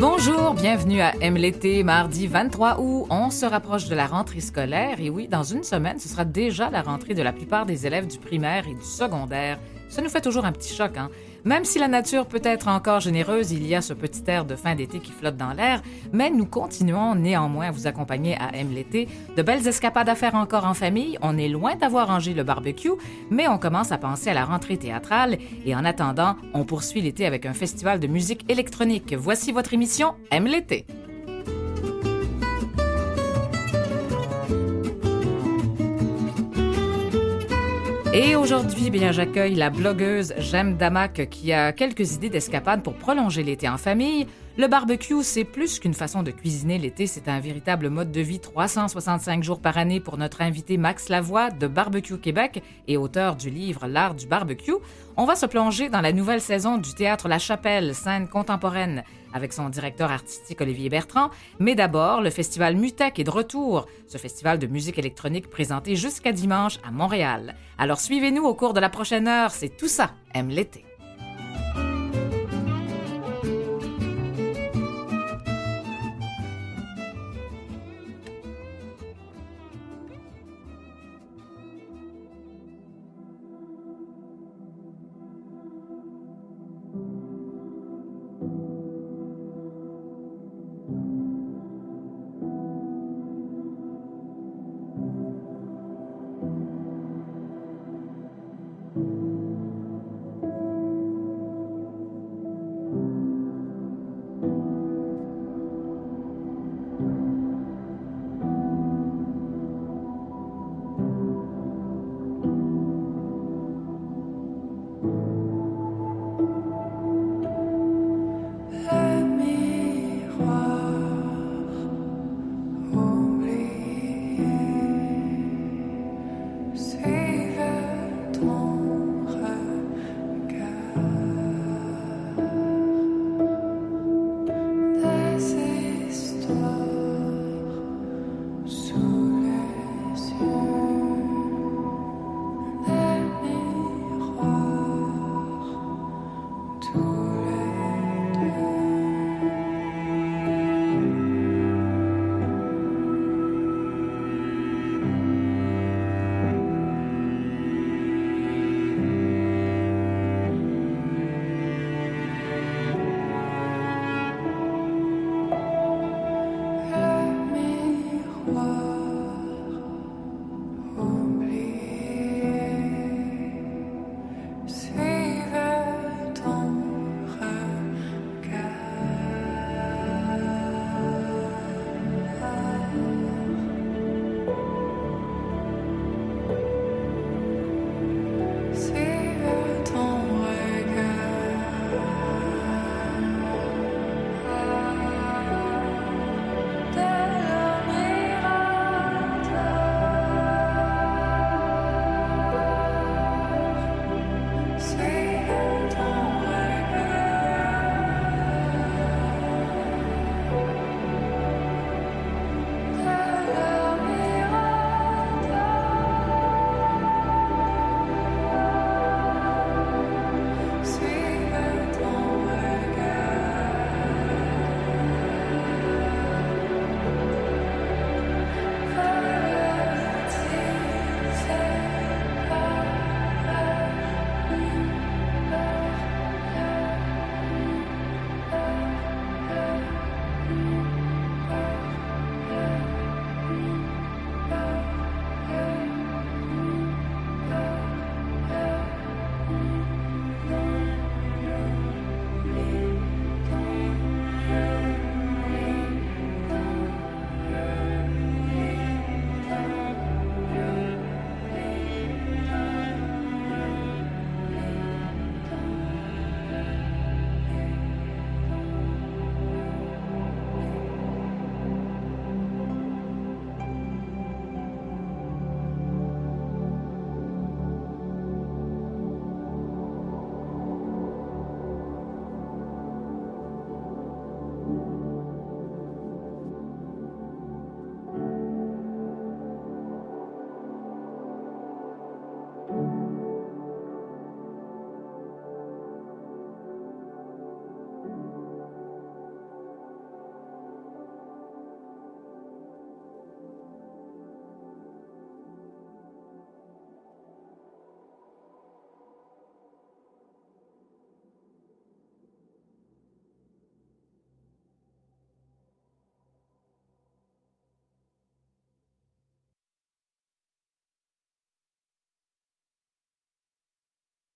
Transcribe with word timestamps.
Bonjour, 0.00 0.54
bienvenue 0.54 1.02
à 1.02 1.12
M 1.20 1.36
l'été, 1.36 1.82
mardi 1.82 2.26
23 2.26 2.80
août. 2.80 3.06
On 3.10 3.28
se 3.28 3.44
rapproche 3.44 3.84
de 3.84 3.94
la 3.94 4.06
rentrée 4.06 4.40
scolaire 4.40 4.98
et 4.98 5.10
oui, 5.10 5.28
dans 5.28 5.42
une 5.42 5.62
semaine, 5.62 5.98
ce 5.98 6.08
sera 6.08 6.24
déjà 6.24 6.70
la 6.70 6.80
rentrée 6.80 7.12
de 7.12 7.20
la 7.20 7.34
plupart 7.34 7.66
des 7.66 7.86
élèves 7.86 8.06
du 8.06 8.16
primaire 8.16 8.66
et 8.66 8.72
du 8.72 8.82
secondaire. 8.82 9.58
Ça 9.90 10.00
nous 10.00 10.08
fait 10.08 10.22
toujours 10.22 10.46
un 10.46 10.52
petit 10.52 10.74
choc, 10.74 10.96
hein? 10.96 11.10
Même 11.44 11.64
si 11.64 11.78
la 11.78 11.88
nature 11.88 12.26
peut 12.26 12.40
être 12.42 12.68
encore 12.68 13.00
généreuse, 13.00 13.52
il 13.52 13.66
y 13.66 13.74
a 13.74 13.80
ce 13.80 13.94
petit 13.94 14.22
air 14.26 14.44
de 14.44 14.56
fin 14.56 14.74
d'été 14.74 14.98
qui 14.98 15.12
flotte 15.12 15.36
dans 15.36 15.52
l'air, 15.52 15.82
mais 16.12 16.30
nous 16.30 16.46
continuons 16.46 17.14
néanmoins 17.14 17.68
à 17.68 17.70
vous 17.70 17.86
accompagner 17.86 18.36
à 18.36 18.54
M 18.54 18.72
l'été. 18.74 19.08
De 19.36 19.42
belles 19.42 19.66
escapades 19.66 20.08
à 20.08 20.14
faire 20.14 20.34
encore 20.34 20.66
en 20.66 20.74
famille, 20.74 21.18
on 21.22 21.38
est 21.38 21.48
loin 21.48 21.76
d'avoir 21.76 22.08
rangé 22.08 22.34
le 22.34 22.42
barbecue, 22.42 22.90
mais 23.30 23.48
on 23.48 23.58
commence 23.58 23.92
à 23.92 23.98
penser 23.98 24.30
à 24.30 24.34
la 24.34 24.44
rentrée 24.44 24.76
théâtrale 24.76 25.38
et 25.64 25.74
en 25.74 25.84
attendant, 25.84 26.36
on 26.54 26.64
poursuit 26.64 27.00
l'été 27.00 27.26
avec 27.26 27.46
un 27.46 27.54
festival 27.54 28.00
de 28.00 28.06
musique 28.06 28.50
électronique. 28.50 29.14
Voici 29.14 29.52
votre 29.52 29.74
émission 29.74 30.14
M 30.30 30.46
l'été. 30.46 30.86
Et 38.22 38.36
aujourd'hui, 38.36 38.90
bien, 38.90 39.12
j'accueille 39.12 39.54
la 39.54 39.70
blogueuse 39.70 40.34
J'aime 40.36 40.76
Damak 40.76 41.30
qui 41.30 41.54
a 41.54 41.72
quelques 41.72 42.16
idées 42.16 42.28
d'escapade 42.28 42.82
pour 42.82 42.92
prolonger 42.92 43.42
l'été 43.42 43.66
en 43.66 43.78
famille. 43.78 44.26
Le 44.60 44.68
barbecue, 44.68 45.22
c'est 45.22 45.44
plus 45.44 45.78
qu'une 45.78 45.94
façon 45.94 46.22
de 46.22 46.30
cuisiner 46.30 46.76
l'été, 46.76 47.06
c'est 47.06 47.28
un 47.28 47.40
véritable 47.40 47.88
mode 47.88 48.12
de 48.12 48.20
vie 48.20 48.40
365 48.40 49.42
jours 49.42 49.62
par 49.62 49.78
année 49.78 50.00
pour 50.00 50.18
notre 50.18 50.42
invité 50.42 50.76
Max 50.76 51.08
Lavoie 51.08 51.48
de 51.48 51.66
Barbecue 51.66 52.18
Québec 52.18 52.62
et 52.86 52.98
auteur 52.98 53.36
du 53.36 53.48
livre 53.48 53.86
L'art 53.86 54.14
du 54.14 54.26
barbecue. 54.26 54.74
On 55.16 55.24
va 55.24 55.34
se 55.34 55.46
plonger 55.46 55.88
dans 55.88 56.02
la 56.02 56.12
nouvelle 56.12 56.42
saison 56.42 56.76
du 56.76 56.92
théâtre 56.92 57.26
La 57.26 57.38
Chapelle, 57.38 57.94
scène 57.94 58.28
contemporaine, 58.28 59.02
avec 59.32 59.54
son 59.54 59.70
directeur 59.70 60.10
artistique 60.10 60.60
Olivier 60.60 60.90
Bertrand. 60.90 61.30
Mais 61.58 61.74
d'abord, 61.74 62.20
le 62.20 62.28
festival 62.28 62.76
Mutec 62.76 63.18
est 63.18 63.24
de 63.24 63.30
retour, 63.30 63.86
ce 64.08 64.18
festival 64.18 64.58
de 64.58 64.66
musique 64.66 64.98
électronique 64.98 65.48
présenté 65.48 65.96
jusqu'à 65.96 66.32
dimanche 66.32 66.80
à 66.86 66.90
Montréal. 66.90 67.54
Alors 67.78 67.98
suivez-nous 67.98 68.44
au 68.44 68.54
cours 68.54 68.74
de 68.74 68.80
la 68.80 68.90
prochaine 68.90 69.26
heure, 69.26 69.52
c'est 69.52 69.74
tout 69.74 69.88
ça, 69.88 70.10
aime 70.34 70.50
l'été. 70.50 70.84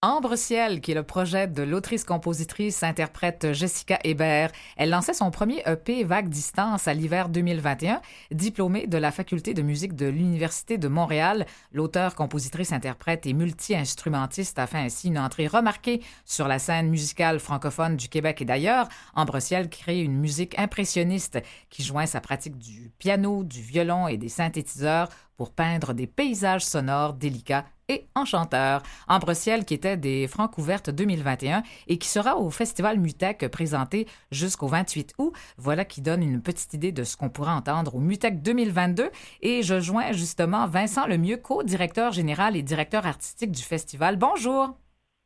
Ambre 0.07 0.37
Ciel, 0.37 0.83
qui 0.83 0.91
est 0.91 0.95
le 0.95 1.03
projet 1.03 1.47
de 1.47 1.63
l'autrice-compositrice-interprète 1.63 3.55
Jessica 3.55 3.99
Hébert. 4.05 4.51
Elle 4.77 4.91
lançait 4.91 5.15
son 5.15 5.31
premier 5.31 5.63
EP 5.65 6.05
Vague 6.05 6.29
Distance 6.29 6.87
à 6.87 6.93
l'hiver 6.93 7.31
2021. 7.31 8.03
Diplômée 8.31 8.87
de 8.87 8.99
la 8.99 9.11
faculté 9.11 9.55
de 9.55 9.63
musique 9.63 9.97
de 9.97 10.05
l'Université 10.05 10.77
de 10.77 10.89
Montréal, 10.89 11.47
l'auteur, 11.73 12.15
compositrice, 12.17 12.71
interprète 12.71 13.25
et 13.25 13.33
multi-instrumentiste 13.33 14.59
a 14.59 14.67
fait 14.67 14.77
ainsi 14.77 15.09
une 15.09 15.19
entrée 15.19 15.47
remarquée 15.47 16.03
sur 16.27 16.49
la 16.49 16.59
scène 16.59 16.91
musicale 16.91 17.41
francophone 17.41 17.97
du 17.97 18.11
Québec 18.11 18.43
et 18.43 18.45
d'ailleurs. 18.45 18.91
Ambre 19.15 19.41
Ciel 19.41 19.71
crée 19.71 20.03
une 20.03 20.19
musique 20.19 20.59
impressionniste 20.59 21.41
qui 21.71 21.83
joint 21.83 22.05
sa 22.05 22.21
pratique 22.21 22.59
du 22.59 22.93
piano, 22.99 23.43
du 23.43 23.63
violon 23.63 24.07
et 24.07 24.19
des 24.19 24.29
synthétiseurs 24.29 25.09
pour 25.39 25.51
peindre 25.51 25.95
des 25.95 26.07
paysages 26.07 26.67
sonores 26.67 27.15
délicats 27.15 27.65
et 27.89 28.07
enchanteurs. 28.15 28.83
Ambre 29.09 29.35
Ciel 29.35 29.65
qui 29.65 29.75
était 29.75 29.97
des 29.97 30.27
Francs 30.27 30.57
ouvertes 30.59 30.91
2021 30.91 31.63
et 31.89 31.99
qui 31.99 32.09
sera 32.09 32.37
au 32.37 32.51
Festival 32.51 32.99
Mutec 32.99 33.49
présenté 33.49 34.07
jusqu'au 34.31 34.69
28 34.69 35.15
août. 35.19 35.33
Voilà 35.57 35.85
qui 35.85 36.01
donne 36.01 36.23
une 36.23 36.43
petite 36.43 36.75
idée 36.75 36.93
de 36.93 37.05
ce 37.05 37.17
qu'on 37.17 37.31
pourra 37.31 37.55
entendre 37.55 37.95
au 37.95 38.01
Mutec 38.01 38.43
2022 38.43 39.11
et 39.43 39.63
je 39.63 39.81
joins 39.81 40.13
justement 40.13 40.67
Vincent 40.67 41.07
Lemieux, 41.07 41.37
co-directeur 41.37 42.13
général 42.13 42.57
et 42.57 42.63
directeur 42.63 43.07
artistique 43.07 43.53
du 43.53 43.63
festival. 43.63 44.17
Bonjour. 44.17 44.77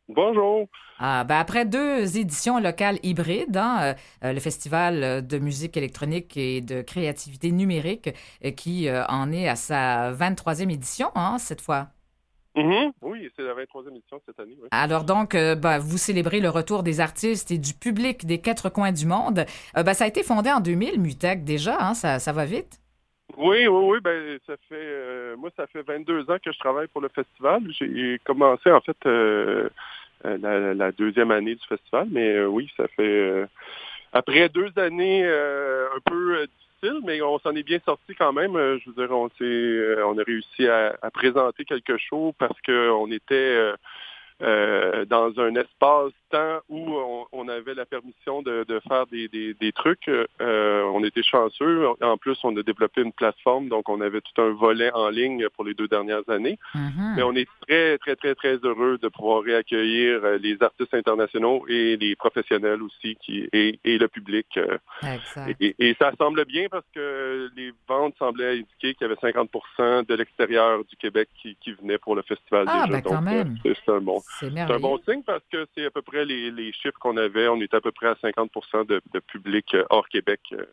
Bonjour. 0.08 0.66
Ah, 0.98 1.22
ben 1.24 1.36
après 1.36 1.66
deux 1.66 2.16
éditions 2.16 2.58
locales 2.58 2.98
hybrides, 3.02 3.58
hein, 3.58 3.94
euh, 4.24 4.32
le 4.32 4.40
Festival 4.40 5.26
de 5.26 5.38
musique 5.38 5.76
électronique 5.76 6.36
et 6.36 6.62
de 6.62 6.80
créativité 6.80 7.52
numérique 7.52 8.10
euh, 8.44 8.50
qui 8.50 8.88
euh, 8.88 9.04
en 9.06 9.30
est 9.30 9.48
à 9.48 9.54
sa 9.54 10.12
23e 10.12 10.72
édition 10.72 11.10
hein, 11.14 11.36
cette 11.38 11.60
fois. 11.60 11.88
Mm-hmm. 12.58 12.92
Oui, 13.02 13.30
c'est 13.36 13.42
la 13.42 13.54
23e 13.54 13.96
édition 13.96 14.20
cette 14.26 14.40
année. 14.40 14.56
Alors 14.70 15.04
donc, 15.04 15.32
ben, 15.34 15.78
vous 15.78 15.98
célébrez 15.98 16.40
le 16.40 16.48
retour 16.48 16.82
des 16.82 17.00
artistes 17.00 17.50
et 17.50 17.58
du 17.58 17.72
public 17.72 18.26
des 18.26 18.40
quatre 18.40 18.68
coins 18.68 18.92
du 18.92 19.06
monde. 19.06 19.44
Ben, 19.74 19.94
ça 19.94 20.04
a 20.04 20.08
été 20.08 20.22
fondé 20.22 20.50
en 20.50 20.60
2000, 20.60 21.00
Mutec 21.00 21.44
déjà, 21.44 21.76
hein, 21.80 21.94
ça, 21.94 22.18
ça 22.18 22.32
va 22.32 22.44
vite? 22.44 22.80
Oui, 23.36 23.68
oui, 23.68 23.84
oui. 23.84 23.98
Ben, 24.02 24.38
ça 24.46 24.54
fait, 24.68 25.36
moi, 25.36 25.50
ça 25.56 25.66
fait 25.68 25.82
22 25.82 26.30
ans 26.30 26.38
que 26.44 26.50
je 26.50 26.58
travaille 26.58 26.88
pour 26.88 27.00
le 27.00 27.08
festival. 27.08 27.62
J'ai 27.78 28.18
commencé, 28.24 28.72
en 28.72 28.80
fait, 28.80 28.96
euh, 30.24 30.74
la, 30.74 30.90
deuxième 30.92 31.30
année 31.30 31.54
du 31.54 31.66
festival. 31.66 32.08
Mais 32.10 32.34
euh, 32.34 32.46
oui, 32.46 32.70
ça 32.76 32.88
fait 32.88 33.02
euh, 33.02 33.46
après 34.12 34.48
deux 34.48 34.72
années 34.76 35.24
un 35.24 36.00
peu 36.04 36.46
difficiles, 36.46 36.67
mais 37.04 37.20
on 37.22 37.38
s'en 37.38 37.54
est 37.54 37.62
bien 37.62 37.78
sorti 37.84 38.14
quand 38.14 38.32
même. 38.32 38.52
je 38.54 38.90
veux 38.90 39.06
dire, 39.06 39.10
on, 39.10 39.28
on 39.38 40.18
a 40.18 40.22
réussi 40.22 40.66
à, 40.68 40.96
présenter 41.12 41.64
quelque 41.64 41.96
chose 41.96 42.32
parce 42.38 42.60
qu'on 42.62 43.10
était 43.10 43.74
euh, 44.40 45.04
dans 45.06 45.36
un 45.40 45.56
espace-temps 45.56 46.60
où 46.68 46.96
on, 47.32 47.48
avait 47.48 47.74
la 47.74 47.84
permission 47.84 48.40
de, 48.40 48.64
faire 48.86 49.06
des, 49.06 49.72
trucs. 49.74 50.06
Euh, 50.06 50.26
on 50.98 51.04
était 51.04 51.22
chanceux. 51.22 51.86
En 52.02 52.16
plus, 52.16 52.36
on 52.44 52.56
a 52.56 52.62
développé 52.62 53.02
une 53.02 53.12
plateforme, 53.12 53.68
donc 53.68 53.88
on 53.88 54.00
avait 54.00 54.20
tout 54.20 54.40
un 54.40 54.50
volet 54.50 54.90
en 54.92 55.08
ligne 55.08 55.48
pour 55.54 55.64
les 55.64 55.74
deux 55.74 55.88
dernières 55.88 56.28
années. 56.28 56.58
Mm-hmm. 56.74 57.16
Mais 57.16 57.22
on 57.22 57.34
est 57.34 57.48
très, 57.66 57.98
très, 57.98 58.16
très, 58.16 58.34
très 58.34 58.56
heureux 58.56 58.98
de 58.98 59.08
pouvoir 59.08 59.42
réaccueillir 59.42 60.24
euh, 60.24 60.38
les 60.38 60.56
artistes 60.62 60.94
internationaux 60.94 61.64
et 61.68 61.96
les 61.96 62.16
professionnels 62.16 62.82
aussi 62.82 63.16
qui, 63.16 63.48
et, 63.52 63.78
le 63.84 64.08
public. 64.08 64.46
Et, 65.60 65.96
ça 65.98 66.12
semble 66.18 66.44
bien 66.44 66.68
parce 66.70 66.84
que 66.94 67.50
les 67.56 67.72
ventes 67.88 68.14
semblaient 68.18 68.58
indiquer 68.58 68.94
qu'il 68.94 69.02
y 69.02 69.04
avait 69.04 69.14
50% 69.14 70.06
de 70.06 70.14
l'extérieur 70.14 70.84
du 70.84 70.96
Québec 70.96 71.28
qui, 71.40 71.56
qui 71.60 71.72
venait 71.72 71.98
pour 71.98 72.14
le 72.14 72.22
festival 72.22 72.64
ah, 72.68 72.84
déjà. 72.86 73.00
Ben, 73.00 73.02
quand 73.02 73.22
même. 73.22 73.56
C'est 73.64 73.92
un 73.92 74.00
bon. 74.00 74.20
Un 74.42 74.78
bon 74.78 74.98
signe 75.08 75.22
parce 75.22 75.42
que 75.50 75.66
c'est 75.74 75.86
à 75.86 75.90
peu 75.90 76.02
près 76.02 76.24
les, 76.24 76.72
chiffres 76.72 76.98
qu'on 77.00 77.16
avait. 77.16 77.48
On 77.48 77.60
est 77.60 77.74
à 77.74 77.80
peu 77.80 77.92
près 77.92 78.08
à 78.08 78.14
50% 78.14 78.86
de, 78.86 79.00
public 79.20 79.74
euh, 79.74 79.84
hors 79.90 80.08
Québec 80.08 80.40
euh, 80.52 80.64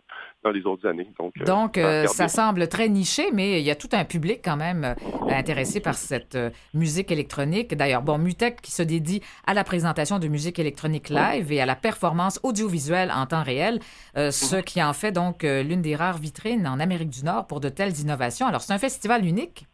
dans 0.43 0.51
les 0.51 0.65
autres 0.65 0.87
années. 0.87 1.07
Donc, 1.45 1.77
euh, 1.77 2.05
ça, 2.07 2.27
semble 2.27 2.67
très 2.67 2.87
niché, 2.87 3.31
mais 3.33 3.59
il 3.59 3.65
y 3.65 3.71
a 3.71 3.75
tout 3.75 3.89
un 3.93 4.05
public 4.05 4.41
quand 4.43 4.57
même 4.57 4.95
intéressé 5.29 5.79
par 5.79 5.95
cette 5.95 6.37
musique 6.73 7.11
électronique. 7.11 7.73
D'ailleurs, 7.75 8.03
bon, 8.03 8.17
Mutec 8.17 8.61
qui 8.61 8.71
se 8.71 8.83
dédie 8.83 9.21
à 9.47 9.53
la 9.53 9.63
présentation 9.63 10.19
de 10.19 10.27
musique 10.27 10.59
électronique 10.59 11.09
live 11.09 11.51
et 11.51 11.61
à 11.61 11.65
la 11.65 11.75
performance 11.75 12.39
audiovisuelle 12.43 13.11
en 13.11 13.25
temps 13.25 13.43
réel, 13.43 13.79
ce 14.15 14.61
qui 14.61 14.83
en 14.83 14.93
fait 14.93 15.11
donc 15.11 15.43
l'une 15.43 15.81
des 15.81 15.95
rares 15.95 16.19
vitrines 16.19 16.67
en 16.67 16.79
Amérique 16.79 17.09
du 17.09 17.23
Nord 17.23 17.47
pour 17.47 17.59
de 17.59 17.69
telles 17.69 17.99
innovations. 17.99 18.45
Alors, 18.45 18.61
c'est 18.61 18.73
un 18.73 18.79
festival 18.79 19.25
unique. 19.25 19.65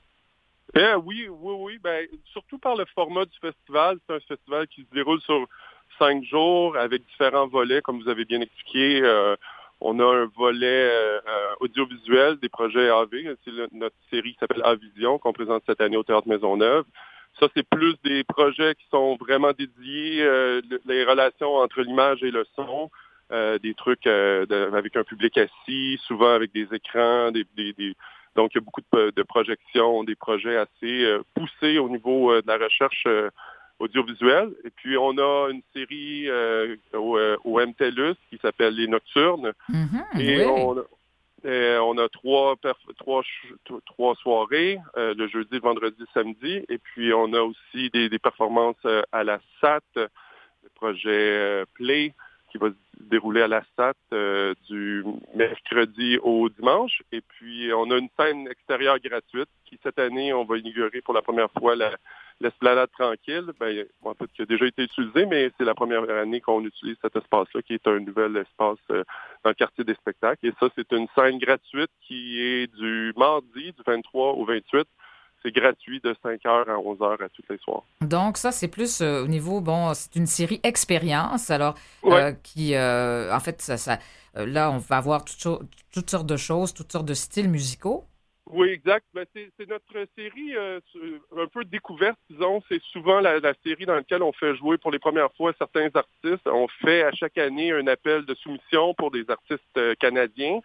Eh 0.75 0.93
oui, 1.03 1.27
oui, 1.29 1.55
oui. 1.59 1.79
Ben, 1.83 2.07
surtout 2.31 2.57
par 2.57 2.75
le 2.75 2.85
format 2.95 3.25
du 3.25 3.37
festival. 3.39 3.97
C'est 4.07 4.15
un 4.15 4.19
festival 4.21 4.67
qui 4.67 4.81
se 4.83 4.95
déroule 4.95 5.19
sur 5.21 5.47
cinq 5.99 6.23
jours 6.23 6.77
avec 6.77 7.05
différents 7.05 7.47
volets, 7.47 7.81
comme 7.81 8.01
vous 8.01 8.09
avez 8.09 8.25
bien 8.25 8.41
expliqué. 8.41 9.01
Euh, 9.03 9.35
on 9.81 9.99
a 9.99 10.05
un 10.05 10.25
volet 10.37 10.89
euh, 10.89 11.19
euh, 11.27 11.53
audiovisuel 11.59 12.37
des 12.37 12.49
projets 12.49 12.89
AV. 12.89 13.35
C'est 13.43 13.51
notre 13.73 13.95
série 14.09 14.33
qui 14.33 14.39
s'appelle 14.39 14.63
Avision 14.63 15.17
qu'on 15.17 15.33
présente 15.33 15.63
cette 15.65 15.81
année 15.81 15.97
au 15.97 16.03
Théâtre 16.03 16.27
Maisonneuve. 16.27 16.85
Ça, 17.39 17.47
c'est 17.55 17.67
plus 17.67 17.95
des 18.03 18.23
projets 18.23 18.75
qui 18.75 18.85
sont 18.91 19.15
vraiment 19.15 19.51
dédiés, 19.53 20.29
les 20.85 21.05
relations 21.05 21.55
entre 21.55 21.81
l'image 21.81 22.21
et 22.23 22.29
le 22.29 22.45
son, 22.57 22.91
des 23.31 23.73
trucs 23.73 24.05
avec 24.05 24.97
un 24.97 25.03
public 25.05 25.37
assis, 25.37 25.97
souvent 26.05 26.33
avec 26.33 26.51
des 26.51 26.67
écrans, 26.73 27.31
des, 27.31 27.45
des 27.55 27.95
donc, 28.35 28.51
il 28.53 28.57
y 28.57 28.61
a 28.61 28.63
beaucoup 28.63 28.81
de, 28.93 29.23
projections, 29.23 30.03
des 30.03 30.15
projets 30.15 30.55
assez 30.55 31.03
euh, 31.03 31.21
poussés 31.35 31.77
au 31.79 31.89
niveau 31.89 32.31
euh, 32.31 32.41
de 32.41 32.47
la 32.47 32.57
recherche 32.57 33.05
euh, 33.81 33.85
audiovisuelle. 33.85 34.51
Et 34.63 34.69
puis, 34.69 34.97
on 34.97 35.17
a 35.17 35.49
une 35.51 35.61
série 35.73 36.29
au, 36.93 37.59
MTLUS 37.59 38.15
qui 38.29 38.37
s'appelle 38.41 38.75
Les 38.75 38.87
Nocturnes. 38.87 39.53
Mm-hmm, 39.69 40.21
et 41.43 41.77
on, 41.79 41.97
a 41.97 42.07
trois, 42.09 42.55
trois, 42.99 43.23
trois 43.85 44.15
soirées, 44.15 44.77
le 44.95 45.27
jeudi, 45.27 45.55
le 45.55 45.59
vendredi, 45.59 45.97
le 45.99 46.07
samedi. 46.13 46.63
Et 46.69 46.77
puis, 46.77 47.13
on 47.13 47.33
a 47.33 47.41
aussi 47.41 47.89
des, 47.91 48.09
des 48.09 48.19
performances 48.19 48.85
à 49.11 49.23
la 49.23 49.39
SAT, 49.59 49.81
le 49.95 50.69
projet 50.75 51.63
Play, 51.73 52.13
qui 52.51 52.57
va 52.57 52.69
se 52.69 52.75
dérouler 53.09 53.41
à 53.41 53.47
la 53.47 53.63
SAT 53.75 53.93
euh, 54.13 54.53
du 54.69 55.03
mercredi 55.33 56.17
au 56.21 56.49
dimanche. 56.49 57.01
Et 57.11 57.21
puis, 57.21 57.71
on 57.73 57.89
a 57.91 57.97
une 57.97 58.09
scène 58.19 58.47
extérieure 58.47 58.99
gratuite 58.99 59.49
qui, 59.65 59.79
cette 59.83 59.99
année, 59.99 60.33
on 60.33 60.43
va 60.43 60.57
inaugurer 60.57 61.01
pour 61.01 61.13
la 61.13 61.21
première 61.21 61.51
fois 61.51 61.75
l'esplanade 62.41 62.89
tranquille, 62.91 63.51
ben, 63.59 63.85
en 64.03 64.13
fait, 64.13 64.27
qui 64.35 64.41
a 64.41 64.45
déjà 64.45 64.65
été 64.65 64.83
utilisé, 64.83 65.25
mais 65.25 65.51
c'est 65.57 65.63
la 65.63 65.75
première 65.75 66.09
année 66.09 66.41
qu'on 66.41 66.63
utilise 66.65 66.97
cet 67.01 67.15
espace-là, 67.15 67.61
qui 67.61 67.75
est 67.75 67.87
un 67.87 67.99
nouvel 67.99 68.35
espace 68.37 68.79
euh, 68.89 69.03
dans 69.43 69.51
le 69.51 69.53
quartier 69.53 69.83
des 69.83 69.93
spectacles. 69.93 70.45
Et 70.45 70.53
ça, 70.59 70.67
c'est 70.75 70.91
une 70.91 71.07
scène 71.15 71.37
gratuite 71.37 71.91
qui 72.07 72.39
est 72.39 72.67
du 72.75 73.13
mardi, 73.15 73.71
du 73.71 73.83
23 73.85 74.33
au 74.33 74.45
28, 74.45 74.87
c'est 75.43 75.51
gratuit 75.51 75.99
de 76.03 76.15
5h 76.23 76.69
à 76.69 76.75
11h 76.75 77.23
à 77.23 77.29
tous 77.29 77.43
les 77.49 77.57
soirs. 77.57 77.83
Donc, 78.01 78.37
ça, 78.37 78.51
c'est 78.51 78.67
plus 78.67 79.01
euh, 79.01 79.23
au 79.23 79.27
niveau, 79.27 79.61
bon, 79.61 79.93
c'est 79.93 80.15
une 80.15 80.27
série 80.27 80.59
expérience, 80.63 81.49
alors, 81.49 81.75
euh, 82.05 82.31
qui, 82.43 82.75
euh, 82.75 83.33
en 83.33 83.39
fait, 83.39 83.61
ça, 83.61 83.77
ça 83.77 83.99
là, 84.35 84.71
on 84.71 84.77
va 84.77 84.97
avoir 84.97 85.25
toutes, 85.25 85.67
toutes, 85.91 86.09
sortes 86.09 86.27
de 86.27 86.37
choses, 86.37 86.73
toutes 86.73 86.91
sortes 86.91 87.05
de 87.05 87.13
styles 87.13 87.49
musicaux. 87.49 88.05
Oui, 88.49 88.69
exact. 88.69 89.05
Ben, 89.13 89.25
c'est 89.33 89.69
notre 89.69 90.07
série 90.17 90.55
un 90.55 91.47
peu 91.47 91.63
découverte, 91.63 92.17
disons. 92.29 92.61
C'est 92.67 92.81
souvent 92.91 93.19
la, 93.21 93.39
la, 93.39 93.53
série 93.63 93.85
dans 93.85 93.95
laquelle 93.95 94.23
on 94.23 94.33
fait 94.33 94.55
jouer 94.55 94.77
pour 94.77 94.91
les 94.91 94.99
premières 94.99 95.31
fois 95.33 95.53
certains 95.57 95.89
artistes. 95.93 96.47
On 96.47 96.67
fait 96.67 97.03
à 97.03 97.11
chaque 97.13 97.37
année 97.37 97.71
un 97.71 97.87
appel 97.87 98.25
de 98.25 98.33
soumission 98.35 98.93
pour 98.95 99.11
des 99.11 99.29
artistes 99.29 99.97
canadiens. 99.99 100.59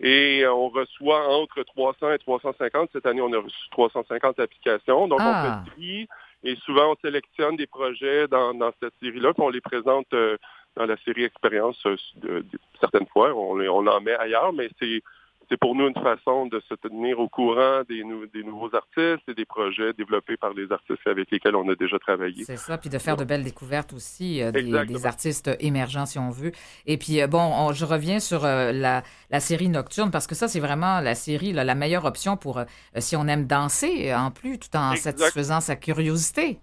Et 0.00 0.44
on 0.46 0.68
reçoit 0.68 1.28
entre 1.28 1.62
300 1.62 2.12
et 2.12 2.18
350. 2.18 2.90
Cette 2.92 3.06
année, 3.06 3.20
on 3.20 3.32
a 3.32 3.38
reçu 3.38 3.70
350 3.70 4.38
applications. 4.40 5.08
Donc, 5.08 5.20
on 5.20 5.24
ah. 5.24 5.62
fait 5.64 5.70
tri 5.70 6.08
et 6.44 6.56
souvent, 6.56 6.92
on 6.92 6.96
sélectionne 7.02 7.56
des 7.56 7.66
projets 7.66 8.28
dans, 8.28 8.54
cette 8.80 8.92
série-là, 9.02 9.32
puis 9.32 9.42
on 9.42 9.48
les 9.48 9.62
présente 9.62 10.12
euh, 10.12 10.36
dans 10.76 10.84
la 10.84 10.96
série 10.98 11.24
Expérience 11.24 11.82
euh, 11.86 12.42
certaines 12.78 13.06
fois. 13.06 13.34
On, 13.34 13.58
on 13.58 13.86
en 13.86 14.00
met 14.02 14.14
ailleurs, 14.14 14.52
mais 14.52 14.68
c'est 14.78 15.02
c'est 15.48 15.56
pour 15.56 15.74
nous 15.74 15.88
une 15.88 15.94
façon 15.94 16.46
de 16.46 16.60
se 16.68 16.74
tenir 16.74 17.18
au 17.18 17.28
courant 17.28 17.82
des, 17.88 18.02
des, 18.32 18.42
nouveaux 18.42 18.74
artistes 18.74 19.28
et 19.28 19.34
des 19.34 19.44
projets 19.44 19.92
développés 19.92 20.36
par 20.36 20.52
les 20.54 20.70
artistes 20.70 21.06
avec 21.06 21.30
lesquels 21.30 21.56
on 21.56 21.68
a 21.68 21.74
déjà 21.74 21.98
travaillé. 21.98 22.44
C'est 22.44 22.56
ça, 22.56 22.78
puis 22.78 22.90
de 22.90 22.98
faire 22.98 23.16
de 23.16 23.24
belles 23.24 23.44
découvertes 23.44 23.92
aussi, 23.92 24.42
euh, 24.42 24.50
des, 24.52 25.06
artistes 25.06 25.50
émergents, 25.60 26.06
si 26.06 26.18
on 26.18 26.30
veut. 26.30 26.52
Et 26.86 26.96
puis, 26.96 27.20
euh, 27.20 27.26
bon, 27.26 27.72
je 27.72 27.84
reviens 27.84 28.20
sur 28.20 28.44
euh, 28.44 28.72
la, 28.72 29.02
la, 29.30 29.40
série 29.40 29.68
Nocturne, 29.68 30.10
parce 30.10 30.26
que 30.26 30.34
ça, 30.34 30.48
c'est 30.48 30.60
vraiment 30.60 31.00
la 31.00 31.14
série, 31.14 31.52
la 31.52 31.74
meilleure 31.74 32.04
option 32.04 32.36
pour, 32.36 32.62
si 32.98 33.16
on 33.16 33.26
aime 33.26 33.46
danser, 33.46 34.14
en 34.14 34.30
plus, 34.30 34.58
tout 34.58 34.76
en 34.76 34.96
satisfaisant 34.96 35.60
sa 35.60 35.76
curiosité. 35.76 36.58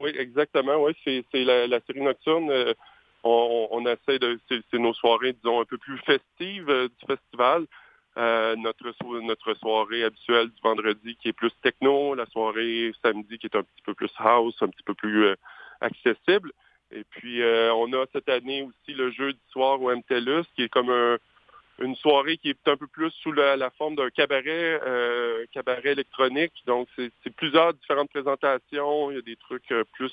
Oui, 0.00 0.12
exactement, 0.18 0.76
oui, 0.76 0.92
c'est 1.04 1.44
la, 1.44 1.66
la, 1.66 1.80
série 1.86 2.02
Nocturne. 2.02 2.50
on, 3.24 3.68
on, 3.70 3.86
essaie 3.86 4.18
de... 4.18 4.38
C'est 4.48 4.78
nos 4.78 4.94
soirées, 4.94 5.32
disons, 5.32 5.60
un 5.60 5.64
peu 5.64 5.78
plus 5.78 5.98
festives 5.98 6.66
du 6.66 7.06
festival. 7.06 7.66
Euh, 8.18 8.56
notre, 8.56 8.94
notre 9.20 9.54
soirée 9.54 10.04
habituelle 10.04 10.48
du 10.48 10.60
vendredi 10.62 11.16
qui 11.16 11.28
est 11.28 11.32
plus 11.34 11.52
techno, 11.62 12.14
la 12.14 12.24
soirée 12.26 12.92
samedi 13.02 13.38
qui 13.38 13.46
est 13.46 13.56
un 13.56 13.62
petit 13.62 13.82
peu 13.84 13.94
plus 13.94 14.10
house, 14.18 14.56
un 14.62 14.68
petit 14.68 14.82
peu 14.82 14.94
plus 14.94 15.26
euh, 15.26 15.34
accessible. 15.80 16.52
Et 16.92 17.04
puis, 17.04 17.42
on 17.42 17.92
a 17.94 18.06
cette 18.12 18.28
année 18.28 18.62
aussi 18.62 18.96
le 18.96 19.10
jeu 19.10 19.32
du 19.32 19.40
soir 19.50 19.82
au 19.82 19.90
MTLUS, 19.90 20.44
qui 20.54 20.62
est 20.62 20.68
comme 20.68 21.18
une 21.80 21.96
soirée 21.96 22.36
qui 22.36 22.50
est 22.50 22.68
un 22.68 22.76
peu 22.76 22.86
plus 22.86 23.10
sous 23.22 23.32
la, 23.32 23.70
forme 23.70 23.96
d'un 23.96 24.08
cabaret, 24.08 24.80
cabaret 25.50 25.90
électronique. 25.90 26.52
Donc, 26.64 26.86
c'est 26.96 27.34
plusieurs 27.34 27.74
différentes 27.74 28.10
présentations. 28.10 29.10
Il 29.10 29.16
y 29.16 29.18
a 29.18 29.22
des 29.22 29.34
trucs 29.34 29.74
plus 29.94 30.12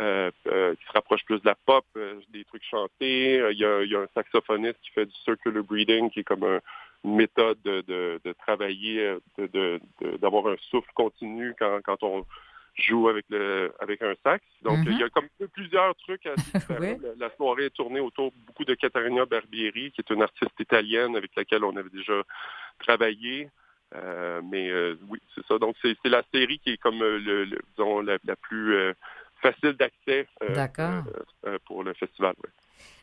euh, 0.00 0.30
euh, 0.46 0.74
qui 0.74 0.86
se 0.86 0.92
rapproche 0.92 1.22
plus 1.26 1.38
de 1.40 1.46
la 1.46 1.54
pop, 1.66 1.84
euh, 1.98 2.18
des 2.30 2.46
trucs 2.46 2.64
chantés. 2.64 3.42
Il 3.50 3.58
y, 3.58 3.64
a, 3.64 4.00
un 4.00 4.08
saxophoniste 4.14 4.78
qui 4.82 4.90
fait 4.90 5.04
du 5.04 5.14
circular 5.22 5.62
breathing, 5.62 6.10
qui 6.10 6.20
est 6.20 6.24
comme 6.24 6.60
une 7.04 7.16
méthode 7.16 7.60
de, 7.62 8.20
travailler, 8.38 9.16
d'avoir 10.20 10.46
un 10.48 10.56
souffle 10.70 10.90
continu 10.94 11.54
quand, 11.58 12.02
on 12.02 12.24
joue 12.74 13.08
avec 13.08 13.26
le 13.28 13.70
avec 13.80 14.00
un 14.00 14.14
sax. 14.22 14.42
Donc 14.62 14.78
il 14.86 14.98
y 14.98 15.02
a 15.02 15.06
mm-hmm. 15.06 15.10
comme 15.10 15.28
plusieurs 15.52 15.94
trucs 15.96 16.24
à 16.26 16.34
la, 17.18 17.30
soirée 17.36 17.66
est 17.66 17.74
tournée 17.74 18.00
autour 18.00 18.32
beaucoup 18.46 18.64
de 18.64 18.74
Caterina 18.74 19.26
Barbieri, 19.26 19.92
qui 19.92 20.00
est 20.00 20.10
une 20.10 20.22
artiste 20.22 20.58
italienne 20.58 21.14
avec 21.16 21.32
laquelle 21.36 21.64
on 21.64 21.76
avait 21.76 21.90
déjà 21.90 22.22
travaillé. 22.78 23.50
mais 24.44 24.72
oui, 25.08 25.18
c'est 25.34 25.44
ça. 25.46 25.58
Donc 25.58 25.76
c'est 25.82 25.96
la 26.04 26.22
série 26.32 26.58
qui 26.60 26.70
est 26.70 26.78
comme 26.78 27.00
le, 27.00 27.46
disons 27.76 28.00
la, 28.00 28.16
la 28.24 28.36
plus 28.36 28.94
facile 29.42 29.72
d'accès 29.72 30.26
euh, 30.42 30.66
euh, 30.78 31.02
euh, 31.46 31.58
pour 31.66 31.82
le 31.84 31.92
festival. 31.94 32.34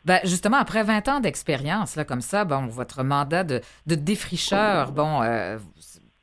Ben, 0.04 0.20
justement, 0.24 0.56
après 0.56 0.82
20 0.82 1.08
ans 1.08 1.20
d'expérience, 1.20 1.96
là, 1.96 2.04
comme 2.04 2.22
ça, 2.22 2.44
bon, 2.44 2.66
votre 2.66 3.02
mandat 3.02 3.44
de, 3.44 3.60
de 3.86 3.94
défricheur, 3.94 4.92
bon, 4.92 5.20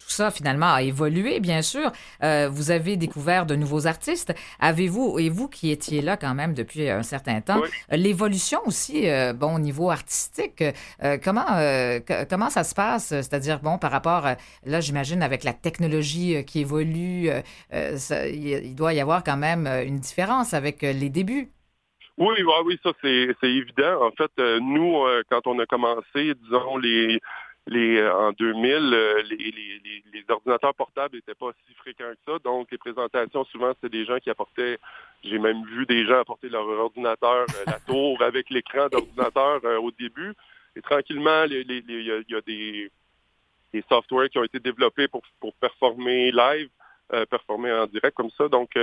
tout 0.08 0.14
ça 0.14 0.32
finalement 0.32 0.74
a 0.74 0.82
évolué, 0.82 1.40
bien 1.40 1.62
sûr. 1.62 1.92
Euh, 2.24 2.50
vous 2.50 2.72
avez 2.72 2.96
découvert 2.96 3.46
de 3.46 3.56
nouveaux 3.56 3.88
artistes. 3.88 4.34
Avez-vous, 4.60 5.20
et 5.20 5.30
vous 5.30 5.50
qui 5.50 5.70
étiez 5.70 6.02
là 6.02 6.16
quand 6.16 6.34
même 6.34 6.54
depuis 6.54 6.90
un 6.90 7.04
certain 7.04 7.42
temps, 7.42 7.62
l'évolution 7.92 8.60
aussi, 8.66 9.10
euh, 9.10 9.34
bon, 9.34 9.56
au 9.56 9.60
niveau 9.60 9.92
artistique, 9.92 10.64
euh, 11.04 11.18
comment, 11.22 11.46
comment 12.30 12.50
ça 12.50 12.64
se 12.64 12.74
passe? 12.74 13.08
C'est-à-dire, 13.08 13.60
bon, 13.60 13.78
par 13.78 13.92
rapport, 13.92 14.28
là, 14.66 14.80
j'imagine, 14.80 15.22
avec 15.22 15.44
la 15.44 15.54
technologie 15.54 16.44
qui 16.46 16.62
évolue, 16.62 17.30
il 17.74 18.76
doit 18.76 18.94
y 18.94 19.02
avoir 19.02 19.24
quand 19.24 19.38
même 19.38 19.68
une 19.68 20.00
différence 20.00 20.54
avec 20.54 20.82
les 20.82 21.10
débuts. 21.10 21.52
Oui, 22.18 22.36
oui, 22.66 22.80
ça 22.82 22.92
c'est 23.02 23.36
évident. 23.44 24.06
En 24.06 24.12
fait, 24.12 24.32
nous, 24.60 25.06
quand 25.30 25.46
on 25.46 25.60
a 25.60 25.66
commencé, 25.66 26.34
disons, 26.36 26.78
les 26.78 27.20
les, 27.68 27.98
euh, 27.98 28.14
en 28.14 28.32
2000, 28.32 28.94
euh, 28.94 29.24
les, 29.24 30.26
ordinateurs 30.30 30.74
portables 30.74 31.16
n'étaient 31.16 31.36
pas 31.36 31.52
si 31.66 31.74
fréquents 31.76 32.12
que 32.12 32.32
ça. 32.34 32.40
Donc, 32.44 32.68
les 32.72 32.78
présentations, 32.78 33.46
souvent, 33.46 33.72
c'était 33.76 33.98
des 33.98 34.06
gens 34.06 34.18
qui 34.18 34.30
apportaient, 34.30 34.78
j'ai 35.24 35.40
même 35.40 35.64
vu 35.66 35.86
des 35.86 36.06
gens 36.06 36.20
apporter 36.20 36.50
leur 36.50 36.68
ordinateur, 36.68 37.46
euh, 37.50 37.64
la 37.66 37.80
tour 37.80 38.22
avec 38.22 38.50
l'écran 38.50 38.88
d'ordinateur 38.90 39.62
au 39.82 39.92
début. 39.92 40.34
Et 40.76 40.82
tranquillement, 40.82 41.44
il 41.46 41.54
y, 42.30 42.36
a 42.36 42.42
des, 42.42 42.92
des 43.74 43.84
softwares 43.90 44.30
qui 44.30 44.38
ont 44.38 44.44
été 44.44 44.60
développés 44.60 45.08
pour, 45.08 45.22
pour 45.40 45.54
performer 45.56 46.32
live, 46.32 46.70
performer 47.30 47.72
en 47.72 47.88
direct 47.88 48.16
comme 48.16 48.30
ça. 48.38 48.48
Donc, 48.48 48.78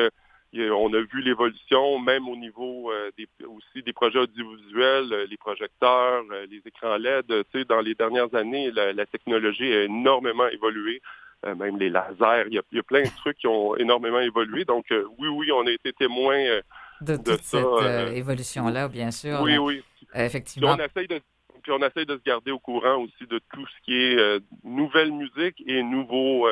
on 0.70 0.92
a 0.94 1.00
vu 1.00 1.20
l'évolution, 1.22 1.98
même 1.98 2.28
au 2.28 2.36
niveau 2.36 2.90
euh, 2.90 3.10
des, 3.18 3.26
aussi 3.46 3.82
des 3.84 3.92
projets 3.92 4.20
audiovisuels, 4.20 5.12
euh, 5.12 5.26
les 5.28 5.36
projecteurs, 5.36 6.22
euh, 6.30 6.46
les 6.50 6.62
écrans 6.64 6.96
LED. 6.96 7.26
Tu 7.26 7.58
sais, 7.58 7.64
dans 7.64 7.80
les 7.80 7.94
dernières 7.94 8.32
années, 8.34 8.70
la, 8.70 9.06
technologie 9.06 9.72
a 9.72 9.84
énormément 9.84 10.46
évolué. 10.48 11.00
même 11.44 11.78
les 11.78 11.90
lasers, 11.90 12.46
il 12.48 12.54
y, 12.54 12.78
a, 12.78 12.82
plein 12.82 13.02
de 13.02 13.16
trucs 13.16 13.38
qui 13.38 13.46
ont 13.46 13.76
énormément 13.76 14.20
évolué. 14.20 14.64
Donc, 14.64 14.86
oui, 15.18 15.28
oui, 15.28 15.52
on 15.52 15.66
a 15.66 15.70
été 15.70 15.92
témoins 15.92 16.60
de, 17.00 17.16
toute 17.16 17.42
cette 17.42 18.14
évolution-là, 18.14 18.88
bien 18.88 19.10
sûr. 19.10 19.40
Oui, 19.42 19.58
oui. 19.58 19.82
Effectivement. 20.14 20.74
Puis 20.74 20.82
on 20.82 20.86
essaye 20.86 21.08
de 21.08 21.20
puis 21.62 21.72
on 21.72 21.78
essaye 21.78 22.04
de 22.04 22.16
se 22.18 22.22
garder 22.22 22.50
au 22.50 22.58
courant 22.58 22.96
aussi 22.96 23.26
de 23.26 23.40
tout 23.54 23.66
ce 23.66 23.84
qui 23.84 23.94
est 23.94 24.40
nouvelle 24.64 25.12
musique 25.12 25.62
et 25.66 25.82
nouveaux 25.82 26.46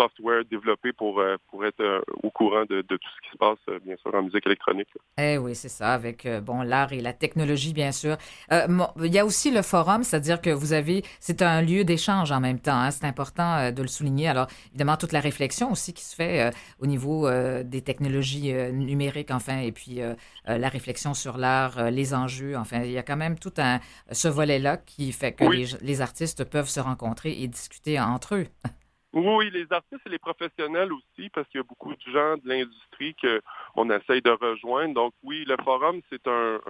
software 0.00 0.44
développé 0.50 0.92
pour, 0.92 1.20
euh, 1.20 1.36
pour 1.50 1.64
être 1.64 1.80
euh, 1.80 2.00
au 2.22 2.30
courant 2.30 2.64
de, 2.68 2.82
tout 2.82 2.96
ce 3.16 3.28
qui 3.28 3.32
se 3.32 3.36
passe, 3.36 3.58
euh, 3.68 3.78
bien 3.84 3.96
sûr, 3.96 4.14
en 4.14 4.22
musique 4.22 4.46
électronique. 4.46 4.88
Eh 5.18 5.36
oui, 5.38 5.54
c'est 5.54 5.68
ça, 5.68 5.92
avec 5.92 6.26
bon 6.42 6.62
l'art 6.62 6.92
et 6.92 7.00
la 7.00 7.12
technologie, 7.12 7.72
bien 7.72 7.92
sûr. 7.92 8.16
il 8.50 9.14
y 9.14 9.18
a 9.18 9.24
aussi 9.24 9.50
le 9.50 9.62
forum, 9.62 10.02
c'est-à-dire 10.02 10.40
que 10.40 10.50
vous 10.50 10.72
avez, 10.72 11.02
c'est 11.20 11.42
un 11.42 11.60
lieu 11.62 11.84
d'échange 11.84 12.32
en 12.32 12.40
même 12.40 12.60
temps. 12.60 12.80
Hein, 12.80 12.90
c'est 12.90 13.04
important 13.04 13.70
de 13.70 13.82
le 13.82 13.88
souligner. 13.88 14.28
Alors, 14.28 14.46
évidemment, 14.70 14.96
toute 14.96 15.12
la 15.12 15.20
réflexion 15.20 15.72
aussi 15.72 15.92
qui 15.92 16.04
se 16.04 16.14
fait 16.14 16.50
au 16.78 16.86
niveau 16.86 17.28
des 17.62 17.82
technologies 17.82 18.52
numériques, 18.72 19.30
enfin, 19.30 19.58
et 19.58 19.72
puis 19.72 20.00
la 20.46 20.68
réflexion 20.68 21.14
sur 21.14 21.36
l'art, 21.36 21.90
les 21.90 22.14
enjeux. 22.14 22.56
Enfin, 22.56 22.82
il 22.82 22.92
y 22.92 22.98
a 22.98 23.02
quand 23.02 23.16
même 23.16 23.38
tout 23.38 23.54
un 23.58 23.80
ce 24.10 24.28
volet-là 24.28 24.78
qui 24.78 25.12
fait 25.12 25.32
que 25.32 25.44
les, 25.44 25.66
les 25.82 26.00
artistes 26.00 26.44
peuvent 26.44 26.68
se 26.68 26.80
rencontrer 26.80 27.32
et 27.42 27.48
discuter 27.48 28.00
entre 28.00 28.36
eux. 28.36 28.46
Oui, 29.12 29.50
les 29.50 29.66
artistes 29.70 30.06
et 30.06 30.10
les 30.10 30.18
professionnels 30.18 30.92
aussi, 30.92 31.30
parce 31.30 31.48
qu'il 31.48 31.58
y 31.58 31.62
a 31.62 31.66
beaucoup 31.66 31.92
de 31.92 32.12
gens 32.12 32.36
de 32.36 32.48
l'industrie 32.48 33.16
qu'on 33.20 33.90
essaye 33.90 34.22
de 34.22 34.30
rejoindre. 34.30 34.94
Donc 34.94 35.14
oui, 35.24 35.44
le 35.46 35.56
forum, 35.64 36.00
c'est 36.10 36.26
un, 36.28 36.60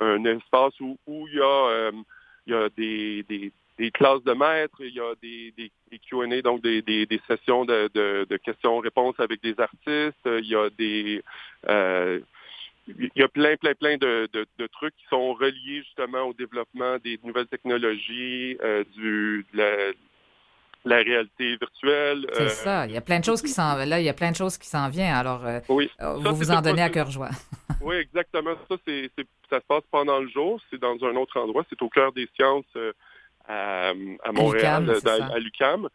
un, 0.00 0.24
espace 0.26 0.78
où, 0.80 0.96
où 1.08 1.26
il 1.26 1.34
y 1.34 1.40
a, 1.40 1.66
euh, 1.70 1.92
il 2.46 2.52
y 2.52 2.56
a 2.56 2.68
des, 2.68 3.24
des, 3.24 3.52
des, 3.78 3.90
classes 3.90 4.22
de 4.22 4.32
maîtres, 4.32 4.80
il 4.80 4.94
y 4.94 5.00
a 5.00 5.12
des, 5.20 5.52
des, 5.56 5.98
Q&A, 5.98 6.40
donc 6.40 6.62
des, 6.62 6.82
des, 6.82 7.04
des 7.06 7.20
sessions 7.26 7.64
de, 7.64 7.90
de, 7.94 8.26
de 8.30 8.36
questions-réponses 8.36 9.18
avec 9.18 9.42
des 9.42 9.58
artistes. 9.58 10.26
Il 10.26 10.46
y 10.46 10.54
a 10.54 10.70
des... 10.70 11.22
Euh, 11.68 12.20
il 12.86 13.10
y 13.14 13.22
a 13.22 13.28
plein, 13.28 13.56
plein, 13.56 13.74
plein 13.74 13.96
de, 13.98 14.28
de, 14.32 14.46
de, 14.58 14.66
trucs 14.66 14.96
qui 14.96 15.04
sont 15.10 15.34
reliés 15.34 15.82
justement 15.82 16.22
au 16.22 16.32
développement 16.32 16.96
des 16.98 17.20
nouvelles 17.22 17.46
technologies, 17.46 18.56
euh, 18.62 18.82
du, 18.96 19.46
de 19.52 19.58
la, 19.58 19.92
la 20.84 20.96
réalité 20.96 21.56
virtuelle. 21.56 22.26
C'est 22.32 22.42
euh, 22.42 22.48
ça. 22.48 22.86
Il 22.86 22.92
y 22.92 22.96
a 22.96 23.00
plein 23.00 23.20
de 23.20 23.24
choses 23.24 23.42
qui 23.42 23.48
s'en 23.48 23.76
là, 23.76 24.00
il 24.00 24.04
y 24.04 24.08
a 24.08 24.14
plein 24.14 24.30
de 24.30 24.36
choses 24.36 24.56
qui 24.56 24.66
s'en 24.66 24.88
viennent. 24.88 25.14
Alors, 25.14 25.44
euh, 25.44 25.60
oui. 25.68 25.90
Euh, 26.00 26.14
vous 26.14 26.34
vous 26.34 26.50
en 26.50 26.60
donnez 26.60 26.82
à 26.82 26.90
cœur 26.90 27.10
joie. 27.10 27.30
oui, 27.82 27.96
exactement. 27.96 28.54
Ça, 28.68 28.76
c'est, 28.86 29.10
ça 29.48 29.60
se 29.60 29.66
passe 29.66 29.82
pendant 29.90 30.20
le 30.20 30.28
jour. 30.28 30.60
C'est 30.70 30.80
dans 30.80 30.96
un 31.04 31.16
autre 31.16 31.38
endroit. 31.38 31.64
C'est 31.68 31.80
au 31.82 31.88
cœur 31.88 32.12
des 32.12 32.28
sciences 32.34 32.64
à, 33.46 33.90
à, 33.90 34.32
Montréal, 34.32 34.90
à 35.04 35.38
l'UCAM, 35.38 35.88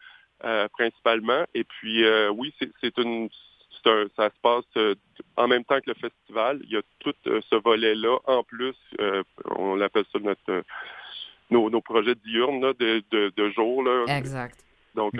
principalement. 0.72 1.44
Et 1.54 1.64
puis, 1.64 2.04
oui, 2.30 2.54
c'est, 2.80 2.98
une 2.98 3.28
ça 3.84 4.30
se 4.30 4.40
passe 4.42 4.96
en 5.36 5.46
même 5.48 5.64
temps 5.64 5.78
que 5.78 5.90
le 5.90 5.94
festival. 5.94 6.60
Il 6.64 6.70
y 6.70 6.76
a 6.76 6.82
tout 7.00 7.14
ce 7.24 7.56
volet-là. 7.56 8.18
En 8.26 8.42
plus, 8.42 8.76
on 9.56 9.74
l'appelle 9.74 10.04
ça 10.12 10.18
notre 10.20 10.64
nos, 11.50 11.70
nos 11.70 11.80
projets 11.80 12.16
diurnes 12.24 12.60
de, 12.60 13.04
de, 13.10 13.32
de, 13.36 13.50
jour. 13.50 13.84
Là. 13.84 14.04
Exact. 14.18 14.65
Donc, 14.96 15.12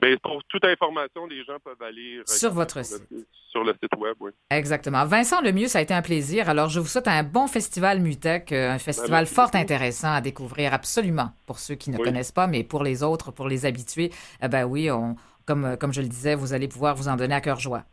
ben, 0.00 0.18
pour 0.22 0.42
toute 0.48 0.64
information, 0.64 1.26
les 1.26 1.44
gens 1.44 1.58
peuvent 1.62 1.80
aller 1.82 2.20
sur 2.24 2.52
votre 2.52 2.82
site. 2.82 3.06
sur 3.50 3.62
le 3.62 3.72
site 3.72 3.94
web, 3.98 4.14
oui. 4.20 4.30
Exactement. 4.50 5.04
Vincent 5.04 5.40
Lemieux, 5.42 5.68
ça 5.68 5.78
a 5.78 5.82
été 5.82 5.92
un 5.94 6.02
plaisir. 6.02 6.48
Alors, 6.48 6.68
je 6.70 6.80
vous 6.80 6.86
souhaite 6.86 7.08
un 7.08 7.22
bon 7.22 7.46
festival 7.46 8.00
Mutec, 8.00 8.52
euh, 8.52 8.72
un 8.72 8.78
festival 8.78 9.24
ben, 9.24 9.30
fort 9.30 9.50
intéressant 9.54 10.12
à 10.12 10.20
découvrir, 10.20 10.72
absolument, 10.72 11.30
pour 11.46 11.58
ceux 11.58 11.74
qui 11.74 11.90
ne 11.90 11.98
connaissent 11.98 12.32
pas, 12.32 12.46
mais 12.46 12.64
pour 12.64 12.82
les 12.82 13.02
autres, 13.02 13.32
pour 13.32 13.48
les 13.48 13.66
habitués, 13.66 14.10
eh 14.42 14.48
ben 14.48 14.64
oui, 14.64 14.90
on, 14.90 15.16
comme, 15.46 15.64
euh, 15.64 15.76
comme 15.76 15.92
je 15.92 16.00
le 16.00 16.08
disais, 16.08 16.34
vous 16.34 16.54
allez 16.54 16.68
pouvoir 16.68 16.96
vous 16.96 17.08
en 17.08 17.16
donner 17.16 17.34
à 17.34 17.40
cœur 17.40 17.60
joie. 17.60 17.84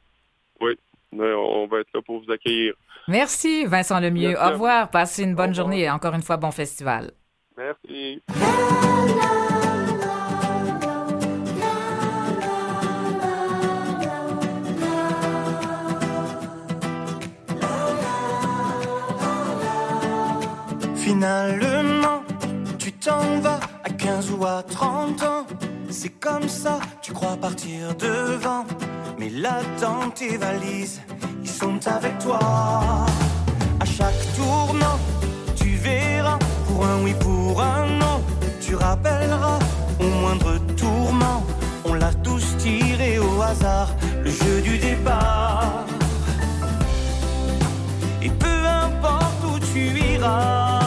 Oui, 0.62 0.78
on 1.12 1.68
va 1.68 1.80
être 1.80 1.90
là 1.94 2.02
pour 2.02 2.24
vous 2.24 2.32
accueillir. 2.32 2.74
Merci, 3.10 3.66
Vincent 3.66 4.00
Lemieux. 4.00 4.36
Au 4.42 4.52
revoir. 4.52 4.90
Passez 4.90 5.24
une 5.24 5.36
bonne 5.36 5.54
journée 5.54 5.82
et 5.82 5.90
encore 5.90 6.14
une 6.14 6.22
fois, 6.22 6.38
bon 6.38 6.52
festival. 6.52 7.12
Merci. 7.58 8.22
Finalement, 21.14 22.24
tu 22.80 22.92
t'en 22.92 23.40
vas 23.40 23.60
à 23.84 23.90
15 23.92 24.32
ou 24.32 24.46
à 24.46 24.64
30 24.64 25.22
ans. 25.22 25.46
C'est 25.92 26.10
comme 26.10 26.50
ça, 26.50 26.80
tu 27.04 27.14
crois 27.14 27.38
partir 27.38 27.94
devant. 28.00 28.66
Mais 29.20 29.30
là, 29.30 29.60
dans 29.80 30.10
tes 30.10 30.38
valises, 30.38 31.02
ils 31.44 31.50
sont 31.50 31.80
avec 31.86 32.18
toi. 32.18 32.40
À 33.80 33.86
chaque 33.86 34.22
tournant, 34.36 34.98
tu 35.56 35.76
verras, 35.76 36.40
pour 36.66 36.84
un 36.84 37.04
oui, 37.04 37.14
pour 37.20 37.62
un 37.62 37.86
non, 38.00 38.20
tu 38.60 38.74
rappelleras 38.74 39.60
au 40.00 40.08
moindre 40.20 40.58
tourment. 40.76 41.44
On 41.86 41.94
l'a 41.94 42.12
tous 42.24 42.58
tiré 42.58 43.20
au 43.20 43.40
hasard, 43.40 43.90
le 44.24 44.32
jeu 44.32 44.62
du 44.64 44.80
départ. 44.80 45.86
Et 48.20 48.32
peu 48.32 48.66
importe 48.66 49.44
où 49.46 49.60
tu 49.60 49.92
iras. 50.16 50.83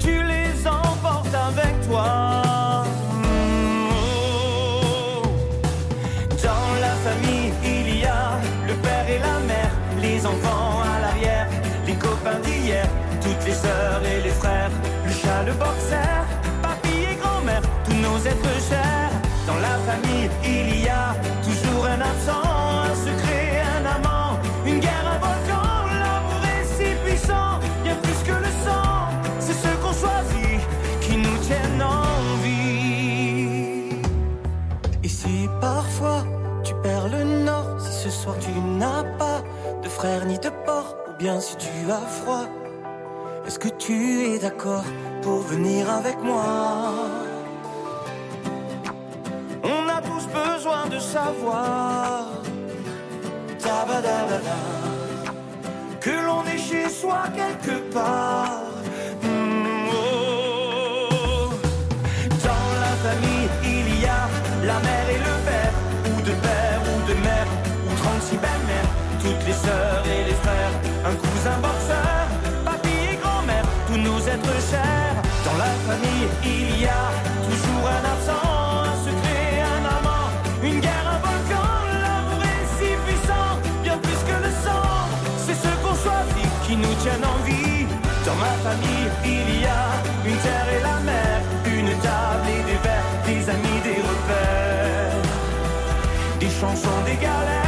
Tu 0.00 0.22
les 0.22 0.66
emportes 0.66 1.34
avec 1.34 1.88
toi. 1.88 2.82
Hmm. 3.12 3.92
Dans 6.42 6.74
la 6.80 6.94
famille, 7.06 7.52
il 7.64 8.00
y 8.00 8.04
a 8.04 8.38
le 8.66 8.74
père 8.74 9.08
et 9.08 9.18
la 9.18 9.38
mère, 9.46 9.70
les 10.00 10.26
enfants 10.26 10.82
à 10.82 11.00
l'arrière, 11.00 11.48
les 11.86 11.94
copains 11.94 12.40
d'hier, 12.44 12.86
toutes 13.22 13.44
les 13.46 13.54
sœurs 13.54 14.02
et 14.04 14.20
les 14.22 14.30
frères, 14.30 14.70
le 15.06 15.12
chat, 15.12 15.44
le 15.44 15.52
boxer, 15.52 16.26
papy 16.62 16.96
et 17.12 17.16
grand-mère, 17.22 17.62
tous 17.84 17.94
nos 17.94 18.18
êtres 18.18 18.60
chers. 18.68 19.12
Dans 19.46 19.60
la 19.60 19.78
famille, 19.86 20.28
il 20.44 20.82
y 20.82 20.88
a 20.88 21.14
bien 41.26 41.40
si 41.40 41.56
tu 41.56 41.90
as 41.90 42.06
froid, 42.18 42.46
est-ce 43.46 43.58
que 43.58 43.72
tu 43.84 43.96
es 44.28 44.38
d'accord 44.38 44.84
pour 45.22 45.40
venir 45.52 45.82
avec 45.90 46.16
moi? 46.22 46.44
On 49.74 49.82
a 49.96 50.00
tous 50.10 50.24
besoin 50.42 50.82
de 50.94 51.00
savoir. 51.00 52.26
Que 56.00 56.14
l'on 56.26 56.42
est 56.54 56.62
chez 56.68 56.88
soi 57.00 57.22
quelque 57.40 57.76
part. 57.96 58.62
Mm, 59.22 59.88
oh. 59.92 61.50
Dans 62.48 62.68
la 62.86 62.94
famille, 63.06 63.48
il 63.76 63.88
y 64.04 64.06
a 64.20 64.22
la 64.70 64.78
mère 64.86 65.08
et 65.16 65.20
le 65.28 65.34
père, 65.48 65.74
ou 66.10 66.16
de 66.28 66.34
père 66.46 66.80
ou 66.92 66.96
de 67.10 67.14
mère, 67.26 67.48
ou 67.86 67.92
36 67.96 68.36
belles-mères, 68.44 68.90
toutes 69.22 69.44
les 69.48 69.58
sœurs 69.64 70.04
et 70.14 70.22
les 70.28 70.38
frères, 70.44 70.85
un 71.08 71.14
cousin 71.14 71.58
boxeur, 71.62 72.26
papy 72.64 72.96
et 73.12 73.16
grand-mère, 73.22 73.64
tous 73.86 73.98
nos 73.98 74.18
êtres 74.18 74.58
chers. 74.70 75.16
Dans 75.46 75.56
la 75.64 75.72
famille, 75.86 76.26
il 76.42 76.80
y 76.82 76.86
a 76.86 77.06
toujours 77.46 77.86
un 77.96 78.04
absent, 78.14 78.46
un 78.90 78.96
secret, 79.06 79.62
un 79.74 79.84
amant, 79.96 80.28
une 80.62 80.80
guerre, 80.80 81.06
un 81.14 81.20
volcan. 81.26 81.68
L'amour 82.02 82.42
est 82.54 82.66
si 82.76 82.90
puissant, 83.04 83.50
bien 83.84 83.98
plus 83.98 84.20
que 84.28 84.36
le 84.46 84.52
sang. 84.64 84.88
C'est 85.44 85.58
ce 85.64 85.70
qu'on 85.82 85.96
choisit 86.04 86.52
qui 86.66 86.74
nous 86.76 86.94
tiennent 87.02 87.28
en 87.34 87.38
vie. 87.48 87.86
Dans 88.26 88.38
ma 88.46 88.54
famille, 88.66 89.08
il 89.24 89.48
y 89.62 89.66
a 89.66 89.84
une 90.28 90.38
terre 90.46 90.68
et 90.76 90.82
la 90.82 90.98
mer, 91.10 91.36
une 91.66 91.92
table 92.06 92.46
et 92.56 92.62
des 92.70 92.80
verres, 92.86 93.12
des 93.28 93.42
amis, 93.54 93.80
des 93.88 94.00
repères, 94.10 95.22
des 96.40 96.50
chansons, 96.60 97.00
des 97.06 97.14
galères. 97.14 97.65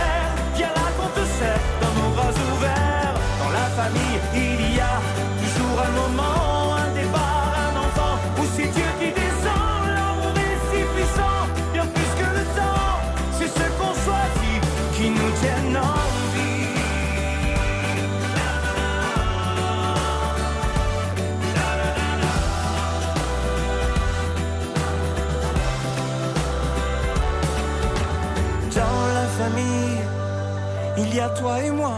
Il 30.99 31.15
y 31.15 31.21
a 31.21 31.29
toi 31.31 31.63
et 31.63 31.71
moi. 31.71 31.95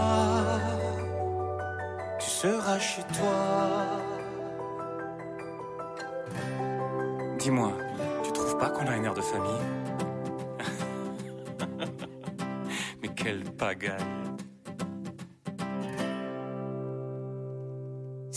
Tu 2.18 2.28
seras 2.28 2.78
chez 2.78 3.02
toi. 3.02 3.86
Dis-moi, 7.38 7.72
tu 8.22 8.32
trouves 8.32 8.58
pas 8.58 8.68
qu'on 8.70 8.86
a 8.86 8.92
un 8.92 9.04
air 9.04 9.14
de 9.14 9.22
famille? 9.22 9.64
Mais 13.02 13.08
quelle 13.08 13.44
pagaille 13.44 13.96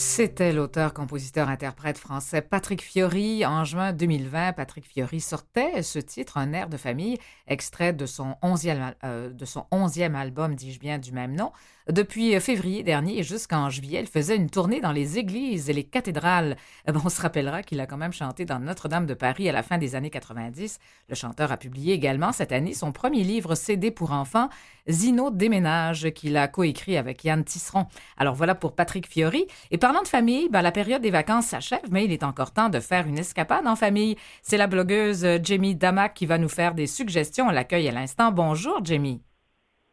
C'était 0.06 0.52
l'auteur, 0.52 0.94
compositeur, 0.94 1.48
interprète 1.48 1.98
français 1.98 2.42
Patrick 2.42 2.82
Fiori. 2.84 3.46
En 3.46 3.64
juin 3.64 3.94
2020, 3.94 4.52
Patrick 4.52 4.86
Fiori 4.86 5.22
sortait 5.22 5.82
ce 5.82 5.98
titre, 5.98 6.38
Un 6.38 6.52
air 6.52 6.68
de 6.68 6.76
famille, 6.76 7.18
extrait 7.48 7.94
de 7.94 8.06
son 8.06 8.36
onzième, 8.42 8.94
euh, 9.06 9.30
de 9.30 9.46
son 9.46 9.66
onzième 9.72 10.16
album, 10.16 10.56
dis-je 10.56 10.80
bien, 10.80 11.00
du 11.00 11.14
même 11.14 11.34
nom. 11.34 11.52
Depuis 11.92 12.40
février 12.40 12.82
dernier 12.82 13.24
jusqu'en 13.24 13.70
juillet, 13.70 14.00
il 14.00 14.08
faisait 14.08 14.38
une 14.38 14.50
tournée 14.50 14.80
dans 14.80 14.94
les 14.94 15.20
églises 15.20 15.70
et 15.70 15.74
les 15.74 15.84
cathédrales. 15.84 16.56
Euh, 16.88 16.94
on 17.04 17.10
se 17.10 17.22
rappellera 17.22 17.62
qu'il 17.62 17.82
a 17.82 17.86
quand 17.86 17.98
même 17.98 18.14
chanté 18.14 18.46
dans 18.46 18.60
Notre-Dame 18.60 19.06
de 19.06 19.14
Paris 19.14 19.50
à 19.50 19.52
la 19.52 19.64
fin 19.64 19.78
des 19.78 19.94
années 19.94 20.10
90. 20.10 20.80
Le 21.10 21.16
chanteur 21.16 21.52
a 21.52 21.58
publié 21.58 21.94
également 21.94 22.32
cette 22.32 22.54
année 22.54 22.74
son 22.74 22.94
premier 22.94 23.26
livre 23.26 23.56
CD 23.56 23.92
pour 23.92 24.14
enfants, 24.14 24.48
Zino 24.90 25.30
déménage, 25.30 26.12
qu'il 26.12 26.38
a 26.38 26.48
coécrit 26.48 26.96
avec 26.96 27.26
Yann 27.26 27.44
Tisseron. 27.44 27.86
Alors 28.16 28.36
voilà 28.36 28.56
pour 28.56 28.76
Patrick 28.76 29.06
Fiori. 29.06 29.46
Et 29.70 29.78
parlant 29.78 30.04
de 30.04 30.08
famille, 30.08 30.48
ben, 30.50 30.62
la 30.62 30.72
période 30.72 31.02
des 31.02 31.12
vacances 31.12 31.48
s'achève, 31.48 31.92
mais 31.92 32.06
il 32.06 32.14
est 32.14 32.24
encore 32.24 32.52
temps 32.52 32.70
de 32.70 32.80
faire 32.80 33.08
une 33.08 33.20
escapade 33.20 33.68
en 33.68 33.76
famille. 33.76 34.16
C'est 34.42 34.56
la 34.56 34.68
blogueuse 34.68 35.28
Jamie 35.44 35.76
Damac 35.76 36.14
qui 36.14 36.28
va 36.28 36.38
nous 36.38 36.48
faire 36.48 36.76
des 36.76 36.88
suggestions. 36.88 37.48
On 37.48 37.52
l'accueille 37.52 37.90
à 37.90 37.92
l'instant. 37.92 38.32
Bonjour, 38.32 38.80
Jamie. 38.86 39.22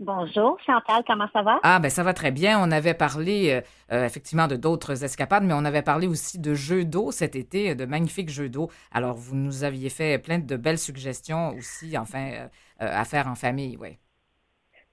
Bonjour, 0.01 0.59
Chantal, 0.65 1.05
comment 1.07 1.29
ça 1.31 1.43
va? 1.43 1.61
Ah, 1.63 1.79
ben 1.79 1.91
ça 1.91 2.03
va 2.03 2.15
très 2.15 2.31
bien. 2.31 2.59
On 2.59 2.71
avait 2.71 2.95
parlé 2.95 3.51
euh, 3.51 3.61
euh, 3.93 4.07
effectivement 4.07 4.47
de 4.47 4.57
d'autres 4.57 5.05
escapades, 5.05 5.45
mais 5.45 5.53
on 5.53 5.67
avait 5.67 5.83
parlé 5.83 6.07
aussi 6.07 6.39
de 6.39 6.55
jeux 6.55 6.87
d'eau 6.87 7.11
cet 7.11 7.37
été, 7.37 7.75
de 7.75 7.85
magnifiques 7.85 8.31
jeux 8.31 8.49
d'eau. 8.49 8.71
Alors, 8.93 9.15
vous 9.15 9.37
nous 9.37 9.63
aviez 9.63 9.91
fait 9.91 10.19
plein 10.19 10.39
de 10.39 10.57
belles 10.57 10.79
suggestions 10.79 11.51
aussi, 11.51 11.99
enfin, 11.99 12.31
euh, 12.33 12.49
à 12.79 13.05
faire 13.05 13.29
en 13.29 13.35
famille, 13.35 13.77
oui. 13.79 13.99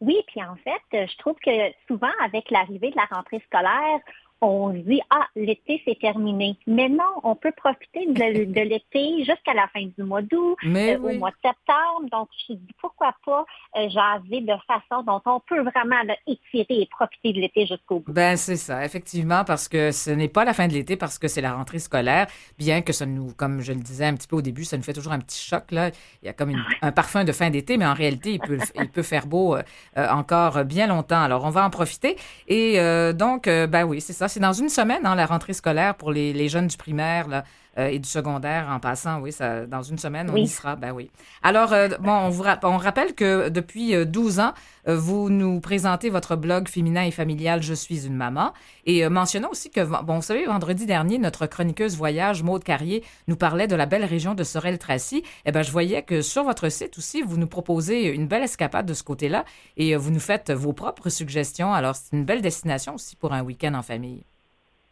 Oui, 0.02 0.18
puis 0.28 0.44
en 0.44 0.56
fait, 0.58 1.08
je 1.08 1.18
trouve 1.20 1.36
que 1.36 1.52
souvent, 1.88 2.12
avec 2.26 2.52
l'arrivée 2.52 2.92
de 2.92 2.98
la 2.98 3.06
rentrée 3.10 3.42
scolaire, 3.46 4.00
on 4.42 4.72
se 4.74 4.78
dit 4.80 5.02
ah 5.10 5.28
l'été 5.36 5.82
c'est 5.86 6.00
terminé. 6.00 6.56
Mais 6.68 6.90
non, 6.90 7.04
on 7.24 7.36
peut 7.36 7.52
profiter 7.58 8.06
de, 8.08 8.46
de 8.46 8.62
l'été 8.70 9.20
jusqu'à 9.24 9.54
la 9.56 9.68
fin 9.74 9.82
du 9.98 10.04
mois 10.04 10.22
d'août, 10.22 10.56
euh, 10.66 10.98
oui. 11.02 11.16
au 11.16 11.20
mois 11.20 11.32
de 11.32 11.36
septembre. 11.44 12.10
Donc 12.12 12.30
je 12.48 12.54
me 12.54 12.58
dis 12.60 12.74
pourquoi 12.80 13.14
pas 13.26 13.46
euh, 13.78 13.90
jaser 13.90 14.42
de 14.42 14.54
façon 14.68 15.04
dont 15.04 15.22
on 15.26 15.40
peut 15.40 15.62
vraiment 15.62 16.02
là, 16.06 16.16
étirer 16.28 16.66
et 16.82 16.88
profiter 16.92 17.34
de 17.34 17.40
l'été 17.42 17.66
jusqu'au 17.66 18.00
bout. 18.00 18.12
Ben 18.14 18.38
c'est 18.38 18.56
ça, 18.58 18.86
effectivement, 18.86 19.44
parce 19.44 19.68
que 19.68 19.92
ce 19.92 20.12
n'est 20.12 20.28
pas 20.28 20.46
la 20.46 20.54
fin 20.54 20.68
de 20.68 20.74
l'été, 20.74 20.96
parce 20.98 21.18
que 21.18 21.28
c'est 21.28 21.42
la 21.42 21.54
rentrée 21.54 21.80
scolaire, 21.80 22.28
bien 22.58 22.82
que 22.82 22.94
ça 22.94 23.06
nous, 23.06 23.34
comme 23.34 23.62
je 23.62 23.72
le 23.74 23.80
disais 23.80 24.06
un 24.06 24.14
petit 24.16 24.28
peu 24.28 24.36
au 24.36 24.42
début, 24.42 24.64
ça 24.66 24.78
nous 24.78 24.84
fait 24.84 24.94
toujours 24.94 25.14
un 25.14 25.20
petit 25.20 25.44
choc 25.44 25.72
là. 25.72 25.90
Il 26.22 26.26
y 26.28 26.30
a 26.30 26.34
comme 26.34 26.50
une- 26.52 26.64
un 26.82 26.92
parfum 26.92 27.24
de 27.24 27.32
fin 27.32 27.50
d'été, 27.50 27.78
mais 27.78 27.86
en 27.86 27.94
réalité, 27.94 28.34
il 28.34 28.40
peut, 28.40 28.60
il 28.76 28.90
peut 28.90 29.02
faire 29.04 29.26
beau 29.28 29.56
euh, 29.56 29.64
encore 29.96 30.64
bien 30.64 30.88
longtemps. 30.88 31.22
Alors 31.22 31.44
on 31.46 31.50
va 31.50 31.66
en 31.66 31.70
profiter. 31.70 32.16
Et 32.48 32.78
donc, 33.14 33.46
ben 33.46 33.84
oui, 33.84 34.02
c'est 34.02 34.14
ça. 34.14 34.27
C'est 34.28 34.40
dans 34.40 34.54
une 34.54 34.70
semaine, 34.70 35.06
hein, 35.06 35.16
la 35.16 35.26
rentrée 35.26 35.54
scolaire 35.54 35.96
pour 35.96 36.12
les, 36.12 36.50
jeunes 36.50 36.68
du 36.68 36.78
primaire 36.78 37.44
euh, 37.78 37.88
et 37.88 38.00
du 38.00 38.08
secondaire 38.10 38.68
en 38.70 38.80
passant. 38.80 39.20
Oui, 39.22 39.32
ça, 39.32 39.66
dans 39.66 39.82
une 39.84 39.98
semaine, 39.98 40.30
on 40.30 40.34
Oui. 40.34 40.44
y 40.44 40.48
sera. 40.48 40.76
Ben 40.76 40.92
oui. 40.92 41.10
Alors, 41.44 41.74
euh, 41.74 41.90
bon, 42.00 42.12
on, 42.12 42.30
vous 42.30 42.44
ra- 42.44 42.60
on 42.64 42.78
rappelle 42.78 43.14
que 43.16 43.50
depuis 43.50 43.96
euh, 43.96 44.06
12 44.06 44.40
ans, 44.40 44.54
euh, 44.88 44.96
vous 44.98 45.30
nous 45.30 45.60
présentez 45.60 46.10
votre 46.10 46.36
blog 46.36 46.68
féminin 46.68 47.04
et 47.04 47.12
familial 47.12 47.62
Je 47.62 47.74
suis 47.74 48.06
une 48.08 48.16
maman. 48.16 48.54
Et 48.86 49.08
mentionnons 49.10 49.50
aussi 49.52 49.70
que, 49.70 49.82
bon, 50.04 50.16
vous 50.16 50.22
savez, 50.22 50.46
vendredi 50.46 50.86
dernier, 50.86 51.18
notre 51.18 51.46
chroniqueuse 51.46 51.96
voyage, 51.98 52.44
Maude 52.44 52.64
Carrier, 52.64 53.04
nous 53.28 53.36
parlait 53.36 53.68
de 53.68 53.76
la 53.76 53.86
belle 53.86 54.06
région 54.06 54.34
de 54.34 54.44
Sorel-Tracy. 54.44 55.24
Eh 55.46 55.52
ben, 55.52 55.62
je 55.62 55.72
voyais 55.72 56.04
que 56.04 56.22
sur 56.22 56.44
votre 56.44 56.70
site 56.70 56.98
aussi, 56.98 57.22
vous 57.22 57.38
nous 57.38 57.48
proposez 57.48 58.08
une 58.08 58.28
belle 58.28 58.44
escapade 58.44 58.86
de 58.86 58.94
ce 58.94 59.04
côté-là 59.04 59.44
et 59.76 59.96
vous 59.96 60.12
nous 60.12 60.20
faites 60.20 60.52
vos 60.52 60.74
propres 60.74 61.10
suggestions. 61.10 61.74
Alors, 61.74 61.96
c'est 61.96 62.16
une 62.16 62.26
belle 62.26 62.42
destination 62.42 62.96
aussi 62.96 63.16
pour 63.16 63.34
un 63.34 63.42
week-end 63.44 63.74
en 63.74 63.82
famille. 63.84 64.24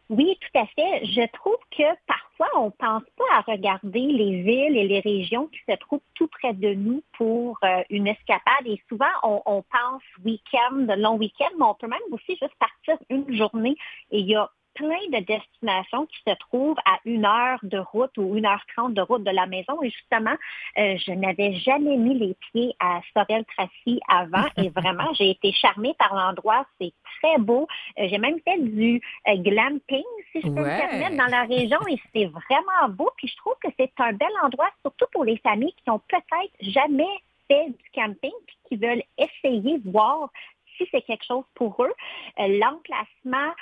Oui, 0.10 0.38
tout 0.40 0.60
à 0.60 0.68
fait. 0.68 1.06
Je 1.06 1.26
trouve 1.34 1.58
que 1.72 1.84
parfois, 2.06 2.50
on 2.62 2.70
pense 2.70 3.04
pas 3.18 3.38
à 3.38 3.42
regarder 3.42 4.02
les 4.02 4.44
villes 4.44 4.78
et 4.78 4.88
les 4.88 5.00
régions 5.00 5.48
qui 5.48 5.60
se 5.68 5.76
trouvent 5.78 6.02
tout 6.14 6.28
près 6.28 6.54
de 6.54 6.76
nous 6.76 7.04
pour 7.18 7.58
euh, 7.64 7.82
une 7.90 8.08
escapade. 8.08 8.68
Et 8.68 8.80
souvent, 8.88 9.06
on, 9.24 9.42
on 9.48 9.64
pense 9.64 10.04
week-end, 10.24 10.86
long 10.98 11.18
week-end, 11.18 11.50
mais 11.58 11.66
on 11.66 11.74
peut 11.74 11.88
même 11.88 12.00
aussi 12.12 12.38
juste 12.40 12.54
partir 12.60 12.98
une 13.10 13.36
journée. 13.36 13.76
Et 14.12 14.20
il 14.20 14.28
y 14.28 14.36
a 14.36 14.50
plein 14.76 15.00
de 15.12 15.20
destinations 15.26 16.06
qui 16.06 16.18
se 16.28 16.36
trouvent 16.36 16.78
à 16.86 17.00
une 17.06 17.26
heure 17.26 17.60
de 17.64 17.80
route 17.80 18.16
ou 18.18 18.36
une 18.36 18.46
heure 18.46 18.64
trente 18.76 18.94
de 18.94 19.02
route 19.02 19.24
de 19.24 19.32
la 19.32 19.48
maison. 19.48 19.82
Et 19.82 19.90
justement, 19.90 20.36
euh, 20.78 20.98
je 20.98 21.12
n'avais 21.12 21.54
jamais 21.56 21.98
mis 21.98 22.14
les 22.20 22.36
pieds 22.52 22.76
à 22.80 23.02
Sorel-Tracy 23.14 24.00
avant 24.08 24.46
et 24.58 24.70
vraiment, 24.76 25.12
j'ai 25.14 25.32
été 25.32 25.52
charmée 25.54 25.96
par 25.98 26.14
l'endroit. 26.14 26.66
C'est 26.80 26.94
très 27.22 27.38
beau. 27.40 27.68
Euh, 28.00 28.08
j'ai 28.10 28.18
même 28.18 28.40
fait 28.42 28.60
du 28.60 29.02
euh, 29.28 29.36
glamping, 29.38 30.04
si 30.32 30.42
je 30.42 30.48
peux 30.48 30.62
Ouais. 30.62 30.74
me 30.74 30.78
permettre, 30.78 31.18
dans 31.18 31.32
la 31.32 31.44
région 31.44 31.80
et 31.90 32.00
c'est 32.14 32.26
vraiment 32.26 32.90
beau. 32.90 33.10
Puis 33.18 33.28
je 33.28 33.38
trouve 33.38 33.56
que 33.64 33.70
c'est 33.80 33.92
un 34.00 34.14
bel 34.14 34.30
endroit, 34.44 34.70
surtout 34.82 35.06
pour 35.12 35.24
les 35.24 35.38
familles 35.38 35.74
qui 35.84 35.90
ont 35.90 36.00
peut-être 36.00 36.52
jamais 36.62 37.08
fait 37.48 37.68
du 37.68 37.92
camping 37.94 38.32
puis 38.48 38.58
qui 38.68 38.76
veulent 38.78 39.04
essayer, 39.18 39.80
voir 39.86 40.30
si 40.78 40.88
c'est 40.92 41.02
quelque 41.02 41.26
chose 41.26 41.44
pour 41.56 41.84
eux. 41.84 41.94
L'emplacement, 42.38 43.54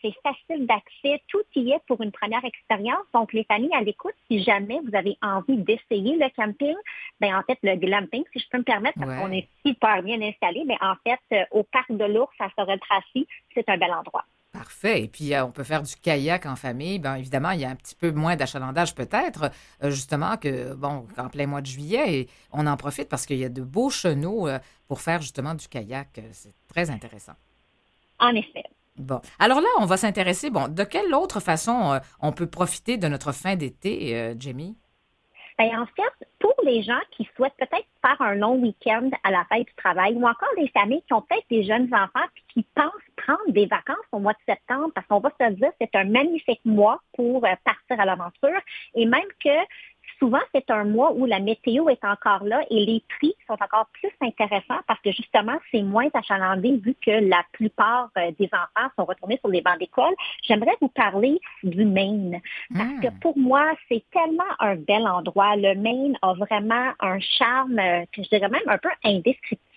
c'est 0.00 0.14
facile 0.22 0.66
d'accès, 0.66 1.22
tout 1.28 1.42
y 1.56 1.72
est 1.72 1.80
pour 1.86 2.00
une 2.02 2.12
première 2.12 2.44
expérience. 2.44 3.04
Donc, 3.12 3.32
les 3.32 3.44
familles 3.44 3.74
à 3.74 3.80
l'écoute, 3.80 4.14
si 4.30 4.42
jamais 4.42 4.80
vous 4.84 4.94
avez 4.94 5.16
envie 5.22 5.56
d'essayer 5.56 6.16
le 6.16 6.28
camping, 6.36 6.76
ben 7.20 7.36
en 7.36 7.42
fait, 7.42 7.58
le 7.62 7.76
glamping, 7.76 8.24
si 8.32 8.38
je 8.38 8.48
peux 8.48 8.58
me 8.58 8.64
permettre, 8.64 8.98
parce 8.98 9.18
qu'on 9.20 9.32
est 9.32 9.48
super 9.64 10.02
bien 10.02 10.20
installé, 10.22 10.64
mais 10.66 10.76
en 10.80 10.94
fait, 11.04 11.46
au 11.50 11.62
parc 11.62 11.90
de 11.92 12.04
l'ours 12.04 12.34
à 12.38 12.48
Sorel-Tracy, 12.56 13.26
c'est 13.54 13.68
un 13.68 13.76
bel 13.76 13.92
endroit. 13.92 14.24
Parfait. 14.62 15.02
Et 15.02 15.08
puis, 15.08 15.34
euh, 15.34 15.44
on 15.44 15.50
peut 15.50 15.64
faire 15.64 15.82
du 15.82 15.96
kayak 15.96 16.46
en 16.46 16.54
famille. 16.54 17.00
Bien, 17.00 17.16
évidemment, 17.16 17.50
il 17.50 17.58
y 17.58 17.64
a 17.64 17.68
un 17.68 17.74
petit 17.74 17.96
peu 17.96 18.12
moins 18.12 18.36
d'achalandage 18.36 18.94
peut-être, 18.94 19.50
euh, 19.82 19.90
justement, 19.90 20.36
que, 20.36 20.72
bon, 20.74 21.04
en 21.18 21.28
plein 21.28 21.48
mois 21.48 21.60
de 21.62 21.66
juillet, 21.66 22.20
et 22.20 22.28
on 22.52 22.68
en 22.68 22.76
profite 22.76 23.08
parce 23.08 23.26
qu'il 23.26 23.38
y 23.38 23.44
a 23.44 23.48
de 23.48 23.62
beaux 23.62 23.90
chenaux 23.90 24.46
euh, 24.46 24.60
pour 24.86 25.00
faire 25.00 25.20
justement 25.20 25.56
du 25.56 25.66
kayak. 25.66 26.20
C'est 26.30 26.54
très 26.68 26.90
intéressant. 26.90 27.32
En 28.20 28.32
effet. 28.36 28.62
Bon. 28.96 29.20
Alors 29.40 29.60
là, 29.60 29.66
on 29.80 29.84
va 29.84 29.96
s'intéresser, 29.96 30.48
bon, 30.48 30.68
de 30.68 30.84
quelle 30.84 31.12
autre 31.12 31.40
façon 31.40 32.00
on 32.20 32.30
peut 32.30 32.46
profiter 32.46 32.98
de 32.98 33.08
notre 33.08 33.32
fin 33.32 33.56
d'été, 33.56 34.36
Jamie? 34.38 34.76
Bien, 35.58 35.82
en 35.82 35.86
fait, 35.86 36.26
pour 36.38 36.54
les 36.64 36.82
gens 36.82 37.00
qui 37.10 37.28
souhaitent 37.36 37.56
peut-être 37.58 37.86
faire 38.00 38.20
un 38.20 38.34
long 38.34 38.56
week-end 38.56 39.10
à 39.22 39.30
la 39.30 39.44
fête 39.44 39.66
du 39.66 39.74
travail 39.74 40.14
ou 40.14 40.26
encore 40.26 40.48
des 40.56 40.68
familles 40.68 41.02
qui 41.06 41.12
ont 41.12 41.22
peut-être 41.22 41.46
des 41.50 41.62
jeunes 41.62 41.88
enfants 41.92 42.26
et 42.36 42.42
qui 42.52 42.66
pensent 42.74 42.92
prendre 43.16 43.52
des 43.52 43.66
vacances 43.66 43.96
au 44.12 44.18
mois 44.18 44.32
de 44.32 44.52
septembre, 44.52 44.90
parce 44.94 45.06
qu'on 45.06 45.20
va 45.20 45.30
se 45.38 45.52
dire 45.52 45.70
c'est 45.80 45.94
un 45.94 46.04
magnifique 46.04 46.60
mois 46.64 47.00
pour 47.14 47.44
euh, 47.44 47.54
partir 47.64 48.00
à 48.00 48.04
l'aventure. 48.04 48.60
Et 48.94 49.06
même 49.06 49.28
que 49.42 49.50
souvent, 50.18 50.40
c'est 50.54 50.70
un 50.70 50.84
mois 50.84 51.12
où 51.12 51.26
la 51.26 51.40
météo 51.40 51.88
est 51.88 52.04
encore 52.04 52.44
là 52.44 52.60
et 52.70 52.84
les 52.84 53.02
prix 53.08 53.34
sont 53.46 53.54
encore 53.54 53.86
plus 53.92 54.10
intéressants 54.20 54.80
parce 54.86 55.00
que 55.00 55.10
justement, 55.10 55.58
c'est 55.70 55.82
moins 55.82 56.08
achalandé 56.14 56.76
vu 56.76 56.94
que 57.04 57.10
la 57.10 57.42
plupart 57.52 58.10
euh, 58.18 58.30
des 58.38 58.48
enfants 58.52 58.88
sont 58.96 59.04
retournés 59.04 59.38
sur 59.38 59.48
les 59.48 59.60
bancs 59.60 59.78
d'école. 59.78 60.14
J'aimerais 60.42 60.76
vous 60.80 60.88
parler 60.88 61.40
du 61.62 61.84
Maine 61.84 62.40
parce 62.72 63.00
que 63.02 63.08
hmm. 63.08 63.18
pour 63.20 63.36
moi, 63.36 63.72
c'est 63.88 64.04
tellement 64.12 64.44
un 64.60 64.76
bel 64.76 65.06
endroit. 65.06 65.56
Le 65.56 65.74
Maine 65.74 66.16
a 66.22 66.34
vraiment 66.34 66.92
un 67.00 67.18
charme, 67.20 67.78
euh, 67.78 68.04
je 68.16 68.22
dirais 68.22 68.48
même 68.48 68.62
un 68.66 68.78
peu 68.78 68.90
indescriptible. 69.04 69.71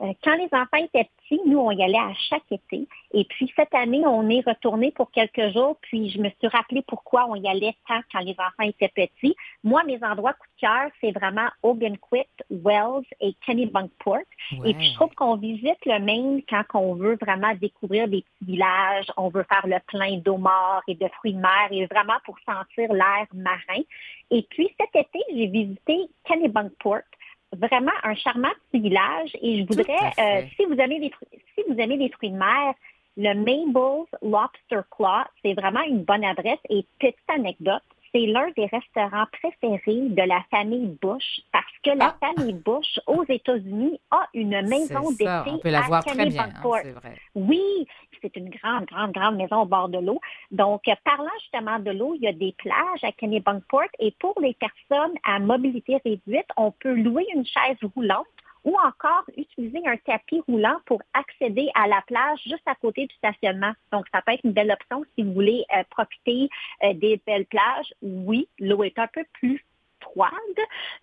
Euh, 0.00 0.12
quand 0.24 0.34
les 0.34 0.48
enfants 0.52 0.84
étaient 0.84 1.08
petits, 1.18 1.40
nous, 1.46 1.58
on 1.58 1.70
y 1.70 1.82
allait 1.82 1.96
à 1.98 2.12
chaque 2.28 2.50
été. 2.50 2.86
Et 3.12 3.24
puis, 3.24 3.52
cette 3.54 3.74
année, 3.74 4.04
on 4.04 4.28
est 4.28 4.44
retourné 4.46 4.90
pour 4.90 5.10
quelques 5.12 5.52
jours. 5.52 5.76
Puis, 5.82 6.10
je 6.10 6.18
me 6.18 6.28
suis 6.30 6.48
rappelé 6.48 6.82
pourquoi 6.86 7.26
on 7.28 7.36
y 7.36 7.48
allait 7.48 7.74
tant 7.86 8.00
quand 8.12 8.20
les 8.20 8.32
enfants 8.32 8.68
étaient 8.68 8.88
petits. 8.88 9.36
Moi, 9.62 9.82
mes 9.84 10.02
endroits 10.02 10.32
coup 10.32 10.46
de 10.56 10.60
cœur, 10.60 10.90
c'est 11.00 11.12
vraiment 11.12 11.48
Ogunquit, 11.62 12.26
Wells 12.50 13.04
et 13.20 13.34
Kennebunkport. 13.46 14.18
Et 14.64 14.74
puis, 14.74 14.88
je 14.88 14.94
trouve 14.94 15.14
qu'on 15.14 15.36
visite 15.36 15.78
le 15.86 16.00
Maine 16.00 16.42
quand 16.48 16.64
on 16.74 16.94
veut 16.94 17.16
vraiment 17.20 17.54
découvrir 17.54 18.08
des 18.08 18.22
petits 18.22 18.52
villages, 18.52 19.06
on 19.16 19.28
veut 19.28 19.44
faire 19.48 19.66
le 19.66 19.78
plein 19.86 20.18
d'eau 20.18 20.38
mort 20.38 20.82
et 20.88 20.94
de 20.94 21.08
fruits 21.18 21.34
de 21.34 21.38
mer 21.38 21.68
et 21.70 21.86
vraiment 21.86 22.18
pour 22.24 22.36
sentir 22.40 22.92
l'air 22.92 23.26
marin. 23.32 23.82
Et 24.30 24.42
puis, 24.50 24.68
cet 24.78 24.94
été, 24.94 25.20
j'ai 25.32 25.46
visité 25.46 26.08
Kennebunkport 26.24 27.02
vraiment 27.54 27.92
un 28.02 28.14
charmant 28.14 28.48
petit 28.70 28.82
village 28.82 29.36
et 29.40 29.60
je 29.60 29.66
voudrais, 29.66 30.12
euh, 30.18 30.42
si 30.56 30.64
vous 30.66 30.74
aimez 30.74 30.98
les 30.98 31.12
si 31.54 31.62
vous 31.68 31.78
aimez 31.78 31.96
les 31.96 32.10
fruits 32.10 32.30
de 32.30 32.36
mer, 32.36 32.74
le 33.16 33.34
Mabel's 33.34 34.08
Lobster 34.22 34.80
Claw, 34.90 35.24
c'est 35.42 35.54
vraiment 35.54 35.82
une 35.82 36.02
bonne 36.02 36.24
adresse 36.24 36.58
et 36.68 36.84
petite 36.98 37.16
anecdote, 37.28 37.82
c'est 38.14 38.26
l'un 38.26 38.48
des 38.56 38.66
restaurants 38.66 39.26
préférés 39.32 40.08
de 40.08 40.22
la 40.22 40.42
famille 40.50 40.96
Bush 41.02 41.40
parce 41.52 41.64
que 41.82 41.90
la 41.90 42.16
ah! 42.20 42.26
famille 42.34 42.54
Bush 42.54 43.00
aux 43.06 43.24
États-Unis 43.28 43.98
a 44.10 44.28
une 44.34 44.62
maison 44.68 45.10
d'été 45.10 45.28
On 45.46 45.58
peut 45.58 45.70
la 45.70 45.82
voir 45.82 46.04
très 46.04 46.26
bien, 46.26 46.44
hein, 46.44 46.60
vrai. 46.62 47.16
Oui, 47.34 47.86
c'est 48.22 48.36
une 48.36 48.50
grande, 48.50 48.84
grande, 48.86 49.12
grande 49.12 49.36
maison 49.36 49.62
au 49.62 49.66
bord 49.66 49.88
de 49.88 49.98
l'eau. 49.98 50.20
Donc, 50.50 50.82
parlant 51.04 51.30
justement 51.40 51.78
de 51.78 51.90
l'eau, 51.90 52.14
il 52.14 52.22
y 52.22 52.28
a 52.28 52.32
des 52.32 52.54
plages 52.56 53.02
à 53.02 53.12
Kennebunkport 53.12 53.82
et 53.98 54.14
pour 54.20 54.34
les 54.40 54.54
personnes 54.54 55.14
à 55.24 55.40
mobilité 55.40 56.00
réduite, 56.04 56.46
on 56.56 56.70
peut 56.70 56.94
louer 56.94 57.26
une 57.34 57.44
chaise 57.44 57.78
roulante 57.94 58.26
ou 58.64 58.76
encore 58.84 59.24
utiliser 59.36 59.80
un 59.86 59.96
tapis 59.98 60.40
roulant 60.48 60.78
pour 60.86 61.02
accéder 61.12 61.70
à 61.74 61.86
la 61.86 62.02
plage 62.06 62.40
juste 62.44 62.66
à 62.66 62.74
côté 62.74 63.06
du 63.06 63.14
stationnement. 63.16 63.72
Donc, 63.92 64.06
ça 64.12 64.22
peut 64.22 64.32
être 64.32 64.44
une 64.44 64.52
belle 64.52 64.70
option 64.70 65.04
si 65.14 65.22
vous 65.22 65.32
voulez 65.32 65.64
euh, 65.76 65.82
profiter 65.90 66.48
euh, 66.82 66.94
des 66.94 67.20
belles 67.26 67.46
plages. 67.46 67.92
Oui, 68.02 68.48
l'eau 68.58 68.82
est 68.82 68.98
un 68.98 69.08
peu 69.08 69.24
plus 69.34 69.64
froide, 70.04 70.32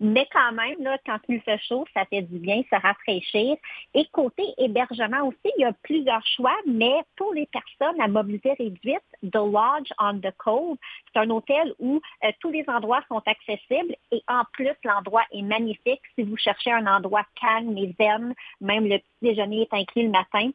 mais 0.00 0.26
quand 0.32 0.52
même, 0.52 0.82
là, 0.82 0.98
quand 1.04 1.18
il 1.28 1.40
fait 1.42 1.58
chaud, 1.58 1.84
ça 1.94 2.04
fait 2.06 2.22
du 2.22 2.38
bien, 2.38 2.62
se 2.70 2.80
rafraîchir. 2.80 3.56
Et 3.94 4.06
côté 4.12 4.44
hébergement 4.58 5.28
aussi, 5.28 5.52
il 5.56 5.62
y 5.62 5.64
a 5.64 5.72
plusieurs 5.82 6.26
choix, 6.26 6.56
mais 6.66 6.94
pour 7.16 7.32
les 7.34 7.46
personnes 7.46 8.00
à 8.00 8.08
mobilité 8.08 8.52
réduite, 8.54 9.02
The 9.22 9.36
Lodge 9.36 9.90
on 9.98 10.18
the 10.18 10.32
Cove, 10.38 10.76
c'est 11.12 11.20
un 11.20 11.30
hôtel 11.30 11.74
où 11.78 12.00
euh, 12.24 12.32
tous 12.40 12.50
les 12.50 12.64
endroits 12.68 13.02
sont 13.08 13.22
accessibles 13.26 13.94
et 14.10 14.22
en 14.28 14.42
plus, 14.52 14.74
l'endroit 14.84 15.24
est 15.32 15.42
magnifique. 15.42 16.00
Si 16.14 16.22
vous 16.22 16.36
cherchez 16.36 16.72
un 16.72 16.86
endroit 16.86 17.24
calme 17.40 17.76
et 17.76 17.94
zen, 17.98 18.34
même 18.60 18.86
le 18.86 18.98
petit 18.98 19.06
déjeuner 19.22 19.62
est 19.62 19.74
inclus 19.74 20.04
le 20.04 20.10
matin, 20.10 20.50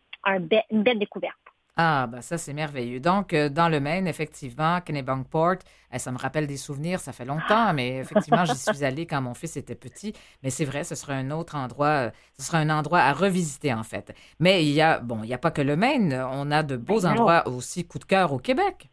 une 0.72 0.84
belle 0.84 1.00
découverte. 1.00 1.47
Ah, 1.80 2.08
ben 2.08 2.22
ça, 2.24 2.40
c'est 2.40 2.54
merveilleux. 2.54 3.00
Donc, 3.00 3.34
euh, 3.34 3.50
dans 3.50 3.70
le 3.70 3.80
Maine, 3.80 4.08
effectivement, 4.08 4.82
Kennebunkport, 4.82 5.58
eh, 5.94 6.00
ça 6.00 6.12
me 6.12 6.18
rappelle 6.18 6.48
des 6.48 6.58
souvenirs, 6.58 7.00
ça 7.00 7.12
fait 7.14 7.24
longtemps, 7.24 7.72
mais 7.72 7.98
effectivement, 7.98 8.46
j'y 8.46 8.58
suis 8.58 8.84
allée 8.84 9.06
quand 9.06 9.22
mon 9.22 9.36
fils 9.36 9.58
était 9.58 9.76
petit. 9.76 10.14
Mais 10.42 10.50
c'est 10.50 10.66
vrai, 10.66 10.84
ce 10.84 10.96
serait 10.96 11.14
un 11.14 11.30
autre 11.30 11.56
endroit, 11.56 12.08
euh, 12.08 12.12
ce 12.40 12.46
serait 12.46 12.58
un 12.58 12.72
endroit 12.72 13.02
à 13.02 13.14
revisiter, 13.14 13.74
en 13.74 13.84
fait. 13.84 14.12
Mais 14.40 14.66
il 14.66 14.72
y 14.72 14.82
a, 14.82 15.00
bon, 15.00 15.22
il 15.24 15.28
n'y 15.28 15.36
a 15.36 15.38
pas 15.38 15.52
que 15.52 15.62
le 15.62 15.76
Maine, 15.76 16.14
on 16.32 16.50
a 16.50 16.64
de 16.64 16.78
beaux 16.78 17.06
endroits 17.06 17.48
aussi 17.48 17.86
coup 17.86 18.00
de 18.00 18.06
cœur 18.06 18.34
au 18.34 18.40
Québec. 18.40 18.90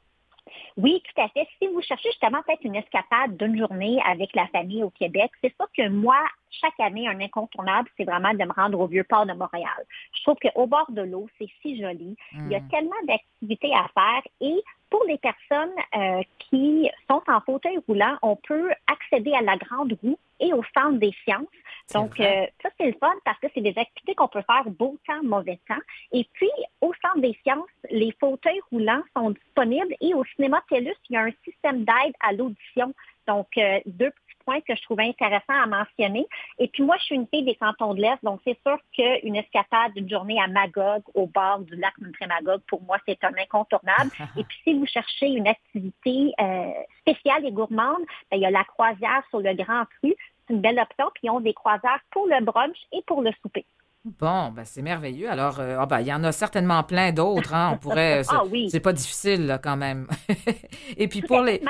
Oui, 0.77 1.01
tout 1.05 1.21
à 1.21 1.29
fait. 1.29 1.47
Si 1.59 1.69
vous 1.69 1.81
cherchez 1.83 2.09
justement 2.11 2.43
peut-être 2.43 2.65
une 2.65 2.75
escapade 2.75 3.37
d'une 3.37 3.57
journée 3.57 4.01
avec 4.05 4.35
la 4.35 4.49
famille 4.49 4.83
au 4.83 4.91
Québec, 4.91 5.31
c'est 5.41 5.55
ça 5.57 5.67
que 5.77 5.89
moi, 5.89 6.17
chaque 6.51 6.79
année, 6.81 7.07
un 7.07 7.21
incontournable, 7.21 7.89
c'est 7.97 8.05
vraiment 8.05 8.35
de 8.35 8.45
me 8.45 8.53
rendre 8.53 8.81
au 8.81 8.87
Vieux-Port 8.87 9.27
de 9.27 9.35
Montréal. 9.35 9.87
Je 10.13 10.23
trouve 10.23 10.37
qu'au 10.37 10.67
bord 10.67 10.91
de 10.91 11.03
l'eau, 11.03 11.29
c'est 11.39 11.49
si 11.63 11.81
joli. 11.81 12.17
Il 12.33 12.51
y 12.51 12.57
a 12.57 12.61
mm. 12.61 12.69
tellement 12.69 13.03
d'activités 13.07 13.73
à 13.73 13.87
faire 13.95 14.23
et 14.41 14.63
pour 14.91 15.05
les 15.05 15.19
personnes 15.19 15.75
euh, 15.97 16.23
qui 16.39 16.89
sont 17.11 17.23
en 17.27 17.41
fauteuil 17.41 17.79
roulant, 17.89 18.17
on 18.23 18.37
peut 18.37 18.71
accéder 18.87 19.33
à 19.33 19.43
la 19.43 19.57
grande 19.57 19.97
roue 20.03 20.19
et 20.41 20.53
au 20.53 20.63
centre 20.75 20.99
des 20.99 21.13
sciences. 21.25 21.49
Donc, 21.93 22.19
euh, 22.21 22.47
ça, 22.63 22.71
c'est 22.79 22.87
le 22.87 22.97
fun 23.01 23.13
parce 23.25 23.39
que 23.41 23.49
c'est 23.55 23.61
des 23.61 23.77
activités 23.77 24.15
qu'on 24.15 24.29
peut 24.29 24.43
faire 24.47 24.65
beau 24.67 24.97
temps, 25.07 25.23
mauvais 25.23 25.59
temps. 25.69 25.83
Et 26.13 26.27
puis, 26.33 26.51
au 26.81 26.93
Centre 27.03 27.21
des 27.21 27.37
sciences, 27.43 27.69
les 27.91 28.13
fauteuils 28.19 28.61
roulants 28.71 29.03
sont 29.17 29.31
disponibles 29.31 29.95
et 30.01 30.15
au 30.15 30.25
cinéma 30.37 30.63
TELUS, 30.69 30.95
il 31.11 31.15
y 31.15 31.17
a 31.17 31.23
un 31.23 31.33
système 31.45 31.85
d'aide 31.85 32.15
à 32.21 32.33
l'audition. 32.33 32.95
Donc, 33.27 33.49
euh, 33.57 33.81
deux 33.87 34.13
point 34.45 34.61
que 34.61 34.75
je 34.75 34.83
trouvais 34.83 35.09
intéressant 35.09 35.55
à 35.55 35.67
mentionner. 35.67 36.27
Et 36.59 36.69
puis 36.69 36.83
moi, 36.83 36.97
je 36.99 37.05
suis 37.05 37.15
une 37.15 37.27
fille 37.29 37.45
des 37.45 37.55
cantons 37.57 37.95
de 37.95 38.01
l'Est, 38.01 38.23
donc 38.23 38.41
c'est 38.45 38.59
sûr 38.67 38.79
qu'une 38.93 39.37
escapade 39.37 39.93
d'une 39.95 40.09
journée 40.09 40.41
à 40.41 40.47
Magog, 40.47 41.03
au 41.15 41.27
bord 41.27 41.61
du 41.61 41.77
lac 41.77 41.95
Magog, 42.29 42.61
pour 42.69 42.83
moi, 42.83 42.99
c'est 43.07 43.23
un 43.25 43.33
incontournable. 43.39 44.11
et 44.37 44.45
puis 44.45 44.59
si 44.65 44.75
vous 44.75 44.87
cherchez 44.87 45.29
une 45.29 45.49
activité 45.49 46.33
euh, 46.41 46.71
spéciale 47.01 47.45
et 47.47 47.53
gourmande, 47.53 48.03
ben, 48.31 48.37
il 48.37 48.41
y 48.41 48.47
a 48.47 48.51
la 48.51 48.65
croisière 48.65 49.23
sur 49.31 49.41
le 49.41 49.55
Grand 49.55 49.85
Cru. 49.99 50.15
C'est 50.47 50.55
une 50.55 50.61
belle 50.61 50.79
option. 50.79 51.11
Puis 51.15 51.25
ils 51.25 51.31
ont 51.31 51.41
des 51.41 51.55
croisières 51.55 52.01
pour 52.11 52.27
le 52.27 52.43
brunch 52.45 52.77
et 52.93 53.03
pour 53.07 53.23
le 53.23 53.33
souper. 53.43 53.65
Bon, 54.05 54.51
ben 54.51 54.65
c'est 54.65 54.83
merveilleux. 54.83 55.31
Alors, 55.31 55.61
euh, 55.61 55.77
ah, 55.79 55.87
ben, 55.87 56.01
il 56.01 56.07
y 56.07 56.13
en 56.13 56.23
a 56.25 56.33
certainement 56.33 56.83
plein 56.83 57.11
d'autres. 57.11 57.55
Hein. 57.55 57.73
On 57.75 57.79
pourrait. 57.79 58.23
ah 58.29 58.43
oui. 58.51 58.69
C'est 58.71 58.81
pas 58.81 58.93
difficile 58.93 59.59
quand 59.63 59.79
même. 59.79 60.09
et 60.97 61.09
puis 61.09 61.23
pour 61.23 61.41
les. 61.41 61.63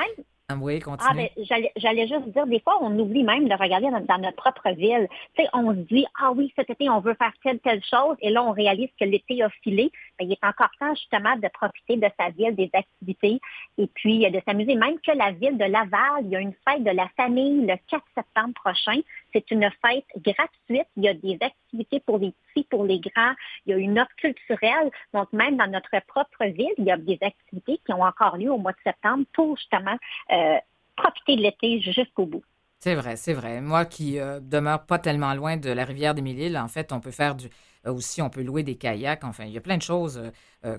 Ah 0.47 0.55
oui, 0.61 0.79
continue. 0.79 1.09
Ah, 1.09 1.13
ben, 1.15 1.29
j'allais 1.75 2.07
juste 2.07 2.27
dire, 2.27 2.45
des 2.45 2.59
fois, 2.59 2.77
on 2.81 2.99
oublie 2.99 3.23
même 3.23 3.47
de 3.47 3.55
regarder 3.55 3.87
dans, 3.89 4.17
notre 4.19 4.35
propre 4.35 4.69
ville. 4.75 5.07
Tu 5.35 5.41
sais, 5.43 5.49
on 5.53 5.71
se 5.71 5.79
dit, 5.79 6.05
ah 6.21 6.33
oui, 6.35 6.53
cet 6.55 6.69
été, 6.69 6.87
on 6.87 6.99
veut 6.99 7.15
faire 7.15 7.33
telle, 7.41 7.59
telle 7.61 7.83
chose, 7.83 8.15
et 8.21 8.29
là, 8.29 8.43
on 8.43 8.51
réalise 8.51 8.89
que 8.99 9.05
l'été 9.05 9.41
a 9.41 9.49
filé. 9.63 9.91
Il 10.19 10.31
est 10.31 10.43
encore 10.43 10.69
temps, 10.79 10.93
justement, 10.95 11.35
de 11.35 11.47
profiter 11.49 11.97
de 11.97 12.07
sa 12.19 12.29
ville, 12.29 12.55
des 12.55 12.69
activités, 12.73 13.39
et 13.77 13.87
puis 13.87 14.29
de 14.29 14.41
s'amuser. 14.45 14.75
Même 14.75 14.99
que 14.99 15.11
la 15.11 15.31
ville 15.31 15.57
de 15.57 15.65
Laval, 15.65 16.23
il 16.23 16.29
y 16.29 16.35
a 16.35 16.39
une 16.39 16.53
fête 16.67 16.83
de 16.83 16.91
la 16.91 17.07
famille 17.17 17.65
le 17.65 17.75
4 17.89 18.03
septembre 18.15 18.53
prochain. 18.53 18.99
C'est 19.33 19.49
une 19.51 19.69
fête 19.85 20.05
gratuite. 20.17 20.87
Il 20.97 21.03
y 21.03 21.07
a 21.07 21.13
des 21.13 21.37
activités 21.41 21.99
pour 21.99 22.17
les 22.17 22.33
petits, 22.53 22.67
pour 22.69 22.85
les 22.85 22.99
grands. 22.99 23.33
Il 23.65 23.71
y 23.71 23.73
a 23.73 23.77
une 23.77 23.99
offre 23.99 24.15
culturelle. 24.17 24.91
Donc, 25.13 25.31
même 25.33 25.57
dans 25.57 25.67
notre 25.67 25.91
propre 26.07 26.45
ville, 26.45 26.73
il 26.77 26.85
y 26.85 26.91
a 26.91 26.97
des 26.97 27.17
activités 27.21 27.79
qui 27.85 27.93
ont 27.93 28.03
encore 28.03 28.37
lieu 28.37 28.51
au 28.51 28.57
mois 28.57 28.73
de 28.73 28.77
septembre 28.83 29.25
pour 29.33 29.57
justement 29.57 29.97
euh, 30.31 30.57
profiter 30.95 31.35
de 31.35 31.41
l'été 31.41 31.81
jusqu'au 31.81 32.25
bout. 32.25 32.43
C'est 32.79 32.95
vrai, 32.95 33.15
c'est 33.15 33.33
vrai. 33.33 33.61
Moi 33.61 33.85
qui 33.85 34.19
euh, 34.19 34.39
demeure 34.39 34.85
pas 34.85 34.99
tellement 34.99 35.33
loin 35.33 35.57
de 35.57 35.71
la 35.71 35.85
rivière 35.85 36.13
des 36.13 36.21
Mille-Îles, 36.21 36.57
en 36.57 36.67
fait, 36.67 36.91
on 36.91 36.99
peut 36.99 37.11
faire 37.11 37.33
du, 37.33 37.47
euh, 37.47 37.49
aussi, 37.87 38.21
on 38.21 38.29
peut 38.29 38.43
louer 38.43 38.63
des 38.63 38.75
kayaks. 38.75 39.23
Enfin, 39.23 39.45
il 39.45 39.51
y 39.51 39.57
a 39.57 39.61
plein 39.61 39.77
de 39.77 39.81
choses 39.81 40.21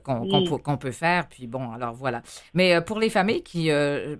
qu'on 0.05 0.77
peut 0.77 0.93
faire. 0.93 1.29
Puis 1.29 1.47
bon, 1.47 1.73
alors 1.73 1.95
voilà. 1.95 2.23
Mais 2.55 2.81
pour 2.81 2.99
les 2.99 3.11
familles 3.11 3.43
qui, 3.43 3.71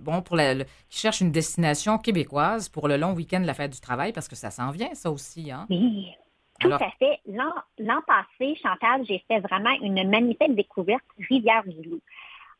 bon, 0.01 0.21
pour 0.21 0.35
la, 0.35 0.55
qui 0.55 0.99
cherchent 0.99 1.21
une 1.21 1.31
destination 1.31 1.97
québécoise 1.97 2.69
pour 2.69 2.87
le 2.87 2.97
long 2.97 3.13
week-end 3.13 3.41
de 3.41 3.47
la 3.47 3.53
fête 3.53 3.73
du 3.73 3.79
travail, 3.79 4.13
parce 4.13 4.27
que 4.27 4.35
ça 4.35 4.51
s'en 4.51 4.71
vient, 4.71 4.93
ça 4.93 5.11
aussi, 5.11 5.51
hein? 5.51 5.65
Oui. 5.69 6.07
Tout 6.59 6.73
à 6.73 6.79
fait. 6.97 7.19
L'an 7.27 8.01
passé, 8.07 8.55
Chantal, 8.63 9.05
j'ai 9.07 9.23
fait 9.27 9.39
vraiment 9.41 9.69
une 9.81 10.09
magnifique 10.09 10.55
découverte, 10.55 11.03
Rivière-du-Loup. 11.29 11.99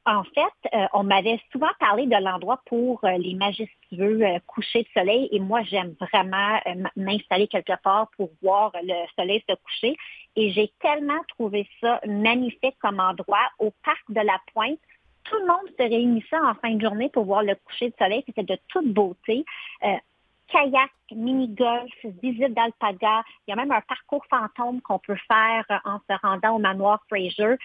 En 0.07 0.23
fait, 0.23 0.73
euh, 0.73 0.87
on 0.93 1.03
m'avait 1.03 1.37
souvent 1.51 1.69
parlé 1.81 2.05
de 2.05 2.15
l'endroit 2.15 2.61
pour 2.65 3.03
euh, 3.03 3.17
les 3.17 3.33
majestueux 3.33 4.21
euh, 4.21 4.39
couchers 4.47 4.83
de 4.83 4.87
soleil 4.97 5.27
et 5.33 5.39
moi, 5.41 5.63
j'aime 5.63 5.95
vraiment 5.99 6.57
m'installer 6.95 7.49
quelque 7.49 7.77
part 7.83 8.07
pour 8.15 8.29
voir 8.41 8.71
le 8.83 8.93
soleil 9.17 9.43
se 9.49 9.53
coucher. 9.55 9.97
Et 10.37 10.51
j'ai 10.51 10.71
tellement 10.79 11.21
trouvé 11.27 11.67
ça 11.81 11.99
magnifique 12.07 12.77
comme 12.79 13.01
endroit 13.01 13.51
au 13.59 13.73
parc 13.83 14.01
de 14.07 14.21
la 14.21 14.39
Pointe. 14.53 14.79
Tout 15.25 15.39
le 15.39 15.47
monde 15.47 15.67
se 15.77 15.83
réunissait 15.83 16.39
en 16.39 16.55
fin 16.55 16.73
de 16.73 16.79
journée 16.79 17.09
pour 17.09 17.25
voir 17.25 17.43
le 17.43 17.55
coucher 17.55 17.89
de 17.89 17.95
soleil. 17.99 18.23
C'était 18.27 18.43
de 18.43 18.57
toute 18.69 18.87
beauté 18.87 19.43
kayak, 20.47 20.91
mini-golf, 21.11 21.91
visite 22.21 22.53
d'alpaga. 22.53 23.23
Il 23.45 23.51
y 23.51 23.53
a 23.53 23.57
même 23.57 23.71
un 23.71 23.81
parcours 23.81 24.25
fantôme 24.29 24.79
qu'on 24.79 24.99
peut 24.99 25.17
faire 25.27 25.65
en 25.83 25.99
se 26.09 26.17
rendant 26.21 26.55
au 26.55 26.59
manoir 26.59 27.03
Fraser 27.09 27.57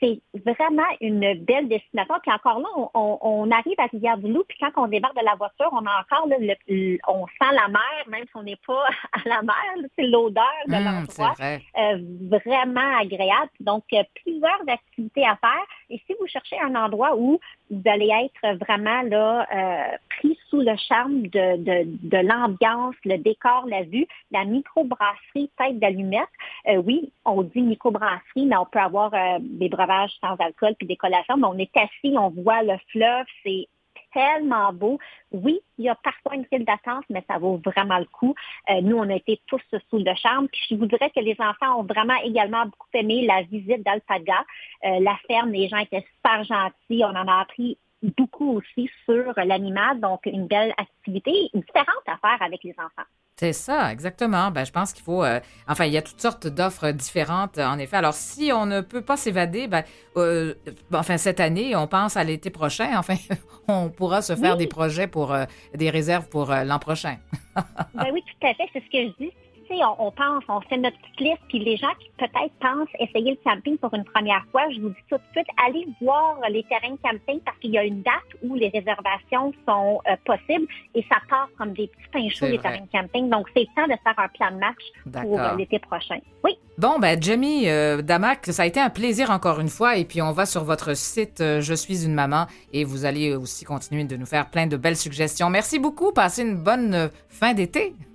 c'est 0.00 0.20
vraiment 0.46 0.86
une 1.00 1.44
belle 1.44 1.68
destination. 1.68 2.14
Puis 2.22 2.32
encore 2.32 2.58
là, 2.60 2.68
on, 2.94 3.50
arrive 3.50 3.78
à 3.78 3.86
Rivière-du-Loup, 3.86 4.44
puis 4.48 4.58
quand 4.60 4.70
on 4.76 4.88
débarque 4.88 5.16
de 5.16 5.24
la 5.24 5.34
voiture, 5.34 5.68
on 5.72 5.84
a 5.86 6.00
encore, 6.00 6.26
le, 6.28 6.98
on 7.08 7.26
sent 7.26 7.54
la 7.54 7.68
mer, 7.68 8.04
même 8.08 8.24
si 8.24 8.30
on 8.34 8.42
n'est 8.42 8.58
pas 8.66 8.84
à 9.12 9.28
la 9.28 9.42
mer. 9.42 9.54
C'est 9.96 10.06
l'odeur 10.06 10.44
de 10.66 10.74
mmh, 10.74 10.84
l'endroit. 10.84 11.34
Euh, 11.40 11.98
vraiment 12.30 12.98
agréable. 12.98 13.50
Donc, 13.60 13.84
euh, 13.92 14.02
plusieurs 14.22 14.62
activités 14.66 15.26
à 15.26 15.36
faire. 15.36 15.66
Et 15.90 16.00
si 16.06 16.14
vous 16.18 16.26
cherchez 16.26 16.56
un 16.60 16.74
endroit 16.74 17.16
où 17.16 17.38
vous 17.70 17.82
allez 17.86 18.10
être 18.24 18.56
vraiment 18.58 19.02
là 19.02 19.46
euh, 19.52 19.96
pris 20.08 20.38
sous 20.48 20.60
le 20.60 20.76
charme 20.76 21.22
de, 21.22 21.56
de, 21.56 22.08
de 22.08 22.16
l'ambiance, 22.18 22.94
le 23.04 23.18
décor, 23.18 23.66
la 23.66 23.82
vue, 23.82 24.06
la 24.30 24.44
microbrasserie 24.44 25.50
Tête 25.58 25.78
d'allumette. 25.78 26.28
oui, 26.84 27.12
on 27.24 27.42
dit 27.42 27.62
microbrasserie, 27.62 28.46
mais 28.46 28.56
on 28.56 28.66
peut 28.66 28.78
avoir 28.78 29.12
des 29.40 29.68
brasseries 29.68 30.18
sans 30.20 30.36
alcool 30.36 30.74
puis 30.78 30.86
des 30.86 30.96
collations, 30.96 31.36
mais 31.36 31.46
on 31.46 31.58
est 31.58 31.76
assis, 31.76 32.14
on 32.16 32.30
voit 32.30 32.62
le 32.62 32.76
fleuve, 32.92 33.26
c'est 33.42 33.68
tellement 34.12 34.72
beau. 34.72 34.98
Oui, 35.32 35.60
il 35.78 35.84
y 35.84 35.88
a 35.88 35.94
parfois 35.94 36.34
une 36.34 36.44
file 36.46 36.64
d'attente, 36.64 37.04
mais 37.10 37.24
ça 37.28 37.38
vaut 37.38 37.60
vraiment 37.64 37.98
le 37.98 38.06
coup. 38.06 38.34
Euh, 38.70 38.80
nous, 38.80 38.96
on 38.96 39.08
a 39.08 39.14
été 39.14 39.40
tous 39.46 39.62
sous 39.88 39.98
le 39.98 40.14
charme. 40.14 40.48
Je 40.68 40.74
vous 40.74 40.86
dirais 40.86 41.10
que 41.10 41.20
les 41.20 41.36
enfants 41.38 41.80
ont 41.80 41.84
vraiment 41.84 42.16
également 42.24 42.64
beaucoup 42.64 42.88
aimé 42.94 43.26
la 43.26 43.42
visite 43.42 43.84
d'Alpaga. 43.84 44.44
Euh, 44.84 45.00
la 45.00 45.16
ferme, 45.26 45.52
les 45.52 45.68
gens 45.68 45.78
étaient 45.78 46.04
super 46.16 46.44
gentils. 46.44 47.04
On 47.04 47.16
en 47.16 47.28
a 47.28 47.40
appris 47.40 47.78
beaucoup 48.02 48.56
aussi 48.56 48.90
sur 49.04 49.32
l'animal. 49.36 50.00
Donc, 50.00 50.26
une 50.26 50.46
belle 50.46 50.72
activité 50.76 51.32
différente 51.54 52.04
à 52.06 52.16
faire 52.18 52.40
avec 52.40 52.62
les 52.64 52.74
enfants. 52.78 53.08
C'est 53.40 53.54
ça, 53.54 53.90
exactement. 53.90 54.50
Ben, 54.50 54.66
je 54.66 54.70
pense 54.70 54.92
qu'il 54.92 55.02
faut. 55.02 55.24
Euh, 55.24 55.40
enfin, 55.66 55.86
il 55.86 55.92
y 55.92 55.96
a 55.96 56.02
toutes 56.02 56.20
sortes 56.20 56.46
d'offres 56.46 56.90
différentes, 56.90 57.56
en 57.56 57.78
effet. 57.78 57.96
Alors, 57.96 58.12
si 58.12 58.52
on 58.52 58.66
ne 58.66 58.82
peut 58.82 59.00
pas 59.00 59.16
s'évader, 59.16 59.66
ben, 59.66 59.82
euh, 60.18 60.52
enfin, 60.92 61.16
cette 61.16 61.40
année, 61.40 61.74
on 61.74 61.86
pense 61.86 62.18
à 62.18 62.24
l'été 62.24 62.50
prochain. 62.50 62.90
Enfin, 62.98 63.14
on 63.68 63.88
pourra 63.88 64.20
se 64.20 64.36
faire 64.36 64.58
des 64.58 64.66
projets 64.66 65.06
pour 65.06 65.32
euh, 65.32 65.46
des 65.74 65.88
réserves 65.88 66.28
pour 66.28 66.50
l'an 66.50 66.78
prochain. 66.78 67.16
ben 67.94 68.10
oui, 68.12 68.22
tout 68.26 68.46
à 68.46 68.52
fait. 68.52 68.68
C'est 68.74 68.80
ce 68.80 68.90
que 68.90 69.08
je 69.08 69.24
dis 69.24 69.32
on, 69.98 70.10
pense, 70.10 70.44
on 70.48 70.60
fait 70.62 70.76
notre 70.76 70.96
petite 70.98 71.20
liste, 71.20 71.42
puis 71.48 71.58
les 71.58 71.76
gens 71.76 71.92
qui 71.98 72.10
peut-être 72.18 72.52
pensent 72.60 72.88
essayer 72.98 73.32
le 73.32 73.50
camping 73.50 73.78
pour 73.78 73.92
une 73.94 74.04
première 74.04 74.44
fois, 74.50 74.62
je 74.70 74.80
vous 74.80 74.88
dis 74.88 75.04
tout 75.08 75.16
de 75.16 75.22
suite, 75.32 75.46
allez 75.66 75.86
voir 76.00 76.38
les 76.50 76.62
terrains 76.64 76.94
de 76.94 76.98
camping 77.02 77.40
parce 77.44 77.56
qu'il 77.58 77.70
y 77.70 77.78
a 77.78 77.84
une 77.84 78.02
date 78.02 78.14
où 78.42 78.54
les 78.54 78.68
réservations 78.68 79.52
sont 79.66 80.00
euh, 80.08 80.16
possibles 80.24 80.66
et 80.94 81.04
ça 81.08 81.16
part 81.28 81.48
comme 81.56 81.72
des 81.72 81.88
petits 81.88 82.10
pains 82.12 82.28
chauds, 82.28 82.46
les 82.46 82.58
terrains 82.58 82.80
de 82.80 82.90
camping. 82.90 83.30
Donc, 83.30 83.46
c'est 83.54 83.60
le 83.60 83.66
temps 83.76 83.86
de 83.86 83.98
faire 84.02 84.18
un 84.18 84.28
plan 84.28 84.50
de 84.50 84.60
match 84.60 85.22
pour 85.22 85.40
euh, 85.40 85.56
l'été 85.56 85.78
prochain. 85.78 86.18
Oui. 86.44 86.56
Bon, 86.78 86.98
ben, 86.98 87.20
Jamie 87.22 87.68
euh, 87.68 88.00
Damac, 88.00 88.46
ça 88.46 88.62
a 88.62 88.66
été 88.66 88.80
un 88.80 88.90
plaisir 88.90 89.30
encore 89.30 89.60
une 89.60 89.68
fois. 89.68 89.96
Et 89.96 90.04
puis, 90.04 90.22
on 90.22 90.32
va 90.32 90.46
sur 90.46 90.64
votre 90.64 90.96
site 90.96 91.38
Je 91.40 91.74
suis 91.74 92.04
une 92.04 92.14
maman 92.14 92.46
et 92.72 92.84
vous 92.84 93.04
allez 93.04 93.34
aussi 93.34 93.64
continuer 93.64 94.04
de 94.04 94.16
nous 94.16 94.26
faire 94.26 94.50
plein 94.50 94.66
de 94.66 94.76
belles 94.76 94.96
suggestions. 94.96 95.50
Merci 95.50 95.78
beaucoup. 95.78 96.12
Passez 96.12 96.42
une 96.42 96.56
bonne 96.56 97.10
fin 97.28 97.52
d'été. 97.52 97.94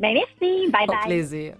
ben, 0.00 0.14
merci. 0.14 0.70
Bye 0.70 0.85
bye. 0.86 0.96
Au 0.96 1.06
plaisir. 1.06 1.56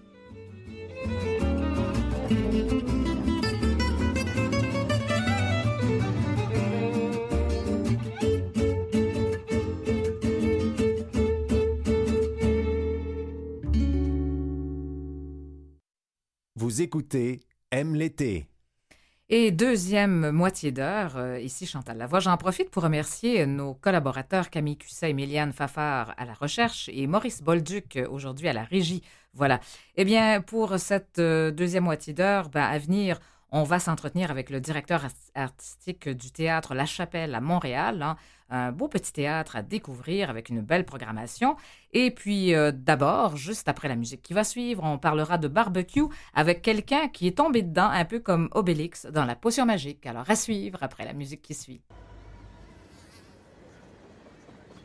Vous 16.55 16.81
écoutez 16.81 17.39
Aime 17.71 17.95
l'été. 17.95 18.49
Et 19.29 19.51
deuxième 19.51 20.31
moitié 20.31 20.71
d'heure, 20.71 21.17
euh, 21.17 21.37
ici 21.37 21.65
Chantal 21.65 21.97
Lavoie. 21.97 22.21
J'en 22.21 22.37
profite 22.37 22.69
pour 22.69 22.83
remercier 22.83 23.45
nos 23.45 23.73
collaborateurs 23.73 24.49
Camille 24.49 24.77
Cusset 24.77 25.09
et 25.09 25.13
Méliane 25.13 25.51
Fafard 25.51 26.13
à 26.15 26.23
la 26.23 26.33
recherche 26.33 26.89
et 26.93 27.07
Maurice 27.07 27.43
Bolduc 27.43 27.97
euh, 27.97 28.07
aujourd'hui 28.09 28.47
à 28.47 28.53
la 28.53 28.63
régie. 28.63 29.03
Voilà. 29.33 29.59
Eh 29.97 30.05
bien, 30.05 30.39
pour 30.39 30.79
cette 30.79 31.19
euh, 31.19 31.51
deuxième 31.51 31.83
moitié 31.83 32.13
d'heure, 32.13 32.47
ben, 32.47 32.63
à 32.63 32.77
venir, 32.77 33.19
on 33.51 33.63
va 33.63 33.79
s'entretenir 33.79 34.29
avec 34.29 34.49
le 34.49 34.59
directeur 34.59 35.05
artistique 35.35 36.09
du 36.09 36.31
théâtre 36.31 36.73
La 36.73 36.85
Chapelle 36.85 37.33
à 37.33 37.41
Montréal. 37.41 38.01
Hein. 38.01 38.17
un 38.49 38.71
beau 38.71 38.87
petit 38.87 39.13
théâtre 39.13 39.55
à 39.55 39.61
découvrir 39.61 40.29
avec 40.29 40.49
une 40.49 40.61
belle 40.61 40.85
programmation. 40.85 41.55
Et 41.93 42.11
puis 42.11 42.53
euh, 42.53 42.71
d'abord, 42.73 43.37
juste 43.37 43.69
après 43.69 43.87
la 43.87 43.95
musique 43.95 44.21
qui 44.21 44.33
va 44.33 44.43
suivre, 44.43 44.83
on 44.83 44.97
parlera 44.97 45.37
de 45.37 45.47
barbecue 45.47 46.05
avec 46.33 46.61
quelqu'un 46.61 47.07
qui 47.07 47.27
est 47.27 47.37
tombé 47.37 47.61
dedans 47.61 47.89
un 47.89 48.05
peu 48.05 48.19
comme 48.19 48.49
Obélix 48.51 49.05
dans 49.05 49.25
la 49.25 49.35
potion 49.35 49.65
magique. 49.65 50.05
Alors 50.05 50.29
à 50.29 50.35
suivre 50.35 50.79
après 50.81 51.05
la 51.05 51.13
musique 51.13 51.41
qui 51.41 51.53
suit. 51.53 51.81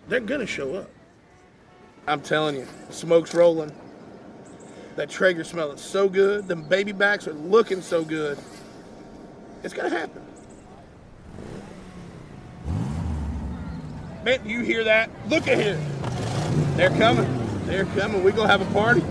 They're 0.08 0.20
gonna 0.20 0.46
show 0.46 0.74
up. 0.74 0.90
I'm 2.08 2.20
telling 2.20 2.56
you, 2.56 2.66
smoke's 2.90 3.34
rolling. 3.34 3.70
That 4.96 5.08
Traeger 5.08 5.44
smelling 5.44 5.78
so 5.78 6.08
good. 6.08 6.48
Them 6.48 6.64
baby 6.68 6.92
backs 6.92 7.26
are 7.26 7.34
looking 7.34 7.80
so 7.80 8.04
good. 8.04 8.36
It's 9.62 9.74
gonna 9.74 9.90
happen. 9.90 10.22
Man, 14.24 14.46
you 14.46 14.60
hear 14.60 14.84
that? 14.84 15.10
Look 15.28 15.48
at 15.48 15.58
here. 15.58 15.78
They're 16.76 16.90
coming. 16.90 17.26
They're 17.66 17.84
coming. 17.86 18.24
We're 18.24 18.32
gonna 18.32 18.48
have 18.48 18.60
a 18.60 18.72
party. 18.72 19.02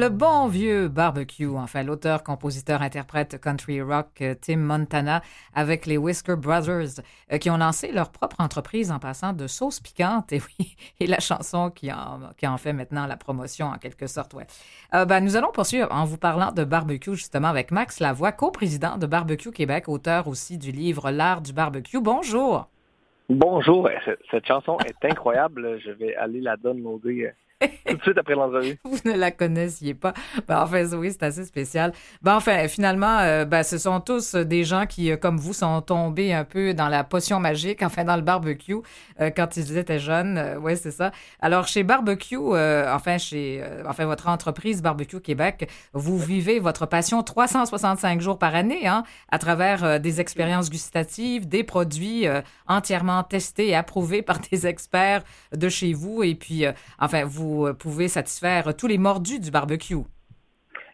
Le 0.00 0.10
bon 0.10 0.46
vieux 0.46 0.86
barbecue, 0.86 1.48
enfin 1.48 1.82
l'auteur, 1.82 2.22
compositeur, 2.22 2.82
interprète 2.82 3.40
country 3.40 3.82
rock 3.82 4.06
euh, 4.20 4.36
Tim 4.40 4.58
Montana 4.58 5.22
avec 5.56 5.86
les 5.86 5.96
Whisker 5.96 6.36
Brothers 6.36 7.02
euh, 7.32 7.38
qui 7.38 7.50
ont 7.50 7.56
lancé 7.56 7.90
leur 7.90 8.12
propre 8.12 8.36
entreprise 8.38 8.92
en 8.92 9.00
passant 9.00 9.32
de 9.32 9.48
sauce 9.48 9.80
piquante 9.80 10.32
et 10.32 10.40
oui, 10.40 10.76
et 11.00 11.08
la 11.08 11.18
chanson 11.18 11.70
qui 11.70 11.90
en, 11.90 12.20
en 12.44 12.56
fait 12.58 12.72
maintenant 12.72 13.08
la 13.08 13.16
promotion 13.16 13.66
en 13.66 13.78
quelque 13.78 14.06
sorte. 14.06 14.34
Ouais. 14.34 14.46
Euh, 14.94 15.04
ben, 15.04 15.18
nous 15.18 15.34
allons 15.34 15.50
poursuivre 15.50 15.88
en 15.90 16.04
vous 16.04 16.16
parlant 16.16 16.52
de 16.52 16.62
barbecue 16.62 17.16
justement 17.16 17.48
avec 17.48 17.72
Max 17.72 17.98
Lavoie, 17.98 18.30
coprésident 18.30 18.98
de 18.98 19.06
Barbecue 19.06 19.50
Québec, 19.50 19.88
auteur 19.88 20.28
aussi 20.28 20.58
du 20.58 20.70
livre 20.70 21.10
L'art 21.10 21.40
du 21.40 21.52
barbecue. 21.52 22.00
Bonjour. 22.00 22.68
Bonjour, 23.28 23.90
cette, 24.30 24.46
chanson 24.46 24.78
est 24.86 25.04
incroyable. 25.04 25.80
Je 25.84 25.90
vais 25.90 26.14
aller 26.14 26.40
la 26.40 26.54
euh, 26.64 27.32
tout 27.60 27.96
de 27.96 28.02
suite 28.02 28.18
après 28.18 28.34
l'entrevue. 28.34 28.78
Vous 28.84 28.98
ne 29.04 29.16
la 29.16 29.30
connaissiez 29.30 29.94
pas. 29.94 30.12
Ben, 30.46 30.62
enfin, 30.62 30.84
oui, 30.94 31.10
c'est 31.10 31.24
assez 31.24 31.44
spécial. 31.44 31.92
Ben, 32.22 32.36
enfin, 32.36 32.68
finalement, 32.68 33.18
euh, 33.18 33.44
ben, 33.44 33.62
ce 33.62 33.78
sont 33.78 34.00
tous 34.00 34.34
des 34.34 34.64
gens 34.64 34.86
qui, 34.86 35.10
euh, 35.10 35.16
comme 35.16 35.38
vous, 35.38 35.52
sont 35.52 35.80
tombés 35.82 36.32
un 36.32 36.44
peu 36.44 36.74
dans 36.74 36.88
la 36.88 37.04
potion 37.04 37.40
magique, 37.40 37.82
enfin, 37.82 38.04
dans 38.04 38.16
le 38.16 38.22
barbecue, 38.22 38.76
euh, 39.20 39.30
quand 39.34 39.56
ils 39.56 39.76
étaient 39.76 39.98
jeunes. 39.98 40.38
Euh, 40.38 40.58
oui, 40.60 40.76
c'est 40.76 40.90
ça. 40.90 41.10
Alors, 41.40 41.66
chez 41.66 41.82
Barbecue, 41.82 42.36
euh, 42.38 42.94
enfin, 42.94 43.18
chez, 43.18 43.60
euh, 43.62 43.82
enfin, 43.86 44.06
votre 44.06 44.28
entreprise 44.28 44.82
Barbecue 44.82 45.20
Québec, 45.20 45.68
vous 45.92 46.18
vivez 46.18 46.60
votre 46.60 46.86
passion 46.86 47.22
365 47.22 48.20
jours 48.20 48.38
par 48.38 48.54
année, 48.54 48.86
hein, 48.86 49.04
à 49.30 49.38
travers 49.38 50.00
des 50.00 50.20
expériences 50.20 50.70
gustatives, 50.70 51.48
des 51.48 51.64
produits 51.64 52.26
euh, 52.26 52.40
entièrement 52.66 53.22
testés 53.22 53.68
et 53.68 53.74
approuvés 53.74 54.22
par 54.22 54.38
des 54.40 54.66
experts 54.66 55.22
de 55.52 55.68
chez 55.68 55.92
vous. 55.92 56.22
Et 56.22 56.34
puis, 56.34 56.64
euh, 56.64 56.72
enfin, 56.98 57.24
vous 57.24 57.47
euh, 57.48 57.72
pouvez 57.72 58.08
satisfaire 58.08 58.76
tous 58.76 58.86
les 58.86 58.98
mordus 58.98 59.40
du 59.40 59.50
barbecue. 59.50 59.96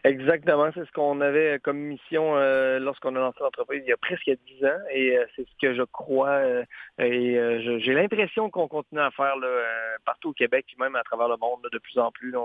Exactement, 0.03 0.69
c'est 0.75 0.85
ce 0.85 0.91
qu'on 0.91 1.19
avait 1.19 1.57
comme 1.63 1.79
mission 1.79 2.35
euh, 2.35 2.77
lorsqu'on 2.77 3.15
a 3.15 3.19
lancé 3.19 3.39
l'entreprise 3.41 3.81
il 3.83 3.89
y 3.89 3.91
a 3.91 3.97
presque 3.97 4.29
10 4.29 4.65
ans 4.65 4.79
et 4.93 5.17
euh, 5.17 5.25
c'est 5.35 5.47
ce 5.47 5.53
que 5.59 5.73
je 5.73 5.81
crois 5.81 6.41
et 6.99 7.79
j'ai 7.79 7.93
l'impression 7.93 8.51
qu'on 8.51 8.67
continue 8.67 9.01
à 9.01 9.09
faire 9.09 9.33
partout 10.05 10.29
au 10.29 10.33
Québec 10.33 10.65
puis 10.67 10.75
même 10.79 10.95
à 10.95 11.01
travers 11.01 11.27
le 11.27 11.37
monde 11.37 11.67
de 11.71 11.79
plus 11.79 11.97
en 11.97 12.11
plus 12.11 12.35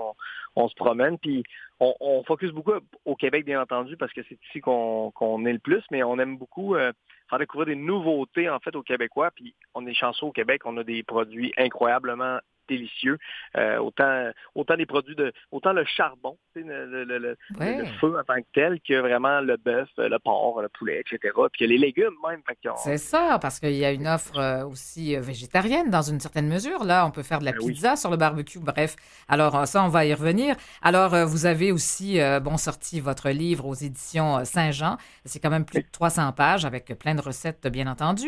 on, 0.55 0.67
se 0.69 0.73
promène 0.73 1.19
puis 1.19 1.43
on, 1.79 2.23
focus 2.23 2.49
beaucoup 2.49 2.73
au 3.05 3.15
Québec 3.15 3.45
bien 3.45 3.61
entendu 3.61 3.95
parce 3.95 4.11
que 4.11 4.21
c'est 4.27 4.39
ici 4.49 4.59
qu'on 4.59 5.45
est 5.45 5.53
le 5.53 5.59
plus 5.59 5.83
mais 5.91 6.01
on 6.01 6.17
aime 6.17 6.37
beaucoup 6.37 6.73
faire 6.73 7.39
découvrir 7.39 7.67
des 7.67 7.75
nouveautés 7.75 8.49
en 8.49 8.59
fait 8.59 8.75
aux 8.75 8.81
Québécois 8.81 9.29
puis 9.35 9.53
on 9.75 9.85
est 9.85 9.93
chanceux 9.93 10.25
au 10.25 10.31
Québec 10.31 10.63
on 10.65 10.77
a 10.77 10.83
des 10.83 11.03
produits 11.03 11.53
incroyablement 11.57 12.39
délicieux 12.75 13.17
euh, 13.57 13.77
autant 13.77 14.31
autant 14.55 14.75
des 14.77 14.85
produits 14.85 15.15
de 15.15 15.31
autant 15.51 15.73
le 15.73 15.85
charbon 15.85 16.37
le, 16.55 16.85
le- 16.85 17.03
le- 17.05 17.17
le- 17.25 17.37
Ouais. 17.59 17.77
le 17.79 17.85
feu 17.99 18.13
en 18.19 18.23
tant 18.23 18.39
que 18.41 18.47
tel 18.53 18.79
que 18.87 18.95
vraiment 18.99 19.39
le 19.41 19.55
bœuf, 19.57 19.89
le 19.97 20.17
porc, 20.19 20.61
le 20.61 20.69
poulet, 20.69 21.01
etc. 21.01 21.33
Puis 21.53 21.67
les 21.67 21.77
légumes 21.77 22.13
même. 22.27 22.41
Fait 22.47 22.57
qu'on- 22.67 22.75
C'est 22.77 22.97
ça, 22.97 23.37
parce 23.41 23.59
qu'il 23.59 23.73
y 23.73 23.85
a 23.85 23.91
une 23.91 24.07
offre 24.07 24.37
euh, 24.37 24.65
aussi 24.65 25.15
euh, 25.15 25.21
végétarienne 25.21 25.89
dans 25.89 26.01
une 26.01 26.19
certaine 26.19 26.47
mesure. 26.47 26.83
Là, 26.83 27.05
on 27.05 27.11
peut 27.11 27.23
faire 27.23 27.39
de 27.39 27.45
la 27.45 27.51
Ben 27.53 27.59
oui. 27.61 27.73
pizza 27.73 27.95
sur 27.95 28.09
le 28.11 28.17
barbecue. 28.17 28.59
Bref, 28.59 28.95
alors 29.29 29.65
ça, 29.67 29.83
on 29.83 29.87
va 29.89 30.05
y 30.05 30.13
revenir. 30.13 30.55
Alors, 30.81 31.15
vous 31.27 31.45
avez 31.45 31.71
aussi, 31.71 32.19
bon, 32.41 32.57
sorti 32.57 32.99
votre 32.99 33.29
livre 33.29 33.65
aux 33.65 33.73
éditions 33.75 34.43
Saint-Jean. 34.45 34.97
C'est 35.25 35.39
quand 35.39 35.49
même 35.49 35.65
plus 35.65 35.81
de 35.83 35.87
300 35.91 36.31
pages 36.33 36.65
avec 36.65 36.85
plein 36.99 37.15
de 37.15 37.21
recettes, 37.21 37.67
bien 37.67 37.87
entendu. 37.87 38.27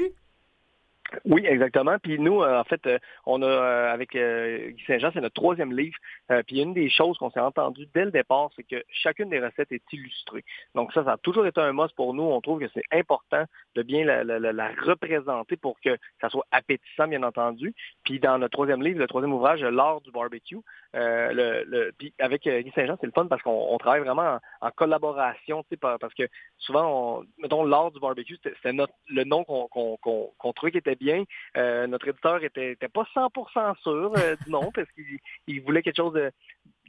Oui, 1.25 1.45
exactement. 1.45 1.97
Puis 2.01 2.17
nous, 2.17 2.41
euh, 2.41 2.59
en 2.59 2.63
fait, 2.63 2.85
euh, 2.87 2.97
on 3.25 3.41
a 3.43 3.45
euh, 3.45 3.93
avec 3.93 4.15
euh, 4.15 4.69
Guy 4.71 4.83
Saint-Jean, 4.85 5.11
c'est 5.13 5.21
notre 5.21 5.35
troisième 5.35 5.75
livre. 5.75 5.95
Euh, 6.31 6.41
puis 6.47 6.59
une 6.61 6.73
des 6.73 6.89
choses 6.89 7.17
qu'on 7.17 7.29
s'est 7.29 7.39
entendu 7.39 7.87
dès 7.93 8.05
le 8.05 8.11
départ, 8.11 8.49
c'est 8.55 8.63
que 8.63 8.83
chacune 8.89 9.29
des 9.29 9.39
recettes 9.39 9.71
est 9.71 9.83
illustrée. 9.93 10.43
Donc 10.73 10.91
ça, 10.93 11.03
ça 11.03 11.13
a 11.13 11.17
toujours 11.17 11.45
été 11.45 11.61
un 11.61 11.71
must 11.73 11.93
pour 11.95 12.13
nous. 12.13 12.23
On 12.23 12.41
trouve 12.41 12.59
que 12.59 12.69
c'est 12.73 12.83
important 12.91 13.43
de 13.75 13.83
bien 13.83 14.05
la, 14.05 14.23
la- 14.23 14.39
la- 14.39 14.71
représenter 14.81 15.55
pour 15.55 15.79
que 15.81 15.97
ça 16.19 16.29
soit 16.29 16.45
appétissant, 16.51 17.07
bien 17.07 17.21
entendu. 17.23 17.75
Puis 18.03 18.19
dans 18.19 18.39
notre 18.39 18.53
troisième 18.53 18.81
livre, 18.81 18.99
le 18.99 19.07
troisième 19.07 19.33
ouvrage, 19.33 19.61
l'art 19.61 20.01
du 20.01 20.09
barbecue, 20.11 20.57
euh, 20.95 21.31
le, 21.31 21.63
le- 21.67 21.93
avec 22.19 22.47
Guy 22.47 22.71
Saint-Jean, 22.73 22.97
c'est 22.99 23.07
le 23.07 23.13
fun 23.13 23.27
parce 23.27 23.41
qu'on 23.43 23.67
on 23.69 23.77
travaille 23.77 24.01
vraiment 24.01 24.39
en, 24.61 24.67
en 24.67 24.71
collaboration, 24.71 25.63
parce 25.79 26.13
que 26.13 26.23
souvent, 26.57 27.19
on, 27.19 27.25
mettons, 27.37 27.63
l'art 27.65 27.91
du 27.91 27.99
barbecue, 27.99 28.37
c'était 28.41 28.73
notre, 28.73 28.93
le 29.09 29.23
nom 29.25 29.43
qu'on 29.43 29.67
qu'on 29.67 30.53
trouvait 30.53 30.71
qui 30.71 30.77
était 30.77 30.92
bien. 30.95 31.23
Euh, 31.57 31.87
notre 31.87 32.07
éditeur 32.07 32.43
était, 32.43 32.75
pas 32.93 33.07
100% 33.15 33.77
sûr 33.81 34.13
euh, 34.17 34.35
du 34.43 34.51
nom 34.51 34.71
parce 34.73 34.89
qu'il 34.91 35.19
il 35.47 35.61
voulait 35.61 35.81
quelque 35.81 35.97
chose 35.97 36.13
de, 36.13 36.31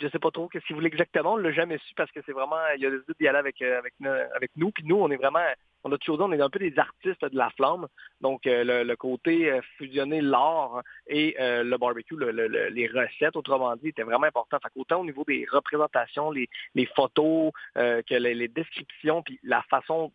je 0.01 0.09
sais 0.09 0.19
pas 0.19 0.31
trop 0.31 0.49
qu'est-ce 0.49 0.67
qu'il 0.67 0.77
voulait 0.77 0.89
exactement. 0.89 1.35
On 1.35 1.37
l'a 1.37 1.53
jamais 1.53 1.79
su 1.79 1.95
parce 1.95 2.11
que 2.13 2.21
c'est 2.27 2.33
vraiment, 2.33 2.57
il 2.77 2.87
a 2.87 2.91
décidé 2.91 3.13
d'y 3.21 3.29
aller 3.29 3.39
avec 3.39 3.61
euh, 3.63 3.79
avec, 3.79 3.95
avec 4.35 4.51
nous. 4.57 4.71
Puis 4.71 4.85
nous, 4.85 4.97
on 4.97 5.11
est 5.11 5.17
vraiment, 5.17 5.45
on 5.85 5.93
a 5.93 5.99
toujours 5.99 6.19
dit, 6.19 6.25
on 6.25 6.33
est 6.33 6.43
un 6.43 6.51
peu 6.51 6.59
des 6.59 6.79
artistes 6.79 7.25
de 7.25 7.37
la 7.37 7.51
flamme. 7.51 7.87
Donc 8.21 8.47
euh, 8.47 8.85
le, 8.85 8.97
côté 8.97 9.59
fusionner 9.79 10.21
l'art 10.21 10.83
et 11.07 11.37
le 11.39 11.77
barbecue, 11.77 12.17
le- 12.17 12.31
le- 12.31 12.49
le- 12.49 12.69
les 12.69 12.87
recettes, 12.87 13.37
autrement 13.37 13.75
dit, 13.77 13.89
était 13.89 14.03
vraiment 14.03 14.27
important. 14.27 14.59
Fait 14.63 14.69
qu'autant 14.75 15.01
au 15.01 15.05
niveau 15.05 15.25
des 15.27 15.47
représentations, 15.51 16.31
les, 16.31 16.49
photos, 16.97 17.53
que 17.75 18.15
les, 18.15 18.35
les 18.35 18.49
descriptions, 18.49 19.23
puis 19.23 19.39
la 19.43 19.63
façon 19.63 20.13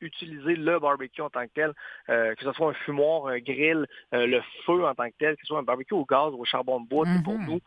d'utiliser 0.00 0.56
le 0.56 0.78
barbecue 0.78 1.20
en 1.20 1.30
tant 1.30 1.46
que 1.46 1.52
tel, 1.54 1.72
euh, 2.08 2.34
que 2.34 2.44
ce 2.44 2.52
soit 2.52 2.70
un 2.70 2.74
fumoir, 2.84 3.26
un 3.26 3.38
grill, 3.38 3.86
euh, 4.14 4.26
le 4.26 4.42
feu 4.64 4.84
en 4.84 4.94
tant 4.94 5.08
que 5.08 5.16
tel, 5.18 5.34
que 5.36 5.42
ce 5.42 5.48
soit 5.48 5.58
un 5.58 5.64
barbecue 5.64 5.94
au 5.94 6.04
gaz 6.04 6.32
ou 6.32 6.40
au 6.40 6.44
charbon 6.44 6.80
de 6.80 6.88
bois, 6.88 7.06
c'est 7.06 7.22
pour 7.22 7.38
Mhm. 7.38 7.46
nous, 7.46 7.60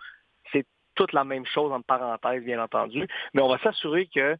c'est 0.52 0.66
toute 0.96 1.14
la 1.14 1.24
même 1.24 1.46
chose 1.46 1.72
en 1.72 1.82
parenthèse, 1.82 2.44
bien 2.44 2.62
entendu. 2.62 3.08
Mais 3.34 3.42
on 3.42 3.50
va 3.50 3.60
s'assurer 3.60 4.08
que 4.08 4.36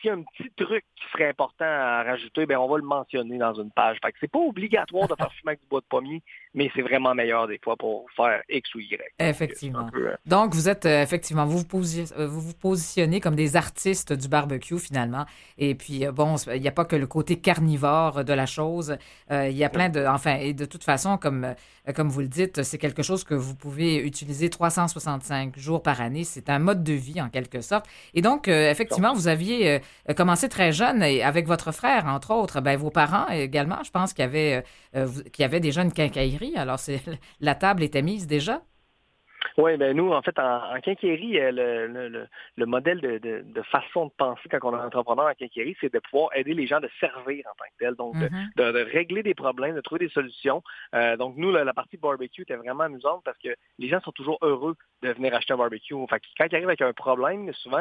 s'il 0.00 0.08
y 0.08 0.10
a 0.10 0.14
un 0.14 0.22
petit 0.22 0.50
truc 0.56 0.84
qui 0.96 1.04
serait 1.12 1.28
important 1.28 1.64
à 1.64 2.02
rajouter, 2.02 2.46
ben 2.46 2.58
on 2.58 2.68
va 2.68 2.76
le 2.76 2.82
mentionner 2.82 3.38
dans 3.38 3.54
une 3.54 3.70
page. 3.70 3.98
Fait 4.04 4.12
que 4.12 4.18
c'est 4.20 4.30
pas 4.30 4.38
obligatoire 4.38 5.08
de 5.08 5.14
faire 5.14 5.32
fumer 5.40 5.50
avec 5.50 5.60
du 5.60 5.66
bois 5.68 5.80
de 5.80 5.86
pommier, 5.86 6.22
mais 6.54 6.70
c'est 6.74 6.82
vraiment 6.82 7.14
meilleur 7.14 7.46
des 7.48 7.58
fois 7.62 7.76
pour 7.76 8.06
faire 8.16 8.42
X 8.48 8.74
ou 8.74 8.80
Y. 8.80 8.90
Donc, 8.98 9.28
Effectivement. 9.28 9.88
peu, 9.92 10.08
euh, 10.08 10.14
Donc, 10.26 10.54
vous 10.54 10.68
êtes 10.68 10.86
euh, 10.86 11.02
effectivement, 11.02 11.46
vous 11.46 11.58
vous, 11.58 11.64
posi- 11.64 12.12
euh, 12.18 12.26
vous 12.26 12.40
vous 12.40 12.54
positionnez 12.54 13.20
comme 13.20 13.34
des 13.34 13.56
artistes 13.56 14.12
du 14.12 14.28
barbecue 14.28 14.78
finalement. 14.78 15.24
Et 15.58 15.74
puis, 15.74 16.06
euh, 16.06 16.12
bon, 16.12 16.36
il 16.54 16.60
n'y 16.60 16.68
a 16.68 16.72
pas 16.72 16.84
que 16.84 16.96
le 16.96 17.06
côté 17.06 17.36
carnivore 17.36 18.24
de 18.24 18.32
la 18.32 18.46
chose. 18.46 18.96
Euh, 19.30 19.48
Il 19.48 19.56
y 19.56 19.64
a 19.64 19.68
plein 19.70 19.88
de, 19.88 20.04
enfin, 20.06 20.36
et 20.36 20.52
de 20.54 20.64
toute 20.64 20.84
façon, 20.84 21.16
comme, 21.18 21.44
euh, 21.44 21.92
comme 21.94 22.08
vous 22.08 22.20
le 22.20 22.28
dites, 22.28 22.62
c'est 22.62 22.78
quelque 22.78 23.02
chose 23.02 23.24
que 23.24 23.34
vous 23.34 23.54
pouvez 23.54 23.96
utiliser 23.96 24.50
365 24.50 25.58
jours 25.58 25.82
par 25.82 26.00
année. 26.00 26.24
C'est 26.24 26.50
un 26.50 26.58
mode 26.58 26.82
de 26.84 26.92
vie 26.92 27.20
en 27.20 27.28
quelque 27.28 27.60
sorte. 27.60 27.86
Et 28.14 28.22
donc, 28.22 28.48
euh, 28.48 28.70
effectivement, 28.70 29.12
vous 29.14 29.28
aviez 29.28 29.80
euh, 30.08 30.14
commencé 30.14 30.48
très 30.48 30.72
jeune 30.72 31.02
et 31.02 31.22
avec 31.22 31.46
votre 31.46 31.72
frère, 31.72 32.06
entre 32.06 32.32
autres, 32.32 32.60
ben, 32.60 32.76
vos 32.76 32.90
parents 32.90 33.28
également, 33.28 33.82
je 33.84 33.90
pense 33.90 34.12
qu'il 34.12 34.22
y 34.22 34.26
avait, 34.26 34.54
euh, 34.94 34.98
euh, 35.00 35.06
vous- 35.06 35.22
qu'il 35.24 35.42
y 35.42 35.44
avait 35.44 35.60
déjà 35.60 35.82
une 35.82 35.92
quincaillerie. 35.92 36.41
Alors, 36.56 36.78
c'est, 36.78 37.00
la 37.40 37.54
table 37.54 37.82
était 37.82 38.02
mise 38.02 38.26
déjà? 38.26 38.62
Oui, 39.58 39.76
ben 39.76 39.94
nous, 39.94 40.10
en 40.12 40.22
fait, 40.22 40.38
en, 40.38 40.74
en 40.76 40.80
quincaillerie, 40.80 41.38
euh, 41.38 41.50
le, 41.52 41.86
le, 41.86 42.08
le, 42.08 42.28
le 42.56 42.66
modèle 42.66 43.00
de, 43.00 43.18
de, 43.18 43.42
de 43.44 43.62
façon 43.62 44.06
de 44.06 44.12
penser 44.16 44.48
quand 44.50 44.60
on 44.62 44.72
est 44.74 44.80
entrepreneur 44.80 45.26
en 45.26 45.34
quincaillerie, 45.34 45.76
c'est 45.80 45.92
de 45.92 45.98
pouvoir 45.98 46.30
aider 46.34 46.54
les 46.54 46.66
gens 46.66 46.80
de 46.80 46.88
servir 47.00 47.44
en 47.46 47.54
tant 47.58 47.64
que 47.64 47.78
tel, 47.84 47.94
donc 47.96 48.14
de, 48.18 48.26
Mhm. 48.26 48.50
de, 48.56 48.72
de 48.72 48.90
régler 48.90 49.22
des 49.22 49.34
problèmes, 49.34 49.74
de 49.74 49.80
trouver 49.82 50.06
des 50.06 50.12
solutions. 50.12 50.62
Euh, 50.94 51.16
donc 51.18 51.34
nous, 51.36 51.50
la, 51.50 51.64
la 51.64 51.74
partie 51.74 51.98
barbecue 51.98 52.42
était 52.42 52.56
vraiment 52.56 52.84
amusante 52.84 53.22
parce 53.26 53.36
que 53.38 53.50
les 53.78 53.88
gens 53.88 54.00
sont 54.00 54.12
toujours 54.12 54.38
heureux 54.40 54.76
de 55.02 55.10
venir 55.12 55.34
acheter 55.34 55.52
un 55.52 55.58
barbecue. 55.58 55.94
Fait 56.08 56.20
que 56.20 56.26
quand 56.38 56.46
ils 56.50 56.54
arrivent 56.54 56.68
avec 56.68 56.80
un 56.80 56.92
problème, 56.94 57.52
souvent, 57.54 57.78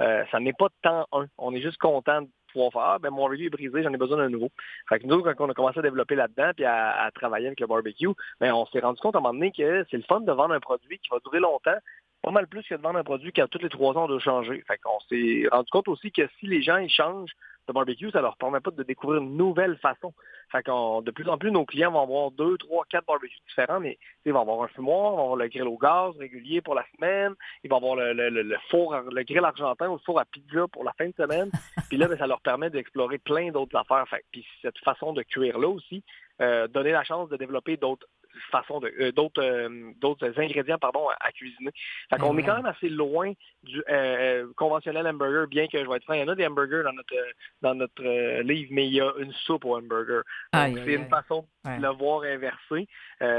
euh, 0.00 0.24
ça 0.30 0.40
n'est 0.40 0.52
pas 0.52 0.68
tant 0.82 1.06
un. 1.12 1.26
On 1.38 1.54
est 1.54 1.62
juste 1.62 1.78
content 1.78 2.22
pouvoir 2.52 2.72
faire, 2.72 3.00
ben 3.00 3.10
mon 3.10 3.24
review 3.24 3.46
est 3.46 3.50
brisé, 3.50 3.82
j'en 3.82 3.92
ai 3.92 3.96
besoin 3.96 4.18
d'un 4.18 4.28
nouveau. 4.28 4.50
Fait 4.88 4.98
que 4.98 5.06
nous, 5.06 5.22
quand 5.22 5.34
on 5.38 5.50
a 5.50 5.54
commencé 5.54 5.78
à 5.78 5.82
développer 5.82 6.14
là-dedans 6.14 6.50
puis 6.54 6.64
à, 6.64 7.10
travailler 7.14 7.46
avec 7.46 7.60
le 7.60 7.66
barbecue, 7.66 8.08
ben 8.40 8.52
on 8.52 8.66
s'est 8.66 8.80
rendu 8.80 9.00
compte 9.00 9.14
à 9.14 9.18
un 9.18 9.22
moment 9.22 9.34
donné 9.34 9.52
que 9.52 9.84
c'est 9.90 9.96
le 9.96 10.02
fun 10.02 10.20
de 10.20 10.32
vendre 10.32 10.54
un 10.54 10.60
produit 10.60 10.98
qui 10.98 11.08
va 11.10 11.18
durer 11.24 11.40
longtemps, 11.40 11.78
pas 12.22 12.30
mal 12.30 12.46
plus 12.46 12.62
que 12.62 12.74
de 12.74 12.82
vendre 12.82 12.98
un 12.98 13.04
produit 13.04 13.32
qui 13.32 13.40
a 13.40 13.48
tous 13.48 13.58
les 13.58 13.68
trois 13.68 13.96
ans 13.96 14.08
de 14.08 14.18
changer. 14.18 14.62
Fait 14.66 14.78
qu'on 14.78 14.98
s'est 15.08 15.44
rendu 15.50 15.70
compte 15.70 15.88
aussi 15.88 16.10
que 16.12 16.28
si 16.38 16.46
les 16.46 16.62
gens 16.62 16.78
ils 16.78 16.90
changent 16.90 17.32
de 17.68 17.72
barbecue, 17.72 18.10
ça 18.10 18.20
leur 18.20 18.36
permet 18.36 18.60
pas 18.60 18.70
de 18.70 18.82
découvrir 18.82 19.22
une 19.22 19.36
nouvelle 19.36 19.76
façon. 19.76 20.12
Fait 20.50 20.62
qu'on, 20.62 21.02
de 21.02 21.10
plus 21.10 21.28
en 21.28 21.36
plus, 21.36 21.50
nos 21.50 21.66
clients 21.66 21.92
vont 21.92 22.02
avoir 22.02 22.30
deux, 22.30 22.56
trois, 22.56 22.84
quatre 22.88 23.06
barbecues 23.06 23.36
différents, 23.46 23.80
mais 23.80 23.98
ils 24.24 24.32
vont 24.32 24.40
avoir 24.40 24.62
un 24.62 24.68
fumoir, 24.68 25.12
ils 25.12 25.16
vont 25.16 25.22
avoir 25.22 25.36
le 25.36 25.48
grill 25.48 25.68
au 25.68 25.76
gaz 25.76 26.16
régulier 26.16 26.62
pour 26.62 26.74
la 26.74 26.84
semaine, 26.96 27.34
ils 27.62 27.70
vont 27.70 27.76
avoir 27.76 27.96
le, 27.96 28.12
le, 28.12 28.56
four, 28.70 28.96
le 28.96 29.22
grill 29.22 29.44
argentin 29.44 29.88
ou 29.88 29.94
le 29.94 30.00
four 30.04 30.18
à 30.18 30.24
pizza 30.24 30.66
pour 30.68 30.84
la 30.84 30.94
fin 30.94 31.08
de 31.08 31.14
semaine. 31.14 31.50
puis 31.88 31.98
là, 31.98 32.08
ben, 32.08 32.18
ça 32.18 32.26
leur 32.26 32.40
permet 32.40 32.70
d'explorer 32.70 33.18
plein 33.18 33.50
d'autres 33.50 33.76
affaires. 33.76 34.08
Fait, 34.08 34.24
puis 34.32 34.46
cette 34.62 34.78
façon 34.78 35.12
de 35.12 35.22
cuire 35.22 35.58
là 35.58 35.68
aussi, 35.68 36.02
euh, 36.40 36.66
donner 36.68 36.92
la 36.92 37.04
chance 37.04 37.28
de 37.28 37.36
développer 37.36 37.76
d'autres 37.76 38.06
façon 38.50 38.80
de 38.80 38.92
euh, 39.00 39.12
d'autres 39.12 39.42
euh, 39.42 39.92
d'autres 40.00 40.38
ingrédients 40.40 40.78
pardon 40.78 41.08
à, 41.20 41.32
cuisiner. 41.32 41.70
Fait 42.10 42.18
qu'on 42.18 42.36
est 42.38 42.42
quand 42.42 42.56
même 42.56 42.66
assez 42.66 42.88
loin 42.88 43.32
du 43.62 43.82
euh, 43.88 44.46
conventionnel 44.56 45.06
hamburger, 45.06 45.46
bien 45.48 45.66
que 45.66 45.78
je 45.78 45.88
vais 45.88 45.96
être 45.96 46.04
franc, 46.04 46.14
il 46.14 46.20
y 46.20 46.24
en 46.24 46.28
a 46.28 46.34
des 46.34 46.46
hamburgers 46.46 46.82
dans 46.84 46.92
notre 46.92 47.14
dans 47.62 47.74
notre 47.74 48.42
livre, 48.42 48.70
mais 48.72 48.86
il 48.86 48.94
y 48.94 49.00
a 49.00 49.12
une 49.18 49.32
soupe 49.32 49.64
au 49.64 49.76
hamburger. 49.76 50.22
Donc 50.52 50.78
c'est 50.84 50.94
une 50.94 51.08
façon 51.08 51.46
de 51.64 51.82
le 51.82 51.88
voir 51.88 52.22
inversé. 52.22 52.88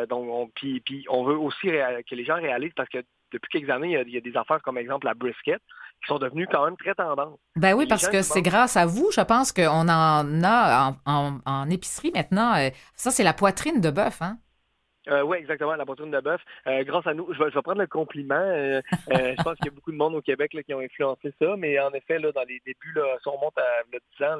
donc 0.07 0.29
on, 0.29 0.47
puis, 0.49 0.79
puis 0.81 1.05
on 1.09 1.23
veut 1.23 1.37
aussi 1.37 1.67
que 1.67 2.15
les 2.15 2.25
gens 2.25 2.35
réalisent 2.35 2.73
parce 2.75 2.89
que 2.89 2.99
depuis 3.31 3.49
quelques 3.49 3.69
années, 3.69 3.99
il 4.01 4.13
y, 4.13 4.17
a, 4.17 4.21
des 4.21 4.35
affaires 4.35 4.61
comme 4.63 4.77
exemple 4.77 5.05
la 5.05 5.13
brisket 5.13 5.61
qui 6.01 6.07
sont 6.07 6.17
devenues 6.17 6.47
quand 6.51 6.65
même 6.65 6.77
très 6.77 6.95
tendantes. 6.95 7.39
Ben 7.55 7.73
oui, 7.75 7.85
parce 7.87 8.07
que 8.07 8.21
c'est 8.21 8.41
grâce 8.41 8.77
à 8.77 8.85
vous, 8.85 9.09
je 9.11 9.21
pense 9.21 9.51
qu'on 9.51 9.87
en 9.87 10.43
a 10.43 10.95
en, 11.05 11.39
en 11.45 11.69
épicerie 11.69 12.11
maintenant. 12.13 12.53
Ça, 12.95 13.11
c'est 13.11 13.23
la 13.23 13.33
poitrine 13.33 13.81
de 13.81 13.91
bœuf, 13.91 14.21
hein? 14.21 14.37
Euh, 15.09 15.23
oui, 15.23 15.37
exactement, 15.37 15.75
la 15.75 15.85
poitrine 15.85 16.11
de 16.11 16.19
bœuf. 16.19 16.41
Euh, 16.67 16.83
grâce 16.83 17.07
à 17.07 17.13
nous, 17.13 17.33
je 17.33 17.43
vais, 17.43 17.49
prendre 17.61 17.79
le 17.79 17.87
compliment. 17.87 18.35
Euh, 18.35 18.81
je 19.09 19.43
pense 19.43 19.55
qu'il 19.55 19.65
y 19.65 19.69
a 19.69 19.71
beaucoup 19.71 19.91
de 19.91 19.97
monde 19.97 20.15
au 20.15 20.21
Québec 20.21 20.55
qui 20.65 20.73
ont 20.73 20.79
influencé 20.79 21.33
ça, 21.39 21.55
mais 21.57 21.79
en 21.79 21.91
effet, 21.93 22.19
là, 22.19 22.31
dans 22.31 22.43
les 22.43 22.61
débuts, 22.65 22.93
là, 22.93 23.17
si 23.21 23.27
on 23.27 23.37
remonte 23.37 23.57
à 23.57 23.83
10 23.91 24.25
ans, 24.25 24.37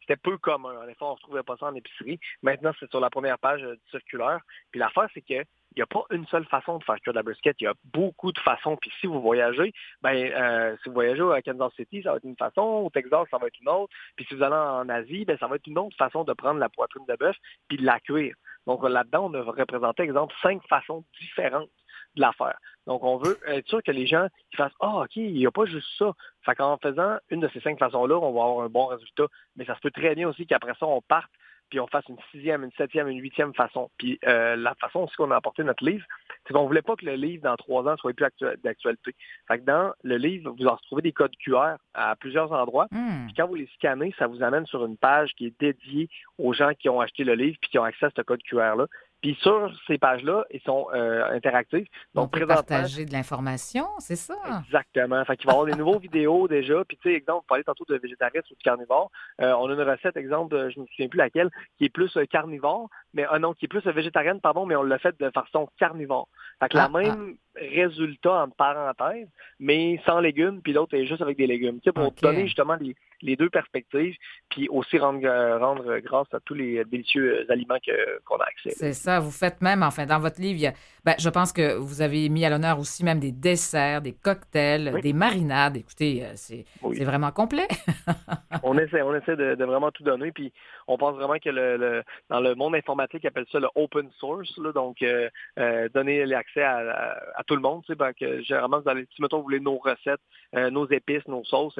c'était 0.00 0.16
peu 0.16 0.38
commun. 0.38 0.74
En 0.82 0.88
effet, 0.88 1.02
on 1.02 1.10
ne 1.10 1.14
retrouvait 1.14 1.42
pas 1.42 1.56
ça 1.58 1.66
en 1.66 1.74
épicerie. 1.74 2.18
Maintenant, 2.42 2.72
c'est 2.80 2.90
sur 2.90 3.00
la 3.00 3.10
première 3.10 3.38
page 3.38 3.60
du 3.60 3.90
circulaire. 3.90 4.40
Puis 4.70 4.80
l'affaire, 4.80 5.08
c'est 5.12 5.22
que 5.22 5.44
il 5.74 5.80
n'y 5.80 5.82
a 5.82 5.86
pas 5.86 6.04
une 6.10 6.26
seule 6.28 6.46
façon 6.46 6.78
de 6.78 6.84
faire 6.84 6.98
cuire 7.00 7.12
de 7.12 7.18
la 7.18 7.22
brisket. 7.22 7.54
Il 7.60 7.64
y 7.64 7.66
a 7.66 7.74
beaucoup 7.92 8.32
de 8.32 8.38
façons. 8.38 8.78
Puis 8.78 8.90
si 8.98 9.06
vous 9.06 9.20
voyagez, 9.20 9.74
ben 10.00 10.74
si 10.82 10.88
vous 10.88 10.94
voyagez 10.94 11.22
à 11.34 11.42
Kansas 11.42 11.74
City, 11.74 12.02
ça 12.02 12.12
va 12.12 12.16
être 12.16 12.24
une 12.24 12.36
façon. 12.36 12.62
Au 12.62 12.88
Texas, 12.88 13.26
ça 13.30 13.36
va 13.36 13.48
être 13.48 13.60
une 13.60 13.68
autre. 13.68 13.92
Puis 14.16 14.24
si 14.24 14.34
vous 14.34 14.42
allez 14.42 14.54
en 14.54 14.88
Asie, 14.88 15.26
ben 15.26 15.36
ça 15.36 15.48
va 15.48 15.56
être 15.56 15.66
une 15.66 15.78
autre 15.78 15.96
façon 15.98 16.24
de 16.24 16.32
prendre 16.32 16.60
la 16.60 16.70
poitrine 16.70 17.04
de 17.06 17.14
bœuf 17.16 17.36
puis 17.68 17.76
de 17.76 17.84
la 17.84 18.00
cuire. 18.00 18.34
Donc 18.66 18.82
là-dedans, 18.88 19.30
on 19.30 19.34
a 19.34 19.42
représenté, 19.42 20.02
exemple, 20.02 20.34
cinq 20.42 20.62
façons 20.68 21.04
différentes 21.20 21.70
de 22.16 22.20
la 22.20 22.32
faire. 22.32 22.58
Donc, 22.86 23.04
on 23.04 23.16
veut 23.18 23.38
être 23.46 23.68
sûr 23.68 23.82
que 23.82 23.90
les 23.90 24.06
gens 24.06 24.26
qui 24.50 24.56
fassent 24.56 24.72
Ah, 24.80 25.00
OK, 25.00 25.16
il 25.16 25.34
n'y 25.34 25.46
a 25.46 25.50
pas 25.50 25.66
juste 25.66 25.88
ça. 25.98 26.12
Fait 26.44 26.54
qu'en 26.54 26.76
faisant 26.78 27.18
une 27.30 27.40
de 27.40 27.48
ces 27.52 27.60
cinq 27.60 27.78
façons-là, 27.78 28.16
on 28.16 28.32
va 28.32 28.42
avoir 28.44 28.64
un 28.64 28.68
bon 28.68 28.86
résultat. 28.86 29.26
Mais 29.56 29.64
ça 29.64 29.74
se 29.74 29.80
peut 29.80 29.90
très 29.90 30.14
bien 30.14 30.28
aussi 30.28 30.46
qu'après 30.46 30.74
ça, 30.78 30.86
on 30.86 31.02
parte 31.02 31.30
puis 31.68 31.80
on 31.80 31.86
fasse 31.86 32.04
une 32.08 32.18
sixième, 32.30 32.64
une 32.64 32.72
septième, 32.72 33.08
une 33.08 33.20
huitième 33.20 33.54
façon. 33.54 33.90
Puis 33.98 34.18
euh, 34.26 34.56
la 34.56 34.74
façon 34.76 35.00
aussi 35.00 35.14
qu'on 35.16 35.30
a 35.30 35.36
apporté 35.36 35.64
notre 35.64 35.84
livre, 35.84 36.04
c'est 36.46 36.54
qu'on 36.54 36.66
voulait 36.66 36.82
pas 36.82 36.96
que 36.96 37.04
le 37.04 37.14
livre, 37.14 37.42
dans 37.42 37.56
trois 37.56 37.86
ans, 37.88 37.96
soit 37.96 38.12
plus 38.12 38.26
d'actualité. 38.62 39.14
Fait 39.48 39.58
que 39.58 39.64
dans 39.64 39.92
le 40.02 40.16
livre, 40.16 40.54
vous 40.56 40.66
en 40.66 40.74
retrouvez 40.74 41.02
des 41.02 41.12
codes 41.12 41.34
QR 41.36 41.76
à 41.94 42.16
plusieurs 42.16 42.52
endroits. 42.52 42.86
Hmm. 42.90 43.26
Puis 43.26 43.34
quand 43.34 43.46
vous 43.46 43.54
les 43.56 43.68
scannez, 43.74 44.14
ça 44.18 44.26
vous 44.26 44.42
amène 44.42 44.66
sur 44.66 44.84
une 44.84 44.96
page 44.96 45.32
qui 45.34 45.46
est 45.46 45.60
dédiée 45.60 46.08
aux 46.38 46.52
gens 46.52 46.72
qui 46.78 46.88
ont 46.88 47.00
acheté 47.00 47.24
le 47.24 47.34
livre 47.34 47.56
puis 47.60 47.70
qui 47.70 47.78
ont 47.78 47.84
accès 47.84 48.06
à 48.06 48.10
ce 48.16 48.22
code 48.22 48.42
QR-là. 48.42 48.86
Puis 49.22 49.36
sur 49.40 49.72
ces 49.86 49.98
pages-là, 49.98 50.44
ils 50.50 50.60
sont 50.60 50.88
euh, 50.94 51.24
interactifs. 51.34 51.88
Donc, 52.14 52.26
On 52.26 52.28
peut 52.28 52.46
partager 52.46 53.04
de 53.04 53.12
l'information, 53.12 53.86
c'est 53.98 54.16
ça? 54.16 54.34
Exactement. 54.64 55.24
Fait 55.24 55.36
qu'il 55.36 55.46
va 55.46 55.52
y 55.52 55.56
avoir 55.56 55.66
des 55.66 55.78
nouveaux 55.78 55.98
vidéos 55.98 56.48
déjà. 56.48 56.84
Puis, 56.84 56.98
tu 56.98 57.08
sais, 57.08 57.16
exemple, 57.16 57.40
vous 57.40 57.48
parlez 57.48 57.64
tantôt 57.64 57.84
de 57.88 57.96
végétarisme 57.96 58.46
ou 58.50 58.54
de 58.54 58.62
carnivore. 58.62 59.10
Euh, 59.40 59.52
on 59.54 59.68
a 59.70 59.72
une 59.72 59.82
recette, 59.82 60.16
exemple, 60.16 60.54
je 60.70 60.78
ne 60.78 60.84
me 60.84 60.88
souviens 60.88 61.08
plus 61.08 61.18
laquelle, 61.18 61.50
qui 61.78 61.86
est 61.86 61.88
plus 61.88 62.14
euh, 62.16 62.26
carnivore, 62.26 62.88
mais 63.14 63.26
un 63.26 63.38
non, 63.38 63.54
qui 63.54 63.64
est 63.64 63.68
plus 63.68 63.84
végétarienne, 63.86 64.40
pardon, 64.40 64.66
mais 64.66 64.76
on 64.76 64.82
l'a 64.82 64.98
fait 64.98 65.18
de 65.18 65.30
façon 65.30 65.68
carnivore. 65.78 66.28
Fait 66.60 66.68
que 66.68 66.76
la 66.76 66.84
ah, 66.84 66.90
ah. 66.92 66.98
même 66.98 67.36
résultat 67.56 68.44
en 68.44 68.50
parenthèse, 68.50 69.28
mais 69.58 70.00
sans 70.04 70.20
légumes, 70.20 70.60
puis 70.62 70.72
l'autre 70.72 70.94
est 70.94 71.06
juste 71.06 71.22
avec 71.22 71.36
des 71.36 71.46
légumes. 71.46 71.80
Tu 71.80 71.84
sais, 71.84 71.92
pour 71.92 72.12
donner 72.12 72.46
justement 72.46 72.76
les, 73.22 73.36
deux 73.36 73.50
perspectives, 73.50 74.16
puis 74.50 74.68
aussi 74.68 74.98
rendre, 74.98 75.26
rendre 75.58 75.98
grâce 75.98 76.32
à 76.32 76.40
tous 76.40 76.54
les 76.54 76.84
délicieux 76.84 77.44
aliments 77.50 77.78
qu'on 78.24 78.36
a 78.36 78.44
accès. 78.44 78.70
C'est 78.70 78.92
ça, 78.92 79.20
vous 79.20 79.30
faites 79.30 79.60
même, 79.60 79.82
enfin, 79.82 80.06
dans 80.06 80.18
votre 80.18 80.40
livre, 80.40 80.72
ben, 81.04 81.14
je 81.18 81.28
pense 81.28 81.52
que 81.52 81.76
vous 81.76 82.02
avez 82.02 82.28
mis 82.28 82.44
à 82.44 82.50
l'honneur 82.50 82.78
aussi 82.78 83.04
même 83.04 83.20
des 83.20 83.32
desserts, 83.32 84.02
des 84.02 84.12
cocktails, 84.12 85.00
des 85.02 85.12
marinades. 85.12 85.76
Écoutez, 85.76 86.24
euh, 86.24 86.32
c'est 86.34 86.64
vraiment 87.04 87.30
complet. 87.30 87.68
on 88.62 88.76
essaie, 88.78 89.02
on 89.02 89.14
essaie 89.14 89.36
de, 89.36 89.64
vraiment 89.64 89.90
tout 89.90 90.02
donner, 90.02 90.32
puis 90.32 90.52
on 90.88 90.98
pense 90.98 91.14
vraiment 91.16 91.38
que 91.38 91.50
le, 91.50 92.02
dans 92.28 92.40
le 92.40 92.54
monde 92.54 92.74
informatique, 92.74 93.20
ils 93.24 93.28
appellent 93.28 93.46
ça 93.52 93.60
le 93.60 93.68
open 93.74 94.10
source, 94.18 94.58
donc 94.74 95.02
euh, 95.02 95.28
euh, 95.58 95.88
donner 95.94 96.26
l'accès 96.26 96.62
à, 96.62 97.18
à, 97.36 97.44
tout 97.44 97.54
le 97.54 97.62
monde. 97.62 97.82
Tu 97.84 97.92
sais, 97.92 97.96
ben, 97.96 98.12
que, 98.12 98.42
généralement, 98.42 98.80
vous 98.80 98.88
allez, 98.88 99.06
si 99.14 99.22
mettons, 99.22 99.38
vous 99.38 99.44
voulez 99.44 99.60
nos 99.60 99.78
recettes, 99.78 100.20
nos 100.52 100.88
épices, 100.88 101.26
nos 101.28 101.44
sauces, 101.44 101.78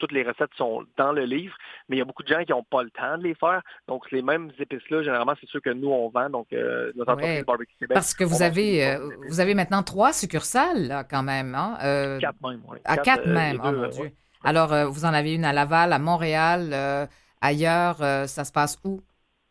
toutes 0.00 0.12
les 0.12 0.24
recettes 0.24 0.50
sont 0.56 0.84
dans 0.96 1.12
le 1.12 1.24
livre, 1.24 1.54
mais 1.88 1.96
il 1.96 1.98
y 2.00 2.02
a 2.02 2.04
beaucoup 2.04 2.24
de 2.24 2.28
gens 2.28 2.42
qui 2.44 2.50
n'ont 2.50 2.64
pas 2.64 2.82
le 2.82 2.90
temps 2.90 3.18
de 3.18 3.22
les 3.22 3.34
faire. 3.34 3.62
Donc, 3.86 4.10
les 4.10 4.22
mêmes 4.22 4.50
épices-là, 4.58 5.02
généralement, 5.02 5.34
c'est 5.40 5.48
ceux 5.48 5.60
que 5.60 5.70
nous, 5.70 5.90
on 5.90 6.08
vend. 6.08 6.28
Donc, 6.30 6.48
euh, 6.52 6.90
notre 6.96 7.12
entreprise 7.12 7.44
Barbecue 7.44 7.74
Québec. 7.78 7.94
Parce 7.94 8.14
que 8.14 8.24
vous 8.24 8.42
avez, 8.42 8.84
euh, 8.84 8.98
vous 9.28 9.38
avez 9.38 9.54
maintenant 9.54 9.82
trois 9.82 10.12
succursales, 10.12 10.88
là, 10.88 11.04
quand 11.04 11.22
même. 11.22 11.54
Hein? 11.54 11.78
Euh, 11.84 12.18
quatre 12.18 12.40
même, 12.42 12.62
oui. 12.68 12.78
À 12.84 12.96
quatre, 12.96 13.28
même, 13.28 13.60
oh 13.62 13.70
mon 13.70 13.88
Dieu. 13.88 14.10
Alors, 14.42 14.90
vous 14.90 15.04
en 15.04 15.12
avez 15.12 15.34
une 15.34 15.44
à 15.44 15.52
Laval, 15.52 15.92
à 15.92 15.98
Montréal, 15.98 17.08
ailleurs, 17.40 17.96
ça 17.96 18.44
se 18.44 18.50
passe 18.50 18.78
où? 18.84 19.02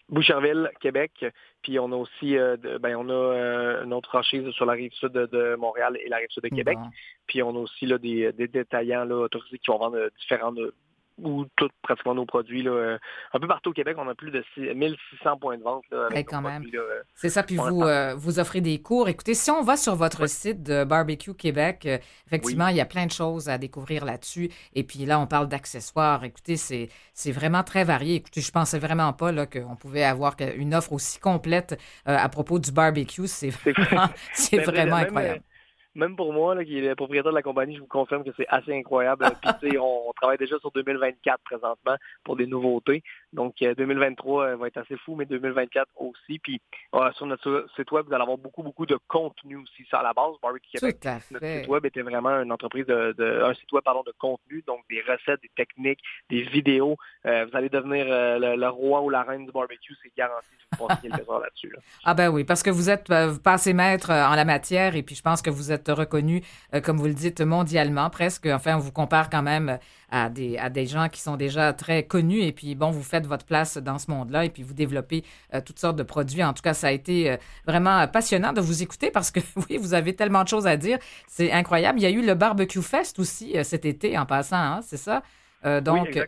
Boucherville, 0.09 0.71
Québec. 0.81 1.23
Puis 1.61 1.77
on 1.79 1.91
a 1.91 1.95
aussi, 1.95 2.37
euh, 2.37 2.55
ben, 2.79 2.95
on 2.95 3.09
a 3.09 3.13
euh, 3.13 3.83
une 3.83 3.93
autre 3.93 4.09
franchise 4.09 4.49
sur 4.51 4.65
la 4.65 4.73
rive 4.73 4.93
sud 4.93 5.11
de, 5.11 5.55
Montréal 5.55 5.97
et 6.03 6.07
la 6.07 6.17
rive 6.17 6.29
sud 6.29 6.43
de 6.43 6.49
Québec. 6.49 6.77
Puis 7.27 7.43
on 7.43 7.49
a 7.49 7.59
aussi 7.59 7.85
là, 7.85 7.97
des, 7.97 8.31
des 8.31 8.47
détaillants 8.47 9.03
là, 9.03 9.15
autorisés 9.15 9.59
qui 9.59 9.69
vont 9.69 9.77
vendre 9.77 10.09
différents 10.19 10.53
ou 11.23 11.45
tout, 11.55 11.69
pratiquement 11.81 12.15
nos 12.15 12.25
produits. 12.25 12.63
Là, 12.63 12.71
euh, 12.71 12.97
un 13.33 13.39
peu 13.39 13.47
partout 13.47 13.69
au 13.69 13.73
Québec, 13.73 13.95
on 13.99 14.07
a 14.07 14.15
plus 14.15 14.31
de 14.31 14.43
1600 14.57 15.37
points 15.37 15.57
de 15.57 15.63
vente. 15.63 15.83
Là, 15.91 16.09
quand 16.23 16.41
même. 16.41 16.63
C'est 17.15 17.29
ça, 17.29 17.43
puis 17.43 17.57
vous, 17.57 17.83
euh, 17.83 18.15
vous 18.15 18.39
offrez 18.39 18.61
des 18.61 18.81
cours. 18.81 19.07
Écoutez, 19.07 19.33
si 19.33 19.51
on 19.51 19.61
va 19.61 19.77
sur 19.77 19.95
votre 19.95 20.27
site 20.27 20.63
de 20.63 20.83
Barbecue 20.83 21.33
Québec, 21.33 21.85
euh, 21.85 21.97
effectivement, 22.27 22.67
il 22.67 22.77
y 22.77 22.81
a 22.81 22.85
plein 22.85 23.05
de 23.05 23.11
choses 23.11 23.49
à 23.49 23.57
découvrir 23.57 24.05
là-dessus. 24.05 24.49
Et 24.73 24.83
puis 24.83 25.05
là, 25.05 25.19
on 25.19 25.27
parle 25.27 25.47
d'accessoires. 25.47 26.23
Écoutez, 26.23 26.57
c'est, 26.57 26.89
c'est 27.13 27.31
vraiment 27.31 27.63
très 27.63 27.83
varié. 27.83 28.15
Écoutez, 28.15 28.41
je 28.41 28.51
pensais 28.51 28.79
vraiment 28.79 29.13
pas 29.13 29.31
là, 29.31 29.45
qu'on 29.45 29.75
pouvait 29.75 30.03
avoir 30.03 30.35
une 30.55 30.73
offre 30.75 30.93
aussi 30.93 31.19
complète 31.19 31.79
à 32.05 32.29
propos 32.29 32.59
du 32.59 32.71
barbecue. 32.71 33.27
C'est 33.27 33.49
vraiment, 33.49 34.09
c'est 34.33 34.57
ben, 34.57 34.65
vraiment 34.65 34.95
incroyable 34.97 35.43
même 35.95 36.15
pour 36.15 36.33
moi, 36.33 36.55
là, 36.55 36.63
qui 36.63 36.77
est 36.77 36.81
le 36.81 36.95
propriétaire 36.95 37.31
de 37.31 37.35
la 37.35 37.41
compagnie, 37.41 37.75
je 37.75 37.81
vous 37.81 37.87
confirme 37.87 38.23
que 38.23 38.31
c'est 38.37 38.47
assez 38.47 38.73
incroyable. 38.73 39.25
Puis, 39.61 39.77
on, 39.77 40.09
on 40.09 40.13
travaille 40.13 40.37
déjà 40.37 40.57
sur 40.59 40.71
2024 40.71 41.39
présentement 41.43 41.95
pour 42.23 42.35
des 42.35 42.47
nouveautés. 42.47 43.03
Donc, 43.33 43.55
2023 43.59 44.43
euh, 44.43 44.47
euh, 44.47 44.55
va 44.55 44.67
être 44.67 44.77
assez 44.77 44.97
fou, 44.97 45.15
mais 45.15 45.25
2024 45.25 45.87
aussi. 45.97 46.39
Puis, 46.39 46.61
sur 47.15 47.25
notre 47.25 47.67
site 47.75 47.91
web, 47.91 48.05
vous 48.07 48.13
allez 48.13 48.23
avoir 48.23 48.37
beaucoup, 48.37 48.63
beaucoup 48.63 48.85
de 48.85 48.97
contenu 49.07 49.57
aussi. 49.57 49.85
Ça, 49.89 49.99
à 49.99 50.03
la 50.03 50.13
base, 50.13 50.33
Barbecue 50.41 50.69
Québec, 50.71 50.97
notre 51.31 51.45
site 51.45 51.67
web 51.67 51.85
était 51.85 52.01
vraiment 52.01 52.41
une 52.41 52.51
entreprise 52.51 52.85
de, 52.85 53.43
un 53.43 53.53
site 53.53 53.71
web 53.71 53.83
pardon, 53.83 54.03
de 54.05 54.13
contenu, 54.17 54.63
donc 54.65 54.81
des 54.89 55.01
recettes, 55.01 55.41
des 55.41 55.51
techniques, 55.55 55.99
des 56.29 56.41
vidéos. 56.43 56.97
Euh, 57.25 57.45
vous 57.45 57.57
allez 57.57 57.69
devenir 57.69 58.05
le, 58.07 58.69
roi 58.69 59.01
ou 59.01 59.09
la 59.09 59.23
reine 59.23 59.45
du 59.45 59.51
barbecue, 59.51 59.95
c'est 60.03 60.11
garanti. 60.15 60.47
Vous 60.77 60.87
passez 60.87 61.09
quelques 61.09 61.29
heures 61.29 61.39
là-dessus. 61.39 61.73
Ah 62.03 62.13
ben 62.13 62.29
oui, 62.29 62.43
parce 62.43 62.63
que 62.63 62.69
vous 62.69 62.89
êtes 62.89 63.11
vous 63.11 63.39
passez 63.39 63.73
maître 63.73 64.11
en 64.11 64.35
la 64.35 64.45
matière 64.45 64.95
et 64.95 65.03
puis 65.03 65.15
je 65.15 65.21
pense 65.21 65.41
que 65.41 65.49
vous 65.49 65.71
êtes 65.71 65.78
reconnu, 65.87 66.43
comme 66.83 66.97
vous 66.97 67.07
le 67.07 67.13
dites, 67.13 67.41
mondialement 67.41 68.09
presque. 68.09 68.47
Enfin, 68.47 68.75
on 68.75 68.79
vous 68.79 68.91
compare 68.91 69.29
quand 69.29 69.41
même 69.41 69.79
à 70.11 70.29
des, 70.29 70.57
à 70.57 70.69
des 70.69 70.85
gens 70.85 71.09
qui 71.09 71.21
sont 71.21 71.37
déjà 71.37 71.73
très 71.73 72.03
connus. 72.03 72.41
Et 72.41 72.51
puis, 72.51 72.75
bon, 72.75 72.89
vous 72.89 73.03
faites 73.03 73.25
votre 73.25 73.45
place 73.45 73.77
dans 73.77 73.97
ce 73.97 74.09
monde-là 74.11 74.45
et 74.45 74.49
puis 74.49 74.63
vous 74.63 74.73
développez 74.73 75.23
euh, 75.53 75.61
toutes 75.65 75.79
sortes 75.79 75.95
de 75.95 76.03
produits. 76.03 76.43
En 76.43 76.53
tout 76.53 76.61
cas, 76.61 76.73
ça 76.73 76.87
a 76.87 76.91
été 76.91 77.31
euh, 77.31 77.37
vraiment 77.65 78.07
passionnant 78.07 78.53
de 78.53 78.61
vous 78.61 78.83
écouter 78.83 79.11
parce 79.11 79.31
que, 79.31 79.39
oui, 79.69 79.77
vous 79.77 79.93
avez 79.93 80.15
tellement 80.15 80.43
de 80.43 80.47
choses 80.47 80.67
à 80.67 80.77
dire. 80.77 80.97
C'est 81.27 81.51
incroyable. 81.51 81.99
Il 81.99 82.03
y 82.03 82.05
a 82.05 82.11
eu 82.11 82.25
le 82.25 82.33
Barbecue 82.33 82.81
Fest 82.81 83.19
aussi 83.19 83.57
euh, 83.57 83.63
cet 83.63 83.85
été 83.85 84.17
en 84.17 84.25
passant, 84.25 84.57
hein, 84.57 84.79
c'est 84.81 84.97
ça? 84.97 85.21
donc, 85.81 86.07
oui, 86.13 86.21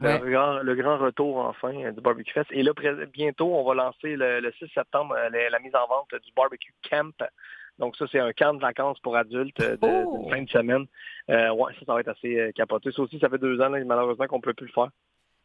Le, 0.00 0.74
grand, 0.76 0.96
retour 0.96 1.36
enfin 1.36 1.92
du 1.92 2.00
Barbecue 2.00 2.32
Fest. 2.32 2.46
Et 2.52 2.62
là, 2.62 2.72
bientôt, 3.12 3.54
on 3.54 3.64
va 3.64 3.74
lancer 3.74 4.16
le, 4.16 4.50
6 4.58 4.70
septembre 4.72 5.14
la, 5.30 5.58
mise 5.58 5.74
en 5.74 5.86
vente 5.86 6.08
du 6.24 6.32
Barbecue 6.34 6.72
Camp 6.88 7.12
donc 7.78 7.96
ça, 7.96 8.06
c'est 8.10 8.18
un 8.18 8.32
camp 8.32 8.54
de 8.54 8.60
vacances 8.60 8.98
pour 9.00 9.16
adultes 9.16 9.60
de, 9.60 9.78
oh! 9.82 10.28
fin 10.30 10.42
de 10.42 10.48
semaine. 10.48 10.86
Euh, 11.30 11.50
ouais, 11.52 11.72
ça, 11.78 11.86
ça 11.86 11.94
va 11.94 12.00
être 12.00 12.08
assez 12.08 12.38
euh, 12.38 12.52
capoté. 12.52 12.90
Ça 12.92 13.02
aussi, 13.02 13.18
ça 13.18 13.28
fait 13.28 13.38
deux 13.38 13.60
ans, 13.60 13.70
malheureusement, 13.70 14.26
qu'on 14.26 14.36
ne 14.36 14.42
peut 14.42 14.54
plus 14.54 14.66
le 14.66 14.72
faire. 14.72 14.88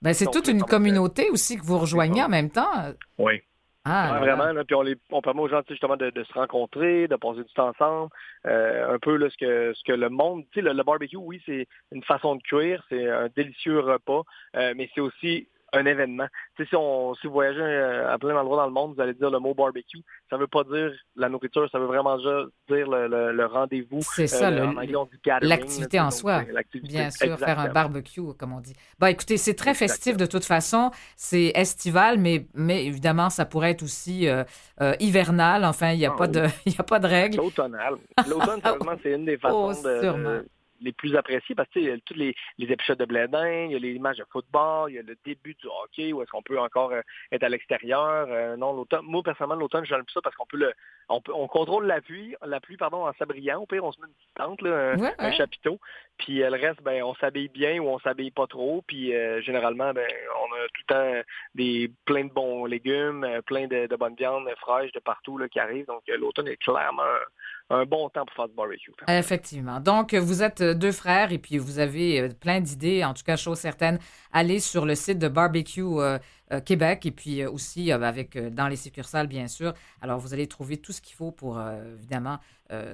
Ben, 0.01 0.13
c'est 0.13 0.29
toute 0.29 0.47
une 0.47 0.63
communauté 0.63 1.29
aussi 1.29 1.57
que 1.57 1.63
vous 1.63 1.79
rejoignez 1.79 2.23
en 2.23 2.29
même 2.29 2.49
temps. 2.49 2.91
Oui. 3.17 3.41
Ah, 3.85 4.13
Ouais, 4.13 4.19
vraiment, 4.19 4.51
là, 4.53 4.63
puis 4.63 4.75
on, 4.75 4.81
les, 4.81 4.95
on 5.11 5.21
permet 5.21 5.41
aux 5.41 5.49
gens 5.49 5.61
justement 5.67 5.97
de, 5.97 6.09
de 6.09 6.23
se 6.23 6.33
rencontrer, 6.33 7.07
de 7.09 7.15
passer 7.17 7.43
du 7.43 7.53
temps 7.53 7.69
ensemble. 7.69 8.09
Euh, 8.45 8.95
un 8.95 8.99
peu 8.99 9.17
là, 9.17 9.29
ce 9.29 9.37
que 9.37 9.73
ce 9.73 9.83
que 9.83 9.91
le 9.91 10.09
monde, 10.09 10.43
tu 10.51 10.59
sais, 10.59 10.61
le, 10.61 10.71
le 10.71 10.83
barbecue, 10.83 11.17
oui, 11.17 11.41
c'est 11.45 11.67
une 11.91 12.03
façon 12.03 12.35
de 12.35 12.41
cuire, 12.41 12.81
c'est 12.87 13.09
un 13.09 13.27
délicieux 13.35 13.79
repas, 13.79 14.23
euh, 14.55 14.73
mais 14.77 14.89
c'est 14.95 15.01
aussi 15.01 15.49
un 15.73 15.85
événement. 15.85 16.27
Tu 16.55 16.63
sais, 16.63 16.69
si, 16.69 16.75
on, 16.75 17.15
si 17.15 17.27
vous 17.27 17.33
voyagez 17.33 17.59
euh, 17.61 18.13
à 18.13 18.17
plein 18.17 18.33
d'endroits 18.33 18.57
dans 18.57 18.67
le 18.67 18.71
monde, 18.71 18.93
vous 18.95 19.01
allez 19.01 19.13
dire 19.13 19.29
le 19.29 19.39
mot 19.39 19.53
barbecue. 19.53 19.99
Ça 20.29 20.37
veut 20.37 20.47
pas 20.47 20.63
dire 20.63 20.91
la 21.15 21.29
nourriture, 21.29 21.67
ça 21.71 21.79
veut 21.79 21.85
vraiment 21.87 22.17
dire 22.17 22.47
le, 22.69 23.07
le- 23.07 23.31
le 23.33 23.45
rendez-vous. 23.45 23.99
C'est 24.01 24.27
ça, 24.27 24.51
dit 24.51 25.17
gathering, 25.25 25.47
l'activité 25.49 25.99
en 25.99 26.11
soi. 26.11 26.43
Bien 26.83 27.09
sûr, 27.09 27.37
faire 27.39 27.59
un 27.59 27.69
barbecue, 27.69 28.21
comme 28.37 28.53
on 28.53 28.59
dit. 28.61 28.75
Bah, 28.99 29.09
écoutez, 29.11 29.37
c'est 29.37 29.55
très 29.55 29.73
festif 29.73 30.15
de 30.17 30.25
toute 30.25 30.45
façon. 30.45 30.91
C'est 31.17 31.51
estival, 31.55 32.17
mais, 32.19 32.45
mais 32.53 32.85
évidemment, 32.85 33.29
ça 33.29 33.45
pourrait 33.45 33.71
être 33.71 33.83
aussi 33.83 34.27
euh, 34.27 34.43
euh, 34.81 34.93
hivernal. 34.99 35.65
Enfin, 35.65 35.91
il 35.91 35.97
n'y 35.99 36.05
a, 36.05 36.11
Ah, 36.13 36.17
pas 36.17 36.27
de- 36.27 36.47
y 36.65 36.75
a 36.77 36.83
pas 36.83 36.99
de 36.99 37.07
règle. 37.07 37.37
L'automnal. 37.37 37.95
L'automne, 38.29 38.61
sérieusement, 38.63 38.95
c'est 39.01 39.11
une 39.11 39.25
des 39.25 39.39
Oh, 39.43 39.71
façons 39.71 39.73
sûrement. 40.01 40.29
de- 40.35 40.47
les 40.83 40.91
plus 40.91 41.15
appréciées 41.15 41.55
parce 41.55 41.67
que 41.69 41.73
tu 41.73 41.79
sais, 41.79 41.85
il 41.85 41.89
y 41.89 41.93
a 41.93 41.97
tous 42.05 42.13
les, 42.13 42.35
les 42.57 42.71
épisodes 42.71 42.97
de 42.97 43.05
blé 43.05 43.27
d'Inde, 43.27 43.71
il 43.71 43.73
y 43.73 43.75
a 43.75 43.79
les 43.79 43.97
matchs 43.99 44.17
de 44.17 44.25
football, 44.31 44.91
il 44.91 44.95
y 44.95 44.99
a 44.99 45.01
le 45.01 45.17
début 45.25 45.55
du 45.55 45.67
hockey 45.67 46.13
où 46.13 46.21
est-ce 46.21 46.29
qu'on 46.29 46.41
peut 46.41 46.59
encore 46.59 46.91
euh, 46.91 47.01
être 47.31 47.43
à 47.43 47.49
l'extérieur. 47.49 48.27
Euh, 48.29 48.55
non, 48.57 48.73
l'automne, 48.73 49.05
moi 49.05 49.23
personnellement, 49.23 49.55
l'automne, 49.55 49.85
j'aime 49.85 50.03
ça 50.13 50.21
parce 50.21 50.35
qu'on 50.35 50.45
peut 50.45 50.57
le 50.57 50.73
on, 51.09 51.21
peut, 51.21 51.33
on 51.33 51.47
contrôle 51.47 51.85
la 51.85 52.01
pluie, 52.01 52.35
la 52.45 52.59
pluie 52.59 52.77
pardon, 52.77 53.07
en 53.07 53.13
s'abriant. 53.13 53.61
Au 53.61 53.65
pire, 53.65 53.83
on 53.83 53.91
se 53.91 53.99
met 53.99 54.07
une 54.07 54.13
petite 54.13 54.33
tente, 54.35 54.61
là, 54.61 54.91
un, 54.91 54.99
Ouais, 54.99 55.13
un 55.17 55.31
chapiteau. 55.31 55.79
Puis 56.17 56.43
euh, 56.43 56.49
le 56.49 56.57
reste, 56.57 56.81
ben, 56.81 57.03
on 57.03 57.15
s'habille 57.15 57.49
bien 57.49 57.79
ou 57.79 57.87
on 57.87 57.99
s'habille 57.99 58.31
pas 58.31 58.47
trop. 58.47 58.83
Puis 58.87 59.11
généralement, 59.41 59.93
ben, 59.93 60.07
on 60.41 60.55
a 60.55 60.67
tout 60.67 60.81
le 60.87 60.93
temps 60.93 61.23
des 61.55 61.91
plein 62.05 62.25
de 62.25 62.31
bons 62.31 62.65
légumes, 62.65 63.27
plein 63.45 63.67
de, 63.67 63.87
de 63.87 63.95
bonnes 63.95 64.15
viandes 64.15 64.47
fraîches 64.59 64.91
de 64.91 64.99
partout 64.99 65.37
là, 65.37 65.47
qui 65.49 65.59
arrivent. 65.59 65.87
Donc 65.87 66.03
l'automne 66.07 66.47
est 66.47 66.57
clairement 66.57 67.03
un, 67.69 67.85
bon 67.85 68.09
temps 68.09 68.25
pour 68.25 68.35
faire 68.35 68.47
du 68.47 68.55
barbecue. 68.55 68.91
Effectivement. 69.07 69.79
Donc, 69.79 70.13
vous 70.13 70.43
êtes 70.43 70.61
euh, 70.61 70.73
deux 70.73 70.91
frères 70.91 71.31
et 71.31 71.39
puis 71.39 71.57
vous 71.57 71.79
avez 71.79 72.21
euh, 72.21 72.29
plein 72.29 72.61
d'idées. 72.61 73.03
En 73.03 73.13
tout 73.13 73.23
cas, 73.23 73.35
chose 73.35 73.57
certaine, 73.57 73.99
allez 74.31 74.59
sur 74.59 74.85
le 74.85 74.95
site 74.95 75.19
de 75.19 75.27
Barbecue 75.27 75.81
euh, 75.81 76.19
euh, 76.53 76.59
Québec 76.59 77.05
et 77.05 77.11
puis 77.11 77.41
euh, 77.41 77.49
aussi 77.49 77.91
euh, 77.91 78.01
avec 78.01 78.37
dans 78.37 78.67
les 78.67 78.75
succursales, 78.75 79.27
bien 79.27 79.47
sûr. 79.47 79.73
Alors, 80.01 80.19
vous 80.19 80.33
allez 80.33 80.47
trouver 80.47 80.77
tout 80.77 80.91
ce 80.91 81.01
qu'il 81.01 81.15
faut 81.15 81.31
pour, 81.31 81.59
évidemment, 81.95 82.39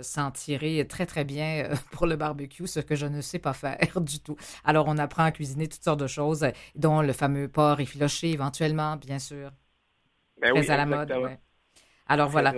s'en 0.01 0.31
tirer 0.31 0.85
très, 0.87 1.05
très 1.05 1.23
bien 1.23 1.69
pour 1.91 2.05
le 2.05 2.15
barbecue, 2.15 2.67
ce 2.67 2.79
que 2.79 2.95
je 2.95 3.05
ne 3.05 3.21
sais 3.21 3.39
pas 3.39 3.53
faire 3.53 3.77
du 4.01 4.19
tout. 4.19 4.35
Alors, 4.65 4.85
on 4.87 4.97
apprend 4.97 5.23
à 5.23 5.31
cuisiner 5.31 5.67
toutes 5.67 5.83
sortes 5.83 5.99
de 5.99 6.07
choses, 6.07 6.45
dont 6.75 7.01
le 7.01 7.13
fameux 7.13 7.47
porc 7.47 7.79
effiloché, 7.79 8.31
éventuellement, 8.31 8.95
bien 8.97 9.19
sûr. 9.19 9.51
Ben 10.41 10.51
Très 10.51 10.61
oui, 10.61 10.69
à 10.69 10.77
la 10.77 10.85
mode. 10.85 11.11
ouais. 11.11 11.39
Alors, 12.09 12.27
voilà. 12.27 12.53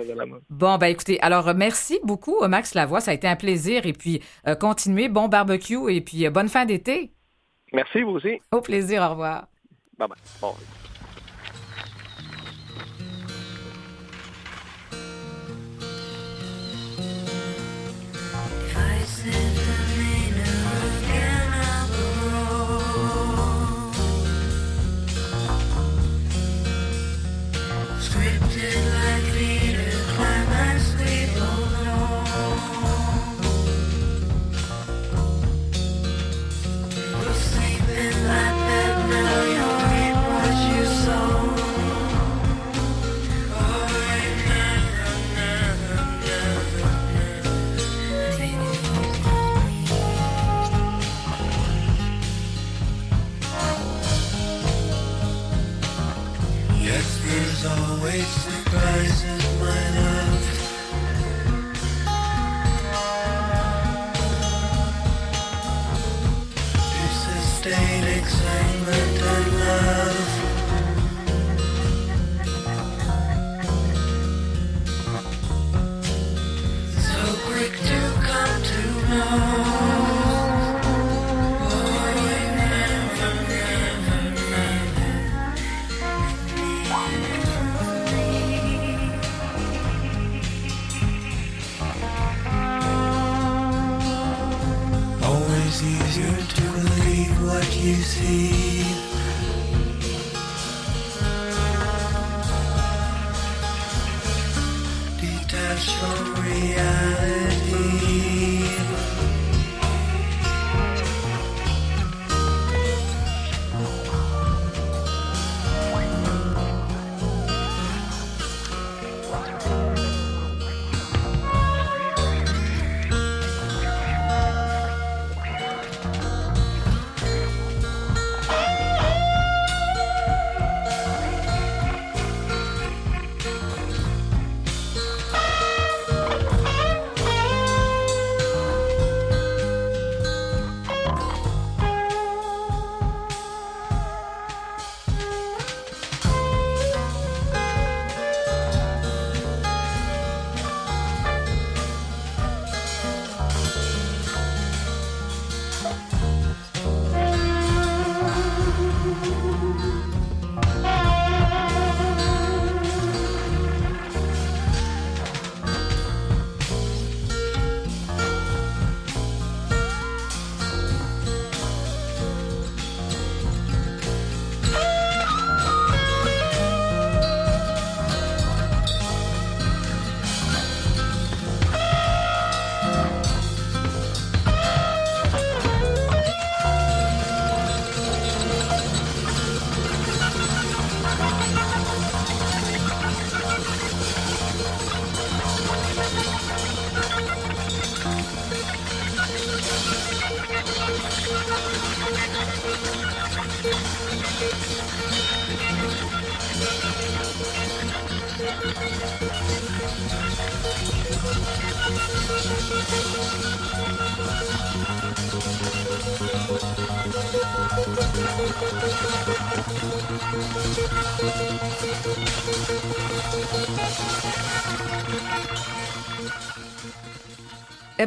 Bon, 0.48 0.78
ben 0.78 0.86
écoutez, 0.86 1.20
alors 1.20 1.46
euh, 1.48 1.54
merci 1.54 2.00
beaucoup, 2.02 2.42
euh, 2.42 2.48
Max 2.48 2.74
Lavoie. 2.74 3.00
Ça 3.00 3.10
a 3.10 3.14
été 3.14 3.28
un 3.28 3.36
plaisir. 3.36 3.86
Et 3.86 3.92
puis, 3.92 4.22
euh, 4.48 4.54
continuez. 4.54 5.08
Bon 5.08 5.28
barbecue 5.28 5.92
et 5.92 6.00
puis 6.00 6.26
euh, 6.26 6.30
bonne 6.30 6.48
fin 6.48 6.64
d'été. 6.64 7.12
Merci, 7.72 8.02
vous 8.02 8.12
aussi. 8.12 8.40
Au 8.50 8.62
plaisir. 8.62 9.02
Au 9.02 9.10
revoir. 9.10 9.48
Bye 9.98 10.08
bye. 10.08 10.18
Bon. 10.40 10.54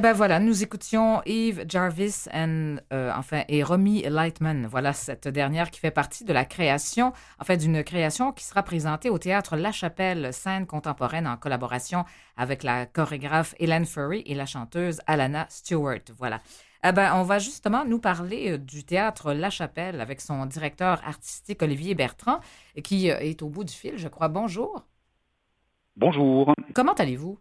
Ben 0.05 0.13
voilà, 0.13 0.39
nous 0.39 0.61
écoutions 0.61 1.23
Eve 1.25 1.65
Jarvis 1.67 2.27
and, 2.31 2.75
euh, 2.93 3.11
enfin, 3.15 3.41
et 3.47 3.63
Romy 3.63 4.03
Lightman. 4.03 4.67
Voilà 4.67 4.93
cette 4.93 5.27
dernière 5.27 5.71
qui 5.71 5.79
fait 5.79 5.89
partie 5.89 6.23
de 6.23 6.31
la 6.31 6.45
création, 6.45 7.11
en 7.39 7.43
fait, 7.43 7.57
d'une 7.57 7.83
création 7.83 8.31
qui 8.31 8.43
sera 8.43 8.61
présentée 8.61 9.09
au 9.09 9.17
théâtre 9.17 9.55
La 9.55 9.71
Chapelle, 9.71 10.31
scène 10.31 10.67
contemporaine 10.67 11.25
en 11.25 11.37
collaboration 11.37 12.05
avec 12.37 12.61
la 12.61 12.85
chorégraphe 12.85 13.55
Hélène 13.57 13.87
Furry 13.87 14.21
et 14.27 14.35
la 14.35 14.45
chanteuse 14.45 15.01
Alana 15.07 15.47
Stewart. 15.49 16.03
Voilà. 16.19 16.39
Eh 16.87 16.91
ben, 16.91 17.15
on 17.15 17.23
va 17.23 17.39
justement 17.39 17.83
nous 17.83 17.97
parler 17.97 18.51
euh, 18.51 18.57
du 18.59 18.83
théâtre 18.83 19.33
La 19.33 19.49
Chapelle 19.49 20.01
avec 20.01 20.21
son 20.21 20.45
directeur 20.45 21.01
artistique 21.03 21.63
Olivier 21.63 21.95
Bertrand, 21.95 22.41
qui 22.83 23.09
euh, 23.09 23.17
est 23.17 23.41
au 23.41 23.49
bout 23.49 23.63
du 23.63 23.73
fil, 23.73 23.97
je 23.97 24.07
crois. 24.07 24.27
Bonjour. 24.27 24.85
Bonjour. 25.95 26.53
Comment 26.75 26.93
allez-vous? 26.93 27.39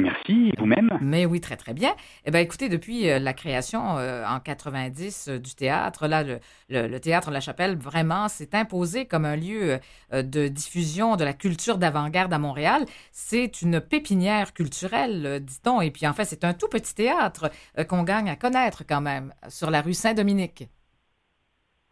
Merci, 0.00 0.52
vous-même 0.58 0.90
Mais 1.00 1.26
oui, 1.26 1.40
très, 1.40 1.56
très 1.56 1.74
bien. 1.74 1.94
Eh 2.24 2.30
bien, 2.30 2.40
écoutez, 2.40 2.68
depuis 2.68 3.08
euh, 3.08 3.18
la 3.18 3.32
création 3.32 3.98
euh, 3.98 4.24
en 4.26 4.40
90 4.40 5.28
euh, 5.28 5.38
du 5.38 5.54
théâtre, 5.54 6.08
là, 6.08 6.24
le, 6.68 6.98
théâtre 6.98 7.30
La 7.30 7.40
Chapelle, 7.40 7.76
vraiment, 7.76 8.28
s'est 8.28 8.54
imposé 8.54 9.06
comme 9.06 9.24
un 9.24 9.36
lieu 9.36 9.78
de 10.12 10.48
diffusion 10.48 11.16
de 11.16 11.24
la 11.24 11.32
culture 11.32 11.78
d'avant-garde 11.78 12.32
à 12.32 12.38
Montréal. 12.38 12.84
C'est 13.12 13.62
une 13.62 13.80
pépinière 13.80 14.54
culturelle, 14.54 15.40
dit-on. 15.42 15.80
Et 15.80 15.90
puis, 15.90 16.06
en 16.06 16.12
fait, 16.12 16.24
c'est 16.24 16.44
un 16.44 16.54
tout 16.54 16.68
petit 16.68 16.94
théâtre 16.94 17.50
qu'on 17.88 18.02
gagne 18.02 18.28
à 18.28 18.36
connaître 18.36 18.84
quand 18.86 19.00
même 19.00 19.32
sur 19.48 19.70
la 19.70 19.82
rue 19.82 19.94
Saint-Dominique. 19.94 20.68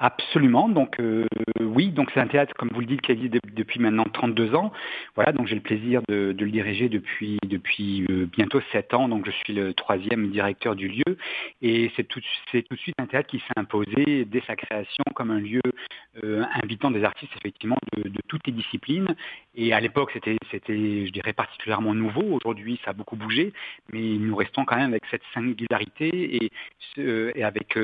Absolument. 0.00 0.68
Donc 0.68 1.00
euh, 1.00 1.26
oui, 1.60 1.88
donc 1.88 2.12
c'est 2.14 2.20
un 2.20 2.28
théâtre, 2.28 2.54
comme 2.56 2.68
vous 2.72 2.80
le 2.80 2.86
dites, 2.86 3.00
qui 3.00 3.10
existe 3.10 3.34
depuis 3.52 3.80
maintenant 3.80 4.04
32 4.04 4.54
ans. 4.54 4.72
Voilà, 5.16 5.32
donc 5.32 5.48
j'ai 5.48 5.56
le 5.56 5.60
plaisir 5.60 6.02
de, 6.08 6.36
le 6.38 6.50
diriger 6.50 6.88
depuis 6.88 7.36
depuis 7.44 8.06
euh, 8.08 8.26
bientôt 8.26 8.60
7 8.70 8.94
ans. 8.94 9.08
Donc 9.08 9.26
je 9.26 9.32
suis 9.32 9.52
le 9.52 9.74
troisième 9.74 10.30
directeur 10.30 10.76
du 10.76 10.86
lieu, 10.86 11.18
et 11.62 11.90
c'est 11.96 12.04
tout, 12.04 12.20
c'est 12.52 12.62
tout 12.62 12.76
de 12.76 12.80
suite 12.80 12.94
un 13.00 13.06
théâtre 13.06 13.28
qui 13.28 13.38
s'est 13.40 13.58
imposé 13.58 14.24
dès 14.24 14.40
sa 14.46 14.54
création 14.54 15.02
comme 15.16 15.32
un 15.32 15.40
lieu 15.40 15.62
euh, 16.22 16.44
invitant 16.62 16.92
des 16.92 17.02
artistes 17.02 17.32
effectivement 17.36 17.78
de, 17.96 18.08
toutes 18.28 18.46
les 18.46 18.52
disciplines. 18.52 19.16
Et 19.56 19.72
à 19.72 19.80
l'époque, 19.80 20.10
c'était 20.12 20.36
c'était, 20.52 21.06
je 21.06 21.10
dirais, 21.10 21.32
particulièrement 21.32 21.92
nouveau. 21.92 22.38
Aujourd'hui, 22.40 22.78
ça 22.84 22.92
a 22.92 22.94
beaucoup 22.94 23.16
bougé, 23.16 23.52
mais 23.92 24.00
nous 24.00 24.36
restons 24.36 24.64
quand 24.64 24.76
même 24.76 24.90
avec 24.90 25.02
cette 25.10 25.22
singularité 25.34 26.36
et, 26.36 26.52
et 26.98 27.42
avec 27.42 27.76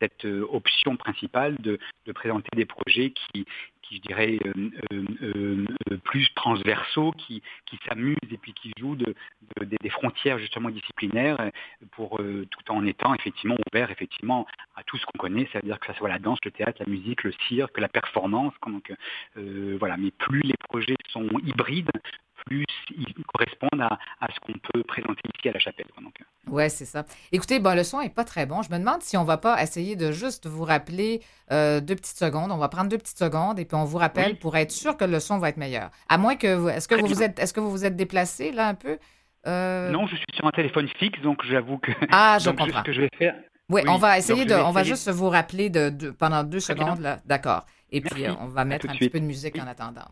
cette 0.00 0.24
option 0.24 0.96
principale 0.96 1.58
de, 1.60 1.78
présenter 2.14 2.48
des 2.56 2.64
projets 2.64 3.12
qui, 3.12 3.46
qui 3.90 3.96
je 3.96 4.02
dirais, 4.02 4.38
euh, 4.46 4.70
euh, 4.92 5.66
euh, 5.90 5.96
plus 6.04 6.32
transversaux, 6.34 7.12
qui, 7.12 7.42
qui 7.66 7.78
s'amusent 7.88 8.16
et 8.30 8.38
puis 8.38 8.52
qui 8.52 8.72
jouent 8.78 8.94
de, 8.94 9.14
des 9.60 9.90
frontières 9.90 10.38
justement 10.38 10.70
disciplinaires, 10.70 11.50
pour 11.92 12.18
tout 12.18 12.72
en 12.72 12.86
étant 12.86 13.14
effectivement 13.14 13.56
ouvert 13.72 13.90
effectivement 13.90 14.46
à 14.76 14.84
tout 14.84 14.96
ce 14.96 15.06
qu'on 15.06 15.18
connaît, 15.18 15.48
c'est-à-dire 15.50 15.78
que 15.80 15.86
ça 15.86 15.94
soit 15.94 16.08
la 16.08 16.18
danse, 16.18 16.38
le 16.44 16.50
théâtre, 16.50 16.80
la 16.80 16.90
musique, 16.90 17.24
le 17.24 17.32
cirque, 17.48 17.78
la 17.78 17.88
performance. 17.88 18.54
Donc 18.66 18.92
voilà, 19.34 19.96
mais 19.96 20.10
plus 20.12 20.42
les 20.42 20.56
projets 20.68 20.96
sont 21.08 21.28
hybrides, 21.44 21.90
plus 22.46 22.64
ils 22.96 23.24
correspondent 23.24 23.82
à, 23.82 24.26
ce 24.32 24.40
qu'on 24.40 24.58
peut 24.72 24.82
présenter 24.82 25.22
ici 25.36 25.48
à 25.48 25.52
la 25.52 25.58
chapelle. 25.58 25.86
Oui, 26.48 26.70
c'est 26.70 26.84
ça. 26.84 27.04
Écoutez, 27.32 27.60
bon, 27.60 27.76
le 27.76 27.84
son 27.84 28.00
n'est 28.00 28.10
pas 28.10 28.24
très 28.24 28.46
bon. 28.46 28.62
Je 28.62 28.70
me 28.70 28.78
demande 28.78 29.02
si 29.02 29.16
on 29.16 29.22
ne 29.22 29.26
va 29.26 29.36
pas 29.36 29.62
essayer 29.62 29.96
de 29.96 30.10
juste 30.10 30.46
vous 30.46 30.64
rappeler 30.64 31.20
deux 31.50 31.96
petites 31.96 32.18
secondes. 32.18 32.50
On 32.52 32.58
va 32.58 32.68
prendre 32.68 32.88
deux 32.88 32.98
petites 32.98 33.18
secondes 33.18 33.58
et 33.58 33.64
puis 33.64 33.76
on 33.76 33.79
vous 33.84 33.98
rappelle 33.98 34.38
pour 34.38 34.56
être 34.56 34.70
sûr 34.70 34.96
que 34.96 35.04
le 35.04 35.20
son 35.20 35.38
va 35.38 35.48
être 35.48 35.56
meilleur. 35.56 35.90
À 36.08 36.18
moins 36.18 36.36
que 36.36 36.54
vous. 36.54 36.68
Est-ce 36.68 36.88
que, 36.88 36.94
vous 36.94 37.06
vous 37.06 37.22
êtes, 37.22 37.38
est-ce 37.38 37.52
que 37.52 37.60
vous 37.60 37.70
vous 37.70 37.84
êtes 37.84 37.96
déplacé 37.96 38.52
là 38.52 38.68
un 38.68 38.74
peu? 38.74 38.98
Euh, 39.46 39.90
non, 39.90 40.06
je 40.06 40.16
suis 40.16 40.26
sur 40.34 40.46
un 40.46 40.50
téléphone 40.50 40.88
fixe, 40.98 41.20
donc 41.22 41.44
j'avoue 41.46 41.78
que. 41.78 41.92
Ah, 42.12 42.38
je 42.40 42.50
comprends. 42.50 42.80
Ce 42.80 42.84
que 42.84 42.92
je 42.92 43.02
vais 43.02 43.10
faire. 43.16 43.34
Oui, 43.70 43.82
on 43.86 43.96
va 43.96 44.18
essayer 44.18 44.44
de. 44.44 44.54
On 44.54 44.72
va 44.72 44.82
juste 44.82 45.08
vous 45.10 45.28
rappeler 45.28 45.70
de, 45.70 46.10
pendant 46.10 46.42
deux 46.42 46.60
secondes, 46.60 47.00
là. 47.00 47.20
D'accord. 47.24 47.66
Et 47.92 48.00
puis, 48.00 48.24
on 48.40 48.46
va 48.46 48.64
mettre 48.64 48.88
un 48.88 48.94
petit 48.94 49.10
peu 49.10 49.20
de 49.20 49.24
musique 49.24 49.58
en 49.60 49.66
attendant. 49.66 50.06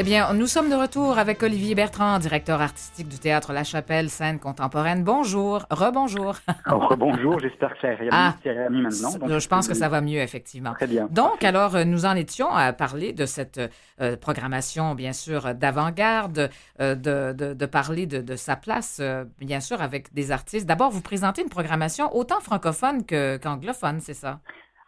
Eh 0.00 0.04
bien, 0.04 0.32
nous 0.32 0.46
sommes 0.46 0.70
de 0.70 0.76
retour 0.76 1.18
avec 1.18 1.42
Olivier 1.42 1.74
Bertrand, 1.74 2.20
directeur 2.20 2.60
artistique 2.60 3.08
du 3.08 3.18
théâtre 3.18 3.52
La 3.52 3.64
Chapelle, 3.64 4.10
scène 4.10 4.38
contemporaine. 4.38 5.02
Bonjour, 5.02 5.66
rebonjour. 5.70 6.36
Rebonjour, 6.66 7.40
j'espère 7.40 7.74
que 7.74 7.80
ça 7.80 7.94
ira 8.04 8.08
ah, 8.12 8.34
maintenant. 8.70 9.10
je 9.40 9.48
pense 9.48 9.66
que 9.66 9.74
ça 9.74 9.88
va 9.88 10.00
mieux, 10.00 10.20
effectivement. 10.20 10.74
Très 10.74 10.86
bien. 10.86 11.08
Donc, 11.10 11.42
alors, 11.42 11.74
euh, 11.74 11.82
nous 11.82 12.04
en 12.04 12.14
étions 12.14 12.48
à 12.48 12.72
parler 12.72 13.12
de 13.12 13.26
cette 13.26 13.60
euh, 14.00 14.16
programmation, 14.16 14.94
bien 14.94 15.12
sûr, 15.12 15.52
d'avant-garde, 15.56 16.48
euh, 16.80 16.94
de, 16.94 17.66
parler 17.66 18.06
de, 18.06 18.36
sa 18.36 18.54
place, 18.54 19.02
bien 19.40 19.58
sûr, 19.58 19.82
avec 19.82 20.14
des 20.14 20.30
artistes. 20.30 20.66
D'abord, 20.66 20.92
vous 20.92 21.02
présentez 21.02 21.42
une 21.42 21.48
programmation 21.48 22.16
autant 22.16 22.38
francophone 22.38 23.04
qu'anglophone, 23.04 23.98
c'est 23.98 24.14
ça? 24.14 24.38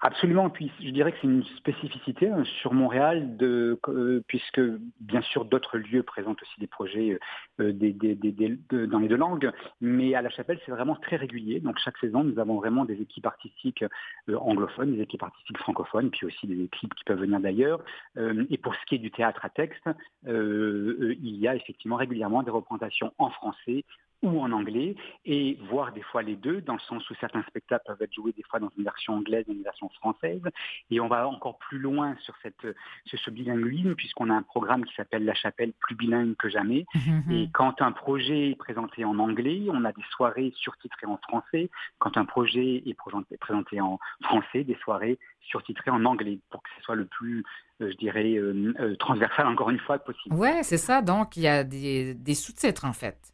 Absolument, 0.03 0.48
puis 0.48 0.72
je 0.82 0.88
dirais 0.88 1.12
que 1.12 1.18
c'est 1.20 1.26
une 1.26 1.44
spécificité 1.59 2.30
hein, 2.30 2.42
sur 2.62 2.72
Montréal, 2.72 3.36
de, 3.36 3.78
euh, 3.88 4.22
puisque 4.28 4.61
bien 4.98 5.20
sûr 5.20 5.44
d'autres 5.44 5.76
lieux 5.76 6.03
présentent 6.03 6.40
aussi 6.40 6.59
des 6.59 6.66
projets 6.66 7.18
euh, 7.61 7.72
des, 7.74 7.92
dans 7.92 8.98
les 8.98 9.09
deux 9.09 9.16
langues, 9.16 9.53
mais 9.82 10.14
à 10.14 10.22
la 10.22 10.30
chapelle 10.30 10.59
c'est 10.64 10.72
vraiment 10.72 10.96
très 10.96 11.16
régulier. 11.16 11.61
Donc 11.61 11.78
chaque 11.78 11.98
saison 11.98 12.24
nous 12.24 12.38
avons 12.38 12.57
vraiment 12.57 12.86
des 12.86 12.94
équipes 13.03 13.26
artistiques 13.26 13.84
euh, 14.30 14.38
anglophones, 14.38 14.96
des 14.96 15.03
équipes 15.03 15.22
artistiques 15.22 15.59
francophones, 15.59 16.11
puis 16.11 16.24
aussi 16.24 16.46
des 16.46 16.64
équipes 16.64 16.94
qui 16.94 17.05
peuvent 17.05 17.20
venir 17.20 17.38
d'ailleurs. 17.38 17.84
et 18.16 18.57
pour 18.57 18.74
ce 18.74 18.86
qui 18.86 18.94
est 18.94 18.98
du 18.98 19.11
théâtre 19.11 19.44
à 19.44 19.51
texte, 19.51 19.86
il 20.26 21.36
y 21.36 21.46
a 21.46 21.55
effectivement 21.55 21.96
régulièrement 21.96 22.42
des 22.42 22.51
représentations 22.51 23.12
en 23.18 23.28
français, 23.28 23.84
ou 24.23 24.41
en 24.41 24.53
anglais, 24.53 24.95
et 25.25 25.59
voir 25.71 25.93
des 25.93 26.03
fois 26.03 26.23
les 26.23 26.37
deux, 26.37 26.61
dans 26.61 26.75
le 26.75 26.81
sens 26.81 27.09
où 27.11 27.14
certains 27.21 27.43
spectacles 27.45 27.85
peuvent 27.87 28.03
être 28.03 28.14
joués 28.14 28.33
des 28.33 28.43
fois 28.43 28.61
dans 28.61 28.71
une 28.77 28.85
version 28.85 29.14
anglaise 29.14 29.45
et 29.49 29.53
une 29.53 29.62
version 29.62 29.89
française. 29.91 30.43
Et 30.91 31.01
on 31.01 31.09
va 31.09 31.29
encore 31.29 31.59
plus 31.59 31.79
loin 31.79 32.16
sur, 32.21 32.35
cette, 32.43 32.66
sur 33.07 33.18
ce 33.18 33.31
bilinguisme, 33.31 33.95
puisqu'on 33.95 34.31
a 34.31 34.35
un 34.35 34.43
programme 34.43 34.85
qui 34.85 34.95
s'appelle 34.95 35.25
La 35.25 35.35
Chapelle 35.35 35.73
plus 35.81 35.95
bilingue 35.95 36.37
que 36.37 36.49
jamais. 36.49 36.87
Mhm. 37.11 37.33
Et 37.33 37.49
quand 37.53 37.81
un 37.83 37.93
projet 37.93 38.51
est 38.51 38.55
présenté 38.57 39.05
en 39.05 39.18
anglais, 39.18 39.62
on 39.68 39.85
a 39.85 39.93
des 39.93 40.03
soirées 40.11 40.53
surtitrées 40.55 41.07
en 41.07 41.16
français. 41.16 41.71
Quand 41.99 42.16
un 42.16 42.25
projet 42.25 42.83
est 42.87 42.95
présenté 43.39 43.81
en 43.81 43.99
français, 44.23 44.64
des 44.64 44.77
soirées 44.77 45.18
surtitrées 45.41 45.91
en 45.91 46.05
anglais, 46.05 46.39
pour 46.51 46.62
que 46.62 46.68
ce 46.77 46.83
soit 46.83 46.95
le 46.95 47.07
plus 47.07 47.43
euh, 47.81 47.91
je 47.91 47.97
dirais, 47.97 48.35
euh, 48.35 48.75
euh, 48.79 48.97
transversal 48.97 49.47
encore 49.47 49.71
une 49.71 49.79
fois 49.79 49.99
possible. 49.99 50.35
Ouais, 50.35 50.62
c'est 50.62 50.77
ça. 50.77 51.01
Donc, 51.01 51.37
il 51.37 51.45
y 51.45 51.49
a 51.49 51.64
des, 51.64 52.14
des 52.14 52.35
sous-titres 52.35 52.85
en 52.85 52.93
fait. 52.93 53.33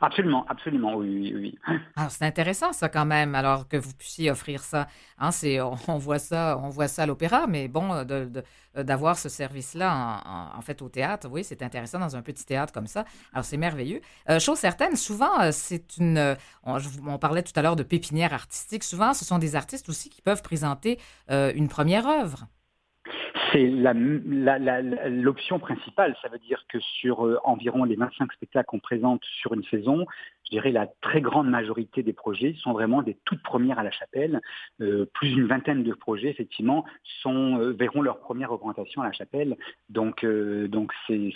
Absolument, 0.00 0.44
absolument, 0.48 0.94
oui, 0.96 1.32
oui. 1.34 1.58
Alors, 1.96 2.10
c'est 2.10 2.24
intéressant 2.24 2.72
ça 2.72 2.88
quand 2.88 3.06
même, 3.06 3.34
alors 3.34 3.66
que 3.66 3.76
vous 3.76 3.94
puissiez 3.94 4.30
offrir 4.30 4.62
ça. 4.62 4.88
Hein, 5.18 5.30
c'est, 5.30 5.60
on, 5.60 5.96
voit 5.96 6.18
ça, 6.18 6.58
on 6.62 6.68
voit 6.68 6.88
ça 6.88 7.04
à 7.04 7.06
l'opéra, 7.06 7.46
mais 7.46 7.68
bon, 7.68 8.04
de, 8.04 8.30
d'avoir 8.76 9.16
ce 9.16 9.28
service-là 9.28 10.22
en, 10.54 10.60
fait 10.60 10.82
au 10.82 10.88
théâtre, 10.88 11.28
oui, 11.30 11.44
c'est 11.44 11.62
intéressant 11.62 11.98
dans 11.98 12.14
un 12.16 12.22
petit 12.22 12.44
théâtre 12.44 12.72
comme 12.72 12.86
ça. 12.86 13.04
Alors, 13.32 13.44
c'est 13.44 13.56
merveilleux. 13.56 14.00
Euh, 14.28 14.38
chose 14.38 14.58
certaine, 14.58 14.96
souvent, 14.96 15.40
euh, 15.40 15.50
c'est 15.52 15.96
une. 15.96 16.36
On, 16.64 17.18
parlait 17.18 17.42
tout 17.42 17.52
à 17.56 17.62
l'heure 17.62 17.76
de 17.76 17.82
pépinière 17.82 18.34
artistique. 18.34 18.84
Souvent, 18.84 19.14
ce 19.14 19.24
sont 19.24 19.38
des 19.38 19.56
artistes 19.56 19.88
aussi 19.88 20.10
qui 20.10 20.20
peuvent 20.20 20.42
présenter 20.42 20.98
une 21.28 21.68
première 21.68 22.06
œuvre 22.06 22.46
c'est 23.52 23.66
l'option 25.08 25.58
principale. 25.58 26.16
Ça 26.22 26.28
veut 26.28 26.38
dire 26.38 26.64
que 26.68 26.78
sur 26.80 27.26
euh, 27.26 27.38
environ 27.44 27.84
les 27.84 27.96
25 27.96 28.32
spectacles 28.32 28.66
qu'on 28.66 28.80
présente 28.80 29.22
sur 29.40 29.54
une 29.54 29.64
saison, 29.64 30.06
je 30.46 30.50
dirais 30.50 30.72
la 30.72 30.86
très 31.00 31.20
grande 31.20 31.48
majorité 31.48 32.02
des 32.02 32.12
projets 32.12 32.54
sont 32.58 32.72
vraiment 32.72 33.02
des 33.02 33.16
toutes 33.24 33.42
premières 33.42 33.78
à 33.78 33.82
la 33.82 33.90
chapelle. 33.90 34.40
Euh, 34.80 35.06
plus 35.14 35.34
d'une 35.34 35.46
vingtaine 35.46 35.82
de 35.82 35.92
projets, 35.92 36.28
effectivement, 36.28 36.84
euh, 37.26 37.74
verront 37.78 38.02
leur 38.02 38.20
première 38.20 38.50
représentation 38.50 39.02
à 39.02 39.06
la 39.06 39.12
chapelle. 39.12 39.56
Donc, 39.88 40.24
donc 40.24 40.92
c'est, 41.06 41.32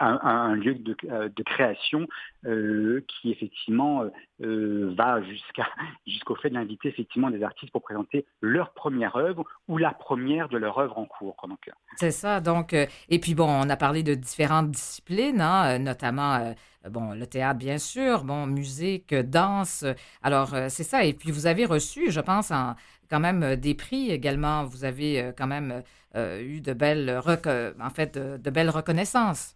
un, 0.00 0.54
lieu 0.54 0.74
de, 0.74 1.42
création 1.42 2.06
qui, 2.42 3.30
effectivement, 3.30 4.04
va 4.38 5.20
jusqu'au 6.06 6.34
fait 6.34 6.50
d'inviter, 6.50 6.88
effectivement, 6.88 7.30
des 7.30 7.42
artistes 7.42 7.72
pour 7.72 7.82
présenter 7.82 8.26
leur 8.40 8.72
première 8.72 9.16
œuvre 9.16 9.44
ou 9.68 9.78
la 9.78 9.92
première 9.92 10.48
de 10.48 10.58
leur 10.58 10.78
œuvre 10.78 10.98
en 10.98 11.06
cours. 11.06 11.36
C'est 11.96 12.10
ça. 12.10 12.40
Donc, 12.40 12.74
euh, 12.74 12.86
et 13.08 13.18
puis 13.18 13.34
bon, 13.34 13.48
on 13.48 13.68
a 13.70 13.76
parlé 13.76 14.02
de 14.02 14.14
différentes 14.14 14.70
disciplines, 14.70 15.40
hein, 15.40 15.76
euh, 15.76 15.78
notamment 15.78 16.34
euh, 16.34 16.52
bon 16.90 17.12
le 17.12 17.26
théâtre 17.26 17.58
bien 17.58 17.78
sûr, 17.78 18.24
bon 18.24 18.46
musique, 18.46 19.14
danse. 19.14 19.84
Alors 20.22 20.54
c'est 20.68 20.84
ça. 20.84 21.04
Et 21.04 21.12
puis 21.14 21.30
vous 21.30 21.46
avez 21.46 21.64
reçu, 21.64 22.10
je 22.10 22.20
pense, 22.20 22.52
quand 23.10 23.20
même 23.20 23.56
des 23.56 23.74
prix 23.74 24.10
également. 24.10 24.64
Vous 24.64 24.84
avez 24.84 25.32
quand 25.36 25.46
même 25.46 25.82
eu 26.14 26.60
de 26.60 26.72
belles, 26.72 27.20
en 27.80 27.90
fait, 27.90 28.16
de 28.18 28.50
belles 28.50 28.70
reconnaissances. 28.70 29.55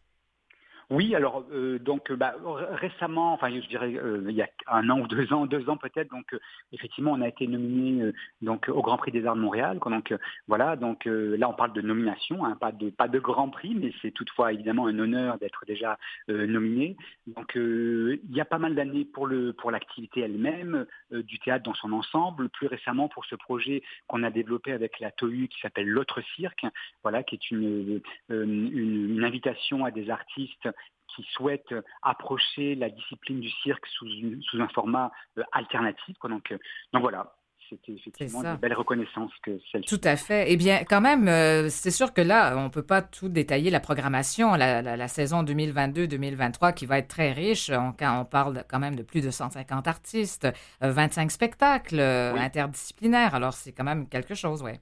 Oui, 0.91 1.15
alors 1.15 1.45
euh, 1.53 1.79
donc 1.79 2.11
bah, 2.11 2.35
récemment, 2.73 3.33
enfin 3.33 3.49
je 3.49 3.65
dirais 3.69 3.95
euh, 3.95 4.27
il 4.29 4.35
y 4.35 4.43
a 4.43 4.49
un 4.67 4.91
an 4.91 4.99
ou 4.99 5.07
deux 5.07 5.33
ans, 5.33 5.47
deux 5.47 5.71
ans 5.71 5.77
peut-être, 5.77 6.11
donc 6.11 6.35
euh, 6.35 6.41
effectivement 6.73 7.13
on 7.13 7.21
a 7.21 7.29
été 7.29 7.47
nominé 7.47 8.13
donc 8.43 8.69
au 8.69 8.83
Grand 8.83 8.97
Prix 8.97 9.13
des 9.13 9.25
Arts 9.25 9.37
de 9.37 9.41
Montréal. 9.41 9.79
donc 9.79 10.13
voilà, 10.49 10.75
donc 10.75 11.05
là 11.05 11.49
on 11.49 11.53
parle 11.53 11.75
de 11.75 11.81
nomination, 11.81 12.45
hein, 12.45 12.57
pas 12.59 12.73
de 12.73 12.91
pas 12.91 13.07
de 13.07 13.21
Grand 13.21 13.51
Prix, 13.51 13.77
mais 13.77 13.93
c'est 14.03 14.11
toutefois 14.11 14.53
évidemment 14.53 14.89
un 14.89 14.99
honneur 14.99 15.39
d'être 15.39 15.65
déjà 15.65 15.97
nominé. 16.27 16.97
Donc 17.29 17.53
il 17.55 18.19
y 18.31 18.41
a 18.41 18.45
pas 18.45 18.59
mal 18.59 18.75
d'années 18.75 19.05
pour 19.05 19.29
le 19.29 19.53
pour 19.53 19.71
l'activité 19.71 20.23
elle-même 20.23 20.87
du 21.13 21.39
théâtre 21.39 21.63
dans 21.63 21.75
son 21.75 21.93
ensemble. 21.93 22.49
Plus 22.49 22.67
récemment 22.67 23.09
pour 23.09 23.25
ce 23.27 23.37
projet 23.37 23.85
qu'on 24.09 24.25
a 24.25 24.31
développé 24.31 24.73
avec 24.73 24.99
la 24.99 25.13
TOU 25.13 25.47
qui 25.49 25.61
s'appelle 25.61 25.89
l'autre 25.89 26.21
cirque, 26.35 26.67
voilà 27.05 27.23
qui 27.23 27.37
est 27.37 27.51
une, 27.53 28.01
une, 28.29 28.73
une 28.73 29.25
invitation 29.25 29.85
à 29.85 29.93
des 29.93 30.11
artistes 30.11 30.69
qui 31.15 31.27
souhaitent 31.33 31.75
approcher 32.03 32.75
la 32.75 32.91
discipline 32.91 33.41
du 33.41 33.51
cirque 33.63 33.87
sous, 33.87 34.07
sous 34.43 34.61
un 34.61 34.69
format 34.69 35.11
euh, 35.39 35.43
alternatif. 35.53 36.17
Donc, 36.23 36.53
euh, 36.53 36.59
donc 36.93 37.03
voilà, 37.03 37.35
c'était 37.69 37.93
effectivement 37.93 38.43
une 38.43 38.57
belle 38.57 38.75
reconnaissance 38.75 39.31
que 39.43 39.59
celle-ci. 39.71 39.89
Tout 39.89 40.01
à 40.05 40.17
fait. 40.17 40.47
Eh 40.49 40.57
bien, 40.57 40.85
quand 40.85 41.01
même, 41.01 41.29
euh, 41.29 41.69
c'est 41.69 41.91
sûr 41.91 42.13
que 42.13 42.21
là, 42.21 42.57
on 42.57 42.65
ne 42.65 42.69
peut 42.69 42.85
pas 42.85 43.03
tout 43.03 43.29
détailler 43.29 43.71
la 43.71 43.81
programmation, 43.81 44.55
la, 44.55 45.09
saison 45.09 45.43
2022-2023 45.43 46.75
qui 46.75 46.87
va 46.87 46.99
être 46.99 47.09
très 47.09 47.33
riche. 47.33 47.71
On, 47.71 47.95
on 48.01 48.25
parle 48.25 48.65
quand 48.69 48.79
même 48.79 48.97
de 48.97 49.03
plus 49.03 49.21
de 49.21 49.31
150 49.31 49.87
artistes, 49.87 50.49
25 50.81 51.31
spectacles 51.31 52.01
interdisciplinaires. 52.01 53.35
Alors, 53.35 53.55
c'est 53.55 53.73
quand 53.73 53.85
même 53.85 54.09
quelque 54.09 54.35
chose, 54.35 54.63
oui. 54.63 54.73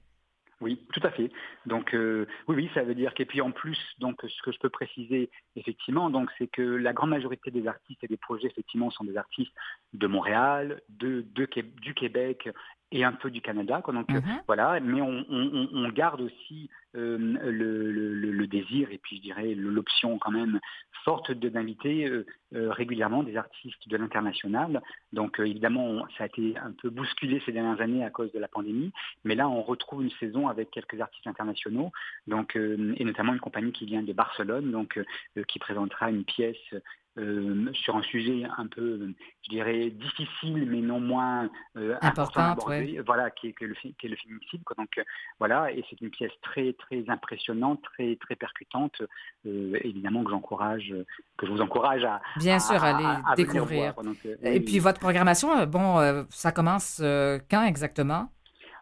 Oui, 0.61 0.85
tout 0.93 0.99
à 1.03 1.11
fait. 1.11 1.31
Donc 1.65 1.93
euh, 1.93 2.27
oui, 2.47 2.55
oui, 2.55 2.69
ça 2.73 2.83
veut 2.83 2.95
dire 2.95 3.13
qu'et 3.13 3.25
puis 3.25 3.39
en 3.39 3.51
plus, 3.51 3.77
donc 3.99 4.19
ce 4.27 4.41
que 4.41 4.51
je 4.51 4.59
peux 4.59 4.69
préciser 4.69 5.29
effectivement, 5.55 6.09
donc 6.09 6.29
c'est 6.37 6.47
que 6.47 6.61
la 6.61 6.91
grande 6.91 7.11
majorité 7.11 7.49
des 7.49 7.65
artistes 7.65 8.03
et 8.03 8.07
des 8.07 8.17
projets 8.17 8.47
effectivement 8.47 8.91
sont 8.91 9.05
des 9.05 9.15
artistes 9.15 9.53
de 9.93 10.07
Montréal, 10.07 10.81
de, 10.89 11.21
du 11.21 11.93
Québec 11.93 12.49
et 12.91 13.03
un 13.03 13.13
peu 13.13 13.29
du 13.29 13.41
Canada. 13.41 13.81
Donc 13.85 14.09
euh, 14.09 14.21
mhm. 14.21 14.41
voilà, 14.47 14.79
mais 14.79 15.01
on, 15.01 15.89
garde 15.89 16.21
aussi 16.21 16.69
euh, 16.95 17.17
le, 17.17 18.47
désir 18.47 18.91
et 18.91 18.97
puis 18.97 19.17
je 19.17 19.21
dirais 19.21 19.53
l'option 19.53 20.17
quand 20.17 20.31
même 20.31 20.59
forte 21.03 21.31
d'inviter 21.31 22.07
euh, 22.07 22.25
régulièrement 22.71 23.23
des 23.23 23.37
artistes 23.37 23.87
de 23.87 23.97
l'international. 23.97 24.81
Donc 25.13 25.39
évidemment, 25.39 26.05
ça 26.17 26.23
a 26.23 26.27
été 26.27 26.57
un 26.57 26.71
peu 26.71 26.89
bousculé 26.89 27.41
ces 27.45 27.51
dernières 27.51 27.81
années 27.81 28.03
à 28.03 28.09
cause 28.09 28.31
de 28.31 28.39
la 28.39 28.47
pandémie, 28.47 28.91
mais 29.23 29.35
là 29.35 29.47
on 29.47 29.61
retrouve 29.61 30.03
une 30.03 30.11
saison 30.11 30.47
avec 30.47 30.71
quelques 30.71 30.99
artistes 30.99 31.27
internationaux, 31.27 31.91
donc 32.27 32.55
et 32.55 33.05
notamment 33.05 33.33
une 33.33 33.39
compagnie 33.39 33.71
qui 33.71 33.85
vient 33.85 34.01
de 34.01 34.13
Barcelone, 34.13 34.71
donc 34.71 34.99
qui 35.47 35.59
présentera 35.59 36.09
une 36.09 36.23
pièce 36.23 36.73
euh, 37.19 37.71
sur 37.73 37.95
un 37.97 38.01
sujet 38.03 38.43
un 38.57 38.67
peu, 38.67 39.13
je 39.43 39.49
dirais, 39.49 39.89
difficile, 39.89 40.65
mais 40.67 40.79
non 40.79 40.99
moins 40.99 41.49
euh, 41.75 41.95
important, 42.01 42.55
voilà, 43.05 43.29
qui 43.31 43.47
est, 43.47 43.61
le, 43.61 43.73
qui 43.73 44.05
est 44.05 44.09
le 44.09 44.15
féminicide. 44.15 44.61
Donc 44.77 44.97
euh, 44.97 45.03
voilà, 45.39 45.71
et 45.71 45.83
c'est 45.89 45.99
une 46.01 46.09
pièce 46.09 46.31
très 46.41 46.73
très 46.73 47.03
impressionnante, 47.09 47.81
très 47.81 48.15
très 48.17 48.35
percutante, 48.35 49.01
évidemment 49.45 50.23
que 50.23 50.31
j'encourage, 50.31 50.93
que 51.37 51.45
je 51.45 51.51
vous 51.51 51.61
encourage 51.61 52.03
à 52.03 52.21
bien 52.37 52.59
sûr 52.59 52.81
aller 52.83 53.21
découvrir. 53.35 53.93
et 54.43 54.59
puis 54.59 54.79
votre 54.79 54.99
programmation, 54.99 55.65
bon, 55.65 56.25
ça 56.29 56.51
commence 56.51 57.01
quand 57.49 57.65
exactement? 57.65 58.29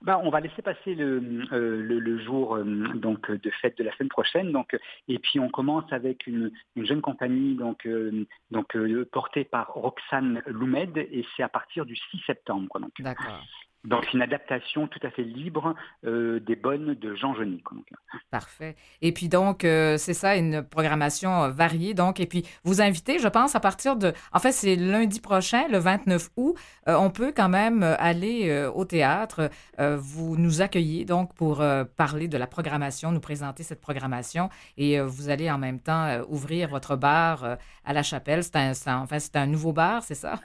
Bah, 0.02 0.20
on 0.24 0.30
va 0.30 0.40
laisser 0.40 0.62
passer 0.62 0.96
le, 0.96 1.22
euh, 1.52 1.82
le, 1.82 2.18
jour 2.20 2.56
euh, 2.56 2.64
donc 2.96 3.32
de 3.32 3.50
fête 3.62 3.78
de 3.78 3.84
la 3.84 3.96
semaine 3.96 4.10
prochaine. 4.10 4.52
Donc, 4.52 4.78
et 5.08 5.20
puis 5.20 5.40
on 5.40 5.50
commence 5.50 5.92
avec 5.92 6.28
une, 6.28 6.52
une 6.76 6.86
jeune 6.86 7.02
compagnie 7.02 7.56
donc, 7.56 7.86
euh, 7.86 8.26
donc 8.52 8.76
portée 9.12 9.44
par 9.44 9.74
Roxane 9.74 10.42
Loumed 10.48 10.98
et 10.98 11.26
c'est 11.36 11.44
à 11.44 11.50
partir 11.50 11.86
du 11.86 11.96
6 11.96 12.20
septembre. 12.26 12.80
D'accord. 13.00 13.44
Donc 13.86 14.04
c'est 14.06 14.14
une 14.14 14.22
adaptation 14.22 14.88
tout 14.88 15.00
à 15.04 15.10
fait 15.10 15.24
libre 15.24 15.74
euh, 16.06 16.40
des 16.42 16.56
bonnes 16.56 16.96
de 16.96 17.16
Jean 17.16 17.34
Genet. 17.36 17.62
Parfait. 18.32 18.76
Et 19.02 19.12
puis 19.14 19.30
donc 19.30 19.64
euh, 19.64 19.98
c'est 19.98 20.14
ça 20.14 20.36
une 20.36 20.64
programmation 20.64 21.44
euh, 21.44 21.50
variée 21.50 21.94
donc. 21.94 22.20
Et 22.20 22.26
puis 22.26 22.44
vous 22.64 22.82
invitez 22.82 23.20
je 23.20 23.28
pense 23.28 23.56
à 23.56 23.60
partir 23.60 23.96
de 23.96 24.14
en 24.34 24.40
fait 24.40 24.52
c'est 24.52 24.76
lundi 24.76 25.22
prochain 25.22 25.68
le 25.70 25.78
29 25.78 26.30
août 26.36 26.56
on 26.88 27.10
peut 27.10 27.34
quand 27.36 27.50
même 27.50 27.84
aller 27.84 28.70
au 28.74 28.86
théâtre. 28.86 29.50
Vous 29.78 30.38
nous 30.38 30.62
accueillez 30.62 31.06
donc 31.06 31.34
pour 31.36 31.64
parler 31.98 32.28
de 32.28 32.38
la 32.38 32.48
programmation 32.48 33.12
nous 33.12 33.20
présenter 33.20 33.64
cette 33.64 33.82
programmation. 33.82 34.50
Et 34.78 35.00
vous 35.02 35.30
allez 35.30 35.52
en 35.52 35.58
même 35.58 35.80
temps 35.80 36.22
ouvrir 36.30 36.70
votre 36.70 36.96
bar 36.96 37.58
à 37.84 37.94
la 37.94 38.04
chapelle. 38.04 38.44
C'est 38.44 38.56
un, 38.56 39.02
enfin 39.02 39.20
c'est 39.20 39.36
un 39.36 39.48
nouveau 39.48 39.74
bar 39.74 40.04
c'est 40.04 40.16
ça? 40.16 40.40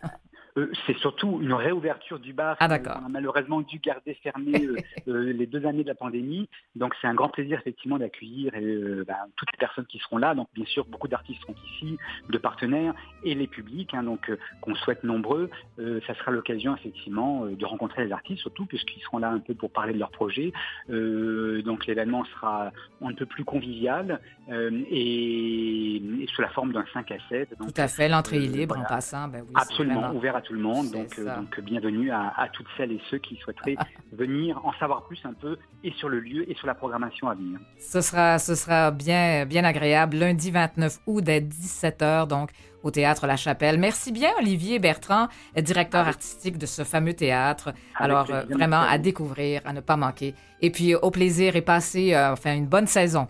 Euh, 0.58 0.70
c'est 0.86 0.96
surtout 0.98 1.38
une 1.40 1.54
réouverture 1.54 2.18
du 2.18 2.34
bar 2.34 2.56
ah, 2.60 2.78
qu'on 2.78 2.90
a 2.90 3.08
malheureusement 3.08 3.62
dû 3.62 3.78
garder 3.78 4.14
fermé 4.22 4.66
euh, 4.66 4.76
euh, 5.08 5.32
les 5.32 5.46
deux 5.46 5.64
années 5.66 5.82
de 5.82 5.88
la 5.88 5.94
pandémie. 5.94 6.48
Donc 6.76 6.94
c'est 7.00 7.06
un 7.06 7.14
grand 7.14 7.30
plaisir 7.30 7.58
effectivement 7.58 7.98
d'accueillir 7.98 8.52
ben, 8.52 9.16
toutes 9.36 9.50
les 9.52 9.58
personnes 9.58 9.86
qui 9.86 9.98
seront 9.98 10.18
là. 10.18 10.34
Donc 10.34 10.48
bien 10.54 10.66
sûr 10.66 10.84
beaucoup 10.84 11.08
d'artistes 11.08 11.40
seront 11.40 11.54
ici, 11.74 11.96
de 12.28 12.38
partenaires 12.38 12.94
et 13.24 13.34
les 13.34 13.46
publics, 13.46 13.94
hein, 13.94 14.02
donc 14.02 14.30
qu'on 14.60 14.74
souhaite 14.74 15.04
nombreux. 15.04 15.50
ça 15.78 16.14
sera 16.14 16.30
l'occasion 16.30 16.76
effectivement 16.76 17.46
de 17.46 17.64
rencontrer 17.64 18.04
les 18.04 18.12
artistes 18.12 18.40
surtout 18.40 18.66
puisqu'ils 18.66 19.00
seront 19.02 19.18
là 19.18 19.30
un 19.30 19.38
peu 19.38 19.54
pour 19.54 19.70
parler 19.70 19.94
de 19.94 19.98
leurs 19.98 20.10
projets. 20.10 20.52
donc 20.88 21.86
l'événement 21.86 22.24
sera 22.24 22.72
un 23.02 23.14
peu 23.14 23.26
plus 23.26 23.44
convivial 23.44 24.20
et, 24.50 26.26
sous 26.34 26.42
la 26.42 26.48
forme 26.48 26.72
d'un 26.72 26.84
5 26.92 27.10
à 27.10 27.16
7. 27.28 27.48
tout 27.58 27.72
à 27.76 27.88
fait, 27.88 28.08
l'entrée 28.08 28.44
est 28.44 28.48
libre 28.48 28.78
en 28.78 28.84
passant. 28.84 29.28
Ben 29.28 29.42
oui, 29.46 29.52
Absolument, 29.54 30.12
ouvert 30.14 30.36
à 30.36 30.41
tout 30.42 30.52
le 30.52 30.60
monde. 30.60 30.90
Donc, 30.90 31.18
euh, 31.18 31.36
donc 31.36 31.58
bienvenue 31.60 32.10
à, 32.10 32.48
toutes 32.52 32.66
celles 32.76 32.92
et 32.92 33.00
ceux 33.10 33.18
qui 33.18 33.36
souhaiteraient 33.36 33.76
venir 34.12 34.60
en 34.64 34.72
savoir 34.74 35.04
plus 35.06 35.20
un 35.24 35.32
peu 35.32 35.56
et 35.82 35.92
sur 35.92 36.08
le 36.08 36.20
lieu 36.20 36.50
et 36.50 36.54
sur 36.54 36.66
la 36.66 36.74
programmation 36.74 37.28
à 37.28 37.34
venir. 37.34 37.58
Ce 37.78 38.00
sera, 38.00 38.38
ce 38.38 38.54
sera 38.54 38.90
bien, 38.90 39.46
bien 39.46 39.64
agréable 39.64 40.16
lundi 40.18 40.50
29 40.50 41.00
août 41.06 41.24
dès 41.24 41.40
17h 41.40 42.28
donc 42.28 42.50
au 42.82 42.90
théâtre 42.90 43.26
La 43.26 43.36
Chapelle. 43.36 43.78
Merci 43.78 44.12
bien 44.12 44.30
Olivier 44.38 44.78
Bertrand, 44.78 45.28
directeur 45.56 46.06
artistique 46.06 46.58
de 46.58 46.66
ce 46.66 46.84
fameux 46.84 47.14
théâtre. 47.14 47.72
Alors 47.96 48.30
euh, 48.30 48.42
vraiment 48.50 48.80
à 48.80 48.98
découvrir, 48.98 49.62
à 49.64 49.72
ne 49.72 49.80
pas 49.80 49.96
manquer. 49.96 50.34
Et 50.60 50.70
puis 50.70 50.94
au 50.94 51.10
plaisir 51.10 51.56
et 51.56 51.62
passer 51.62 52.14
euh, 52.14 52.32
enfin 52.32 52.54
une 52.54 52.66
bonne 52.66 52.86
saison. 52.86 53.26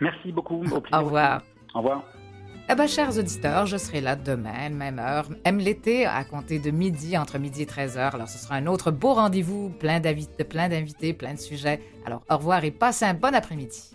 Merci 0.00 0.32
beaucoup. 0.32 0.64
Au, 0.64 0.80
revoir. 0.98 1.42
Au 1.74 1.78
revoir. 1.78 2.04
Eh 2.66 2.74
bien, 2.74 2.86
chers 2.86 3.18
auditeurs, 3.18 3.66
je 3.66 3.76
serai 3.76 4.00
là 4.00 4.16
demain, 4.16 4.70
même 4.70 4.98
heure, 4.98 5.28
même 5.44 5.58
l'été, 5.58 6.06
à 6.06 6.24
compter 6.24 6.58
de 6.58 6.70
midi, 6.70 7.18
entre 7.18 7.38
midi 7.38 7.60
et 7.60 7.66
13h. 7.66 8.14
Alors, 8.14 8.28
ce 8.28 8.38
sera 8.38 8.54
un 8.54 8.66
autre 8.66 8.90
beau 8.90 9.12
rendez-vous, 9.12 9.68
plein 9.68 10.00
d'invités, 10.00 10.44
plein 10.44 10.70
d'invités, 10.70 11.12
plein 11.12 11.34
de 11.34 11.38
sujets. 11.38 11.82
Alors, 12.06 12.22
au 12.30 12.38
revoir 12.38 12.64
et 12.64 12.70
passez 12.70 13.04
un 13.04 13.12
bon 13.12 13.34
après-midi. 13.34 13.90